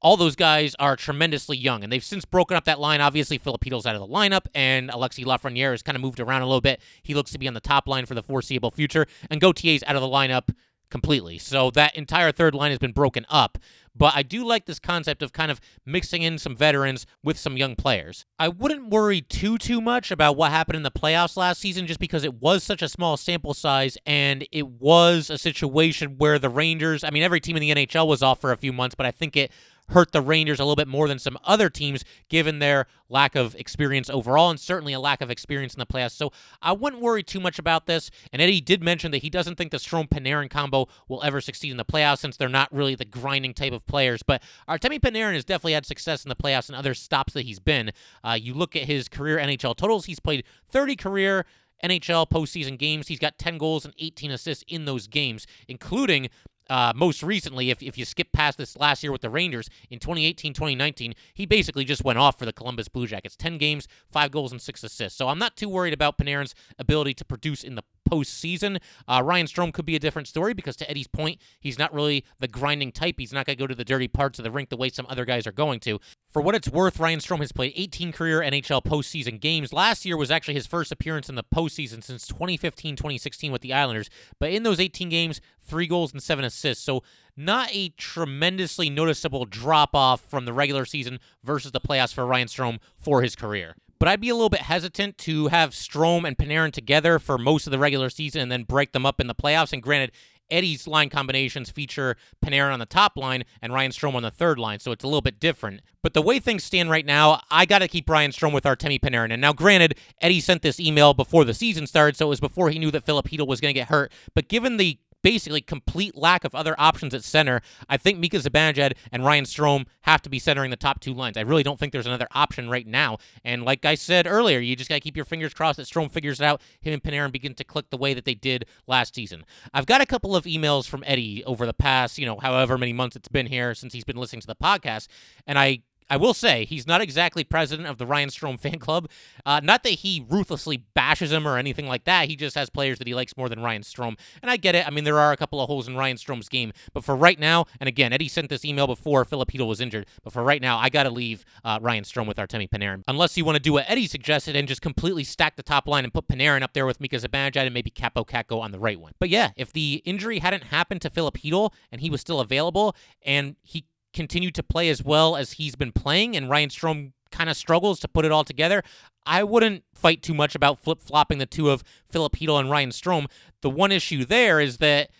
all 0.00 0.16
those 0.16 0.36
guys 0.36 0.74
are 0.78 0.96
tremendously 0.96 1.56
young, 1.56 1.82
and 1.82 1.92
they've 1.92 2.04
since 2.04 2.24
broken 2.24 2.56
up 2.56 2.64
that 2.64 2.78
line. 2.78 3.00
Obviously, 3.00 3.38
Filip 3.38 3.62
Chytil's 3.62 3.86
out 3.86 3.96
of 3.96 4.00
the 4.00 4.14
lineup, 4.14 4.46
and 4.54 4.90
Alexi 4.90 5.24
Lafreniere 5.24 5.72
has 5.72 5.82
kind 5.82 5.96
of 5.96 6.02
moved 6.02 6.20
around 6.20 6.42
a 6.42 6.46
little 6.46 6.60
bit. 6.60 6.80
He 7.02 7.14
looks 7.14 7.32
to 7.32 7.38
be 7.38 7.48
on 7.48 7.54
the 7.54 7.60
top 7.60 7.88
line 7.88 8.06
for 8.06 8.14
the 8.14 8.22
foreseeable 8.22 8.70
future, 8.70 9.06
and 9.30 9.40
Gauthier's 9.40 9.82
out 9.86 9.96
of 9.96 10.02
the 10.02 10.08
lineup 10.08 10.50
completely. 10.90 11.38
So 11.38 11.70
that 11.72 11.96
entire 11.96 12.32
third 12.32 12.54
line 12.54 12.70
has 12.70 12.78
been 12.78 12.92
broken 12.92 13.26
up. 13.28 13.58
But 13.94 14.12
I 14.14 14.22
do 14.22 14.46
like 14.46 14.66
this 14.66 14.78
concept 14.78 15.22
of 15.22 15.32
kind 15.32 15.50
of 15.50 15.60
mixing 15.84 16.22
in 16.22 16.38
some 16.38 16.54
veterans 16.54 17.04
with 17.24 17.36
some 17.36 17.56
young 17.56 17.74
players. 17.74 18.24
I 18.38 18.46
wouldn't 18.48 18.90
worry 18.90 19.20
too 19.20 19.58
too 19.58 19.80
much 19.80 20.12
about 20.12 20.36
what 20.36 20.52
happened 20.52 20.76
in 20.76 20.84
the 20.84 20.90
playoffs 20.90 21.36
last 21.36 21.60
season 21.60 21.86
just 21.86 21.98
because 21.98 22.22
it 22.22 22.34
was 22.34 22.62
such 22.62 22.80
a 22.80 22.88
small 22.88 23.16
sample 23.16 23.54
size 23.54 23.98
and 24.06 24.46
it 24.52 24.68
was 24.68 25.30
a 25.30 25.38
situation 25.38 26.16
where 26.16 26.38
the 26.38 26.48
Rangers, 26.48 27.02
I 27.02 27.10
mean 27.10 27.24
every 27.24 27.40
team 27.40 27.56
in 27.56 27.60
the 27.60 27.74
NHL 27.74 28.06
was 28.06 28.22
off 28.22 28.40
for 28.40 28.52
a 28.52 28.56
few 28.56 28.72
months, 28.72 28.94
but 28.94 29.04
I 29.04 29.10
think 29.10 29.36
it 29.36 29.50
hurt 29.90 30.12
the 30.12 30.20
Rangers 30.20 30.60
a 30.60 30.64
little 30.64 30.76
bit 30.76 30.88
more 30.88 31.08
than 31.08 31.18
some 31.18 31.38
other 31.44 31.70
teams, 31.70 32.04
given 32.28 32.58
their 32.58 32.86
lack 33.08 33.34
of 33.34 33.54
experience 33.54 34.10
overall 34.10 34.50
and 34.50 34.60
certainly 34.60 34.92
a 34.92 35.00
lack 35.00 35.20
of 35.20 35.30
experience 35.30 35.74
in 35.74 35.78
the 35.78 35.86
playoffs. 35.86 36.12
So 36.12 36.30
I 36.60 36.72
wouldn't 36.72 37.02
worry 37.02 37.22
too 37.22 37.40
much 37.40 37.58
about 37.58 37.86
this. 37.86 38.10
And 38.32 38.42
Eddie 38.42 38.60
did 38.60 38.82
mention 38.82 39.10
that 39.12 39.22
he 39.22 39.30
doesn't 39.30 39.56
think 39.56 39.70
the 39.70 39.78
Strome 39.78 40.08
Panarin 40.08 40.50
combo 40.50 40.88
will 41.08 41.22
ever 41.22 41.40
succeed 41.40 41.70
in 41.70 41.76
the 41.76 41.84
playoffs 41.84 42.18
since 42.18 42.36
they're 42.36 42.48
not 42.48 42.72
really 42.72 42.94
the 42.94 43.04
grinding 43.04 43.54
type 43.54 43.72
of 43.72 43.86
players. 43.86 44.22
But 44.22 44.42
Artemi 44.68 45.00
Panarin 45.00 45.34
has 45.34 45.44
definitely 45.44 45.72
had 45.72 45.86
success 45.86 46.24
in 46.24 46.28
the 46.28 46.36
playoffs 46.36 46.68
and 46.68 46.76
other 46.76 46.94
stops 46.94 47.32
that 47.32 47.42
he's 47.42 47.60
been. 47.60 47.92
Uh, 48.22 48.38
you 48.40 48.54
look 48.54 48.76
at 48.76 48.84
his 48.84 49.08
career 49.08 49.38
NHL 49.38 49.76
totals, 49.76 50.04
he's 50.04 50.20
played 50.20 50.44
30 50.70 50.96
career 50.96 51.46
NHL 51.82 52.28
postseason 52.28 52.78
games. 52.78 53.08
He's 53.08 53.18
got 53.18 53.38
10 53.38 53.58
goals 53.58 53.84
and 53.84 53.94
18 53.98 54.30
assists 54.30 54.64
in 54.68 54.84
those 54.84 55.06
games, 55.06 55.46
including 55.68 56.28
uh, 56.68 56.92
most 56.94 57.22
recently, 57.22 57.70
if, 57.70 57.82
if 57.82 57.96
you 57.96 58.04
skip 58.04 58.32
past 58.32 58.58
this 58.58 58.76
last 58.76 59.02
year 59.02 59.12
with 59.12 59.22
the 59.22 59.30
Rangers 59.30 59.68
in 59.90 59.98
2018 59.98 60.52
2019, 60.52 61.14
he 61.34 61.46
basically 61.46 61.84
just 61.84 62.04
went 62.04 62.18
off 62.18 62.38
for 62.38 62.44
the 62.44 62.52
Columbus 62.52 62.88
Blue 62.88 63.06
Jackets. 63.06 63.36
10 63.36 63.58
games, 63.58 63.88
5 64.10 64.30
goals, 64.30 64.52
and 64.52 64.60
6 64.60 64.84
assists. 64.84 65.18
So 65.18 65.28
I'm 65.28 65.38
not 65.38 65.56
too 65.56 65.68
worried 65.68 65.94
about 65.94 66.18
Panarin's 66.18 66.54
ability 66.78 67.14
to 67.14 67.24
produce 67.24 67.64
in 67.64 67.74
the 67.74 67.82
postseason. 68.08 68.80
Uh, 69.06 69.22
Ryan 69.24 69.46
Strome 69.46 69.72
could 69.72 69.84
be 69.84 69.96
a 69.96 70.00
different 70.00 70.28
story 70.28 70.54
because, 70.54 70.76
to 70.76 70.90
Eddie's 70.90 71.06
point, 71.06 71.40
he's 71.60 71.78
not 71.78 71.92
really 71.92 72.24
the 72.38 72.48
grinding 72.48 72.92
type. 72.92 73.16
He's 73.18 73.32
not 73.32 73.46
going 73.46 73.56
to 73.56 73.62
go 73.62 73.66
to 73.66 73.74
the 73.74 73.84
dirty 73.84 74.08
parts 74.08 74.38
of 74.38 74.44
the 74.44 74.50
rink 74.50 74.68
the 74.68 74.76
way 74.76 74.88
some 74.88 75.06
other 75.08 75.24
guys 75.24 75.46
are 75.46 75.52
going 75.52 75.80
to. 75.80 75.98
For 76.38 76.42
what 76.42 76.54
it's 76.54 76.68
worth, 76.68 77.00
Ryan 77.00 77.18
Strome 77.18 77.40
has 77.40 77.50
played 77.50 77.72
18 77.74 78.12
career 78.12 78.42
NHL 78.42 78.84
postseason 78.84 79.40
games. 79.40 79.72
Last 79.72 80.04
year 80.04 80.16
was 80.16 80.30
actually 80.30 80.54
his 80.54 80.68
first 80.68 80.92
appearance 80.92 81.28
in 81.28 81.34
the 81.34 81.42
postseason 81.42 82.00
since 82.00 82.28
2015 82.28 82.94
2016 82.94 83.50
with 83.50 83.60
the 83.60 83.72
Islanders. 83.72 84.08
But 84.38 84.52
in 84.52 84.62
those 84.62 84.78
18 84.78 85.08
games, 85.08 85.40
three 85.60 85.88
goals 85.88 86.12
and 86.12 86.22
seven 86.22 86.44
assists. 86.44 86.84
So, 86.84 87.02
not 87.36 87.70
a 87.72 87.88
tremendously 87.88 88.88
noticeable 88.88 89.46
drop 89.46 89.96
off 89.96 90.20
from 90.20 90.44
the 90.44 90.52
regular 90.52 90.84
season 90.84 91.18
versus 91.42 91.72
the 91.72 91.80
playoffs 91.80 92.14
for 92.14 92.24
Ryan 92.24 92.46
Strome 92.46 92.78
for 92.96 93.22
his 93.22 93.34
career 93.34 93.74
but 93.98 94.08
I'd 94.08 94.20
be 94.20 94.28
a 94.28 94.34
little 94.34 94.48
bit 94.48 94.60
hesitant 94.60 95.18
to 95.18 95.48
have 95.48 95.70
Strome 95.70 96.24
and 96.24 96.38
Panarin 96.38 96.70
together 96.70 97.18
for 97.18 97.36
most 97.36 97.66
of 97.66 97.72
the 97.72 97.80
regular 97.80 98.10
season 98.10 98.40
and 98.40 98.52
then 98.52 98.62
break 98.62 98.92
them 98.92 99.04
up 99.04 99.20
in 99.20 99.26
the 99.26 99.34
playoffs. 99.34 99.72
And 99.72 99.82
granted, 99.82 100.12
Eddie's 100.50 100.86
line 100.86 101.10
combinations 101.10 101.70
feature 101.70 102.16
Panarin 102.44 102.72
on 102.72 102.78
the 102.78 102.86
top 102.86 103.16
line 103.16 103.44
and 103.60 103.72
Ryan 103.72 103.90
Strome 103.90 104.14
on 104.14 104.22
the 104.22 104.30
third 104.30 104.58
line, 104.58 104.78
so 104.80 104.92
it's 104.92 105.04
a 105.04 105.06
little 105.06 105.20
bit 105.20 105.40
different. 105.40 105.80
But 106.02 106.14
the 106.14 106.22
way 106.22 106.38
things 106.38 106.64
stand 106.64 106.90
right 106.90 107.04
now, 107.04 107.42
I 107.50 107.66
got 107.66 107.80
to 107.80 107.88
keep 107.88 108.08
Ryan 108.08 108.30
Strome 108.30 108.52
with 108.52 108.64
Artemi 108.64 109.00
Panarin. 109.00 109.32
And 109.32 109.40
now, 109.40 109.52
granted, 109.52 109.96
Eddie 110.20 110.40
sent 110.40 110.62
this 110.62 110.80
email 110.80 111.14
before 111.14 111.44
the 111.44 111.54
season 111.54 111.86
started, 111.86 112.16
so 112.16 112.26
it 112.26 112.30
was 112.30 112.40
before 112.40 112.70
he 112.70 112.78
knew 112.78 112.90
that 112.90 113.04
Chytil 113.04 113.46
was 113.46 113.60
going 113.60 113.74
to 113.74 113.78
get 113.78 113.88
hurt. 113.88 114.12
But 114.34 114.48
given 114.48 114.76
the 114.76 114.98
basically 115.22 115.60
complete 115.60 116.16
lack 116.16 116.44
of 116.44 116.54
other 116.54 116.74
options 116.78 117.14
at 117.14 117.24
center. 117.24 117.60
I 117.88 117.96
think 117.96 118.18
Mika 118.18 118.38
Zibanejad 118.38 118.92
and 119.10 119.24
Ryan 119.24 119.44
Strome 119.44 119.86
have 120.02 120.22
to 120.22 120.30
be 120.30 120.38
centering 120.38 120.70
the 120.70 120.76
top 120.76 121.00
two 121.00 121.12
lines. 121.12 121.36
I 121.36 121.42
really 121.42 121.62
don't 121.62 121.78
think 121.78 121.92
there's 121.92 122.06
another 122.06 122.28
option 122.32 122.68
right 122.68 122.86
now. 122.86 123.18
And 123.44 123.64
like 123.64 123.84
I 123.84 123.94
said 123.94 124.26
earlier, 124.26 124.58
you 124.58 124.76
just 124.76 124.88
got 124.88 124.96
to 124.96 125.00
keep 125.00 125.16
your 125.16 125.24
fingers 125.24 125.54
crossed 125.54 125.78
that 125.78 125.86
Strome 125.86 126.10
figures 126.10 126.40
it 126.40 126.44
out. 126.44 126.60
Him 126.80 126.92
and 126.92 127.02
Panarin 127.02 127.32
begin 127.32 127.54
to 127.54 127.64
click 127.64 127.90
the 127.90 127.96
way 127.96 128.14
that 128.14 128.24
they 128.24 128.34
did 128.34 128.64
last 128.86 129.14
season. 129.14 129.44
I've 129.74 129.86
got 129.86 130.00
a 130.00 130.06
couple 130.06 130.36
of 130.36 130.44
emails 130.44 130.88
from 130.88 131.02
Eddie 131.06 131.44
over 131.44 131.66
the 131.66 131.74
past, 131.74 132.18
you 132.18 132.26
know, 132.26 132.38
however 132.38 132.78
many 132.78 132.92
months 132.92 133.16
it's 133.16 133.28
been 133.28 133.46
here 133.46 133.74
since 133.74 133.92
he's 133.92 134.04
been 134.04 134.16
listening 134.16 134.40
to 134.40 134.46
the 134.46 134.56
podcast, 134.56 135.08
and 135.46 135.58
I 135.58 135.80
I 136.10 136.16
will 136.16 136.34
say 136.34 136.64
he's 136.64 136.86
not 136.86 137.00
exactly 137.00 137.44
president 137.44 137.88
of 137.88 137.98
the 137.98 138.06
Ryan 138.06 138.28
Strome 138.28 138.58
fan 138.58 138.78
club. 138.78 139.08
Uh, 139.44 139.60
not 139.62 139.82
that 139.82 139.90
he 139.90 140.24
ruthlessly 140.28 140.84
bashes 140.94 141.32
him 141.32 141.46
or 141.46 141.56
anything 141.58 141.86
like 141.86 142.04
that. 142.04 142.28
He 142.28 142.36
just 142.36 142.56
has 142.56 142.70
players 142.70 142.98
that 142.98 143.06
he 143.06 143.14
likes 143.14 143.36
more 143.36 143.48
than 143.48 143.60
Ryan 143.62 143.82
Strome, 143.82 144.18
And 144.42 144.50
I 144.50 144.56
get 144.56 144.74
it. 144.74 144.86
I 144.86 144.90
mean, 144.90 145.04
there 145.04 145.18
are 145.18 145.32
a 145.32 145.36
couple 145.36 145.60
of 145.60 145.68
holes 145.68 145.88
in 145.88 145.96
Ryan 145.96 146.16
Strome's 146.16 146.48
game. 146.48 146.72
But 146.92 147.04
for 147.04 147.14
right 147.14 147.38
now, 147.38 147.66
and 147.80 147.88
again, 147.88 148.12
Eddie 148.12 148.28
sent 148.28 148.48
this 148.48 148.64
email 148.64 148.86
before 148.86 149.24
Filip 149.24 149.50
Chytil 149.50 149.68
was 149.68 149.80
injured. 149.80 150.06
But 150.22 150.32
for 150.32 150.42
right 150.42 150.62
now, 150.62 150.78
I 150.78 150.88
got 150.88 151.04
to 151.04 151.10
leave 151.10 151.44
uh, 151.64 151.78
Ryan 151.80 152.04
Strome 152.04 152.26
with 152.26 152.36
Artemi 152.36 152.68
Panarin. 152.68 153.02
Unless 153.08 153.36
you 153.36 153.44
want 153.44 153.56
to 153.56 153.62
do 153.62 153.74
what 153.74 153.84
Eddie 153.88 154.06
suggested 154.06 154.56
and 154.56 154.66
just 154.66 154.82
completely 154.82 155.24
stack 155.24 155.56
the 155.56 155.62
top 155.62 155.86
line 155.86 156.04
and 156.04 156.12
put 156.12 156.28
Panarin 156.28 156.62
up 156.62 156.72
there 156.72 156.86
with 156.86 157.00
Mika 157.00 157.16
Zibanejad 157.16 157.64
and 157.64 157.74
maybe 157.74 157.90
Kaapo 157.90 158.26
Kakko 158.26 158.60
on 158.60 158.72
the 158.72 158.78
right 158.78 158.98
one. 159.00 159.12
But 159.18 159.28
yeah, 159.28 159.50
if 159.56 159.72
the 159.72 160.02
injury 160.04 160.38
hadn't 160.38 160.64
happened 160.64 161.02
to 161.02 161.10
Filip 161.10 161.38
Chytil 161.38 161.72
and 161.92 162.00
he 162.00 162.10
was 162.10 162.20
still 162.20 162.40
available 162.40 162.94
and 163.22 163.56
he 163.62 163.84
continue 164.18 164.50
to 164.50 164.62
play 164.64 164.88
as 164.88 165.02
well 165.02 165.36
as 165.36 165.52
he's 165.52 165.76
been 165.76 165.92
playing, 165.92 166.36
and 166.36 166.50
Ryan 166.50 166.70
Strome 166.70 167.12
kind 167.30 167.48
of 167.48 167.56
struggles 167.56 168.00
to 168.00 168.08
put 168.08 168.24
it 168.24 168.32
all 168.32 168.42
together, 168.42 168.82
I 169.24 169.44
wouldn't 169.44 169.84
fight 169.94 170.22
too 170.22 170.34
much 170.34 170.56
about 170.56 170.80
flip 170.80 171.00
flopping 171.00 171.38
the 171.38 171.46
two 171.46 171.70
of 171.70 171.84
Filip 172.10 172.34
Chytil 172.34 172.58
and 172.58 172.68
Ryan 172.68 172.90
Strome. 172.90 173.26
The 173.62 173.70
one 173.70 173.92
issue 173.92 174.24
there 174.24 174.58
is 174.58 174.78
that 174.78 175.10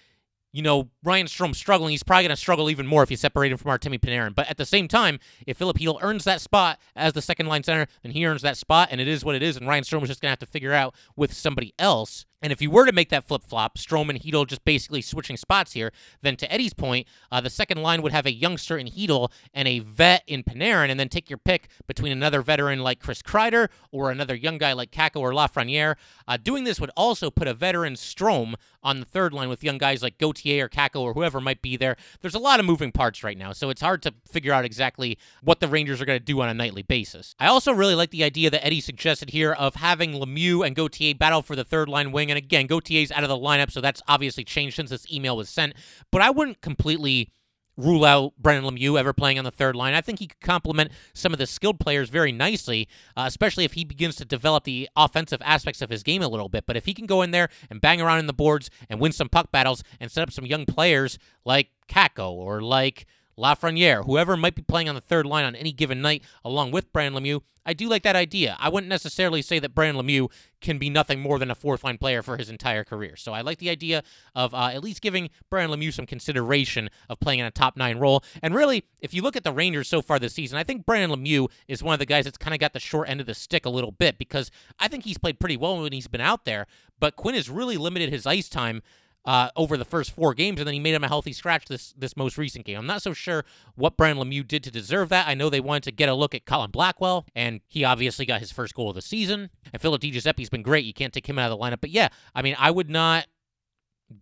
you 0.50 0.62
know, 0.62 0.88
Ryan 1.04 1.26
Strome 1.26 1.54
struggling, 1.54 1.90
he's 1.90 2.02
probably 2.02 2.24
going 2.24 2.30
to 2.30 2.36
struggle 2.36 2.70
even 2.70 2.86
more 2.86 3.02
if 3.02 3.10
you 3.10 3.18
separate 3.18 3.52
him 3.52 3.58
from 3.58 3.70
Artemi 3.70 4.00
Panarin. 4.00 4.34
But 4.34 4.48
at 4.48 4.56
the 4.56 4.64
same 4.64 4.88
time, 4.88 5.20
if 5.46 5.58
Filip 5.58 5.76
Chytil 5.76 5.98
earns 6.00 6.24
that 6.24 6.40
spot 6.40 6.80
as 6.96 7.12
the 7.12 7.22
second 7.22 7.46
line 7.46 7.62
center, 7.62 7.86
then 8.02 8.12
he 8.12 8.26
earns 8.26 8.42
that 8.42 8.56
spot, 8.56 8.88
and 8.90 9.00
it 9.00 9.06
is 9.06 9.24
what 9.24 9.34
it 9.36 9.42
is. 9.42 9.56
And 9.56 9.68
Ryan 9.68 9.84
Strome 9.84 10.02
is 10.02 10.08
just 10.08 10.22
going 10.22 10.28
to 10.28 10.32
have 10.32 10.38
to 10.38 10.46
figure 10.46 10.72
out 10.72 10.94
with 11.14 11.34
somebody 11.34 11.74
else. 11.78 12.24
And 12.40 12.52
if 12.52 12.62
you 12.62 12.70
were 12.70 12.86
to 12.86 12.92
make 12.92 13.08
that 13.08 13.24
flip 13.24 13.42
flop, 13.42 13.76
and 13.76 14.20
Chytil 14.20 14.46
just 14.46 14.64
basically 14.64 15.02
switching 15.02 15.36
spots 15.36 15.72
here, 15.72 15.92
then 16.22 16.36
to 16.36 16.52
Eddie's 16.52 16.74
point, 16.74 17.06
uh, 17.32 17.40
the 17.40 17.50
second 17.50 17.82
line 17.82 18.00
would 18.02 18.12
have 18.12 18.26
a 18.26 18.32
youngster 18.32 18.78
in 18.78 18.86
Chytil 18.88 19.30
and 19.52 19.66
a 19.66 19.80
vet 19.80 20.22
in 20.26 20.42
Panarin, 20.44 20.88
and 20.88 21.00
then 21.00 21.08
take 21.08 21.28
your 21.28 21.38
pick 21.38 21.68
between 21.86 22.12
another 22.12 22.40
veteran 22.40 22.80
like 22.80 23.00
Chris 23.00 23.22
Kreider 23.22 23.68
or 23.90 24.10
another 24.10 24.34
young 24.34 24.58
guy 24.58 24.72
like 24.72 24.92
Kakko 24.92 25.20
or 25.20 25.32
Lafreniere. 25.32 25.96
Uh, 26.28 26.36
doing 26.36 26.64
this 26.64 26.80
would 26.80 26.90
also 26.96 27.30
put 27.30 27.48
a 27.48 27.54
veteran 27.54 27.94
Strome 27.94 28.54
on 28.82 29.00
the 29.00 29.06
third 29.06 29.32
line 29.32 29.48
with 29.48 29.64
young 29.64 29.78
guys 29.78 30.02
like 30.02 30.18
Gauthier 30.18 30.66
or 30.66 30.68
Kakko 30.68 31.00
or 31.00 31.14
whoever 31.14 31.40
might 31.40 31.60
be 31.60 31.76
there. 31.76 31.96
There's 32.20 32.34
a 32.34 32.38
lot 32.38 32.60
of 32.60 32.66
moving 32.66 32.92
parts 32.92 33.24
right 33.24 33.36
now, 33.36 33.52
so 33.52 33.70
it's 33.70 33.80
hard 33.80 34.02
to 34.02 34.14
figure 34.30 34.52
out 34.52 34.64
exactly 34.64 35.18
what 35.42 35.58
the 35.58 35.66
Rangers 35.66 36.00
are 36.00 36.04
going 36.04 36.18
to 36.18 36.24
do 36.24 36.40
on 36.40 36.48
a 36.48 36.54
nightly 36.54 36.82
basis. 36.82 37.34
I 37.40 37.48
also 37.48 37.72
really 37.72 37.96
like 37.96 38.10
the 38.10 38.22
idea 38.22 38.48
that 38.50 38.64
Eddie 38.64 38.80
suggested 38.80 39.30
here 39.30 39.52
of 39.52 39.74
having 39.74 40.12
Lemieux 40.12 40.64
and 40.64 40.76
Gauthier 40.76 41.14
battle 41.14 41.42
for 41.42 41.56
the 41.56 41.64
third 41.64 41.88
line 41.88 42.12
wing. 42.12 42.27
And 42.30 42.38
again, 42.38 42.66
Gauthier's 42.66 43.12
out 43.12 43.22
of 43.22 43.28
the 43.28 43.36
lineup, 43.36 43.70
so 43.70 43.80
that's 43.80 44.02
obviously 44.08 44.44
changed 44.44 44.76
since 44.76 44.90
this 44.90 45.10
email 45.12 45.36
was 45.36 45.48
sent. 45.48 45.74
But 46.10 46.22
I 46.22 46.30
wouldn't 46.30 46.60
completely 46.60 47.32
rule 47.78 48.04
out 48.04 48.32
Brendan 48.36 48.68
Lemieux 48.68 48.98
ever 48.98 49.12
playing 49.12 49.38
on 49.38 49.44
the 49.44 49.52
third 49.52 49.76
line. 49.76 49.94
I 49.94 50.00
think 50.00 50.18
he 50.18 50.26
could 50.26 50.40
complement 50.40 50.90
some 51.14 51.32
of 51.32 51.38
the 51.38 51.46
skilled 51.46 51.78
players 51.78 52.10
very 52.10 52.32
nicely, 52.32 52.88
uh, 53.16 53.24
especially 53.26 53.64
if 53.64 53.74
he 53.74 53.84
begins 53.84 54.16
to 54.16 54.24
develop 54.24 54.64
the 54.64 54.88
offensive 54.96 55.40
aspects 55.44 55.80
of 55.80 55.88
his 55.88 56.02
game 56.02 56.20
a 56.20 56.28
little 56.28 56.48
bit. 56.48 56.64
But 56.66 56.76
if 56.76 56.86
he 56.86 56.92
can 56.92 57.06
go 57.06 57.22
in 57.22 57.30
there 57.30 57.48
and 57.70 57.80
bang 57.80 58.00
around 58.00 58.18
in 58.18 58.26
the 58.26 58.32
boards 58.32 58.68
and 58.90 59.00
win 59.00 59.12
some 59.12 59.28
puck 59.28 59.52
battles 59.52 59.84
and 60.00 60.10
set 60.10 60.24
up 60.24 60.32
some 60.32 60.44
young 60.44 60.66
players 60.66 61.18
like 61.44 61.70
Kakko 61.88 62.32
or 62.32 62.60
like 62.60 63.06
Lafreniere, 63.38 64.04
whoever 64.04 64.36
might 64.36 64.54
be 64.54 64.62
playing 64.62 64.88
on 64.88 64.94
the 64.94 65.00
third 65.00 65.26
line 65.26 65.44
on 65.44 65.54
any 65.54 65.72
given 65.72 66.02
night, 66.02 66.22
along 66.44 66.72
with 66.72 66.92
Brendan 66.92 67.22
Lemieux. 67.22 67.42
I 67.64 67.74
do 67.74 67.86
like 67.86 68.02
that 68.04 68.16
idea. 68.16 68.56
I 68.58 68.70
wouldn't 68.70 68.88
necessarily 68.88 69.42
say 69.42 69.58
that 69.58 69.74
Brendan 69.74 70.02
Lemieux 70.02 70.30
can 70.62 70.78
be 70.78 70.88
nothing 70.88 71.20
more 71.20 71.38
than 71.38 71.50
a 71.50 71.54
fourth 71.54 71.84
line 71.84 71.98
player 71.98 72.22
for 72.22 72.38
his 72.38 72.48
entire 72.48 72.82
career. 72.82 73.14
So 73.14 73.34
I 73.34 73.42
like 73.42 73.58
the 73.58 73.68
idea 73.68 74.02
of 74.34 74.54
uh, 74.54 74.70
at 74.72 74.82
least 74.82 75.02
giving 75.02 75.28
Brendan 75.50 75.78
Lemieux 75.78 75.92
some 75.92 76.06
consideration 76.06 76.88
of 77.10 77.20
playing 77.20 77.40
in 77.40 77.44
a 77.46 77.50
top 77.50 77.76
nine 77.76 77.98
role. 77.98 78.24
And 78.42 78.54
really, 78.54 78.84
if 79.02 79.12
you 79.12 79.20
look 79.20 79.36
at 79.36 79.44
the 79.44 79.52
Rangers 79.52 79.86
so 79.86 80.00
far 80.00 80.18
this 80.18 80.32
season, 80.32 80.56
I 80.56 80.64
think 80.64 80.86
Brendan 80.86 81.18
Lemieux 81.18 81.48
is 81.68 81.82
one 81.82 81.92
of 81.92 81.98
the 81.98 82.06
guys 82.06 82.24
that's 82.24 82.38
kind 82.38 82.54
of 82.54 82.60
got 82.60 82.72
the 82.72 82.80
short 82.80 83.06
end 83.08 83.20
of 83.20 83.26
the 83.26 83.34
stick 83.34 83.66
a 83.66 83.70
little 83.70 83.92
bit 83.92 84.16
because 84.16 84.50
I 84.78 84.88
think 84.88 85.04
he's 85.04 85.18
played 85.18 85.38
pretty 85.38 85.58
well 85.58 85.82
when 85.82 85.92
he's 85.92 86.08
been 86.08 86.22
out 86.22 86.46
there. 86.46 86.66
But 86.98 87.16
Quinn 87.16 87.34
has 87.34 87.50
really 87.50 87.76
limited 87.76 88.10
his 88.10 88.26
ice 88.26 88.48
time 88.48 88.82
uh, 89.24 89.50
over 89.56 89.76
the 89.76 89.84
first 89.84 90.12
four 90.12 90.32
games, 90.34 90.58
and 90.58 90.66
then 90.66 90.74
he 90.74 90.80
made 90.80 90.94
him 90.94 91.04
a 91.04 91.08
healthy 91.08 91.32
scratch 91.32 91.66
this 91.66 91.92
this 91.96 92.16
most 92.16 92.38
recent 92.38 92.64
game. 92.64 92.78
I'm 92.78 92.86
not 92.86 93.02
so 93.02 93.12
sure 93.12 93.44
what 93.74 93.96
Brendan 93.96 94.24
Lemieux 94.24 94.46
did 94.46 94.64
to 94.64 94.70
deserve 94.70 95.08
that. 95.10 95.28
I 95.28 95.34
know 95.34 95.50
they 95.50 95.60
wanted 95.60 95.84
to 95.84 95.92
get 95.92 96.08
a 96.08 96.14
look 96.14 96.34
at 96.34 96.46
Colin 96.46 96.70
Blackwell, 96.70 97.26
and 97.34 97.60
he 97.66 97.84
obviously 97.84 98.24
got 98.24 98.40
his 98.40 98.52
first 98.52 98.74
goal 98.74 98.88
of 98.88 98.94
the 98.94 99.02
season. 99.02 99.50
And 99.72 99.82
Philip 99.82 100.00
DiGiuseppe's 100.00 100.48
been 100.48 100.62
great. 100.62 100.84
You 100.84 100.94
can't 100.94 101.12
take 101.12 101.28
him 101.28 101.38
out 101.38 101.50
of 101.50 101.58
the 101.58 101.62
lineup. 101.62 101.80
But 101.80 101.90
yeah, 101.90 102.08
I 102.34 102.42
mean, 102.42 102.56
I 102.58 102.70
would 102.70 102.88
not 102.88 103.26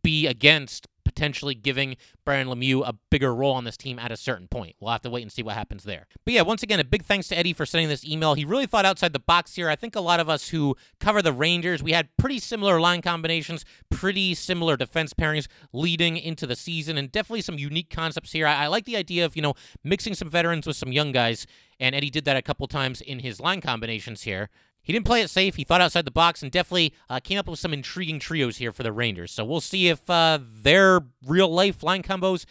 be 0.03 0.27
against 0.27 0.89
potentially 1.07 1.55
giving 1.55 1.97
Brendan 2.25 2.55
Lemieux 2.55 2.87
a 2.87 2.95
bigger 3.11 3.35
role 3.35 3.55
on 3.55 3.64
this 3.64 3.77
team 3.77 3.99
at 3.99 4.11
a 4.11 4.16
certain 4.16 4.49
point. 4.49 4.77
We'll 4.81 4.90
have 4.90 5.03
to 5.03 5.11
wait 5.11 5.23
and 5.23 5.33
see 5.33 5.42
what 5.42 5.55
happens 5.55 5.85
there. 5.85 6.07
But 6.25 6.35
yeah, 6.35 6.42
once 6.42 6.62
again, 6.62 6.81
a 6.81 6.85
big 6.85 7.05
thanks 7.05 7.29
to 7.29 7.38
Eddie 7.38 7.53
for 7.53 7.64
sending 7.64 7.88
this 7.88 8.05
email. 8.05 8.35
He 8.35 8.45
really 8.45 8.66
thought 8.66 8.85
outside 8.85 9.12
the 9.12 9.19
box 9.21 9.55
here. 9.55 9.71
I 9.71 9.77
think 9.77 9.95
a 9.95 10.01
lot 10.01 10.21
of 10.21 10.29
us 10.29 10.49
who 10.49 10.77
cover 11.01 11.23
the 11.23 11.33
Rangers, 11.33 11.83
we 11.83 11.92
had 11.92 12.09
pretty 12.16 12.38
similar 12.38 12.81
line 12.81 13.01
combinations, 13.01 13.64
pretty 13.90 14.35
similar 14.35 14.77
defense 14.77 15.14
pairings 15.14 15.47
leading 15.73 16.16
into 16.16 16.47
the 16.47 16.57
season, 16.57 16.99
and 16.99 17.11
definitely 17.12 17.42
some 17.42 17.59
unique 17.59 17.88
concepts 17.90 18.33
here. 18.33 18.47
I, 18.47 18.64
I 18.64 18.66
like 18.66 18.85
the 18.85 18.97
idea 18.97 19.25
of, 19.25 19.37
you 19.37 19.42
know, 19.42 19.55
mixing 19.85 20.14
some 20.14 20.29
veterans 20.29 20.66
with 20.66 20.77
some 20.77 20.92
young 20.92 21.12
guys, 21.12 21.47
and 21.79 21.95
Eddie 21.95 22.11
did 22.11 22.25
that 22.25 22.37
a 22.37 22.42
couple 22.42 22.66
times 22.66 23.01
in 23.01 23.21
his 23.21 23.40
line 23.40 23.61
combinations 23.61 24.23
here. 24.23 24.51
He 24.87 24.92
didn't 24.92 25.05
play 25.05 25.20
it 25.20 25.31
safe. 25.31 25.57
He 25.57 25.64
thought 25.64 25.81
outside 25.81 26.05
the 26.05 26.12
box 26.12 26.44
and 26.44 26.53
definitely 26.53 26.94
uh, 27.11 27.18
came 27.18 27.40
up 27.40 27.49
with 27.49 27.59
some 27.59 27.72
intriguing 27.72 28.20
trios 28.20 28.59
here 28.59 28.70
for 28.70 28.85
the 28.85 28.92
Rangers. 28.92 29.33
So 29.33 29.44
we'll 29.44 29.61
see 29.61 29.88
if 29.88 30.09
uh, 30.09 30.38
their 30.40 31.01
real 31.27 31.49
life 31.49 31.83
line 31.83 32.05
combos 32.05 32.44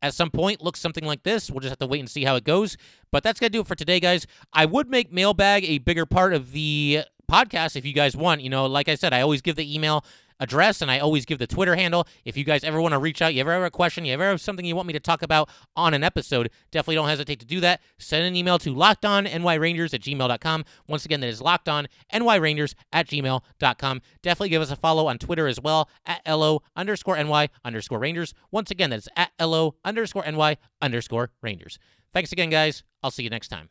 at 0.00 0.14
some 0.14 0.30
point 0.30 0.62
look 0.62 0.78
something 0.78 1.04
like 1.04 1.24
this. 1.24 1.50
We'll 1.50 1.60
just 1.60 1.68
have 1.68 1.78
to 1.80 1.86
wait 1.86 2.00
and 2.00 2.08
see 2.08 2.24
how 2.24 2.36
it 2.36 2.44
goes. 2.44 2.78
But 3.12 3.22
that's 3.22 3.38
going 3.38 3.50
to 3.50 3.52
do 3.58 3.60
it 3.60 3.66
for 3.66 3.74
today, 3.74 4.00
guys. 4.00 4.26
I 4.50 4.64
would 4.64 4.88
make 4.88 5.12
mailbag 5.12 5.62
a 5.66 5.76
bigger 5.76 6.06
part 6.06 6.32
of 6.32 6.52
the 6.52 7.02
podcast 7.30 7.76
if 7.76 7.84
you 7.84 7.92
guys 7.92 8.16
want. 8.16 8.40
You 8.40 8.48
know, 8.48 8.64
like 8.64 8.88
I 8.88 8.94
said, 8.94 9.12
I 9.12 9.20
always 9.20 9.42
give 9.42 9.56
the 9.56 9.74
email 9.74 10.06
address, 10.40 10.80
and 10.82 10.90
I 10.90 10.98
always 10.98 11.24
give 11.24 11.38
the 11.38 11.46
Twitter 11.46 11.76
handle. 11.76 12.06
If 12.24 12.36
you 12.36 12.44
guys 12.44 12.64
ever 12.64 12.80
want 12.80 12.92
to 12.92 12.98
reach 12.98 13.22
out, 13.22 13.34
you 13.34 13.40
ever 13.40 13.52
have 13.52 13.62
a 13.62 13.70
question, 13.70 14.04
you 14.04 14.12
ever 14.12 14.24
have 14.24 14.40
something 14.40 14.64
you 14.64 14.76
want 14.76 14.86
me 14.86 14.92
to 14.92 15.00
talk 15.00 15.22
about 15.22 15.48
on 15.76 15.94
an 15.94 16.04
episode, 16.04 16.50
definitely 16.70 16.96
don't 16.96 17.08
hesitate 17.08 17.40
to 17.40 17.46
do 17.46 17.60
that. 17.60 17.80
Send 17.98 18.24
an 18.24 18.36
email 18.36 18.58
to 18.58 18.74
lockedonnyrangers 18.74 19.94
at 19.94 20.00
gmail.com. 20.00 20.64
Once 20.86 21.04
again, 21.04 21.20
that 21.20 21.28
is 21.28 21.40
lockedonnyrangers 21.40 22.74
at 22.92 23.06
gmail.com. 23.06 24.02
Definitely 24.22 24.48
give 24.48 24.62
us 24.62 24.70
a 24.70 24.76
follow 24.76 25.06
on 25.06 25.18
Twitter 25.18 25.46
as 25.46 25.60
well 25.60 25.88
at 26.06 26.20
LO 26.26 26.62
underscore 26.76 27.22
NY 27.22 27.48
underscore 27.64 27.98
Rangers. 27.98 28.34
Once 28.50 28.70
again, 28.70 28.90
that 28.90 28.98
is 28.98 29.08
at 29.16 29.30
LO 29.40 29.74
underscore 29.84 30.24
NY 30.30 30.56
underscore 30.80 31.30
Rangers. 31.42 31.78
Thanks 32.12 32.32
again, 32.32 32.50
guys. 32.50 32.82
I'll 33.02 33.10
see 33.10 33.22
you 33.22 33.30
next 33.30 33.48
time. 33.48 33.68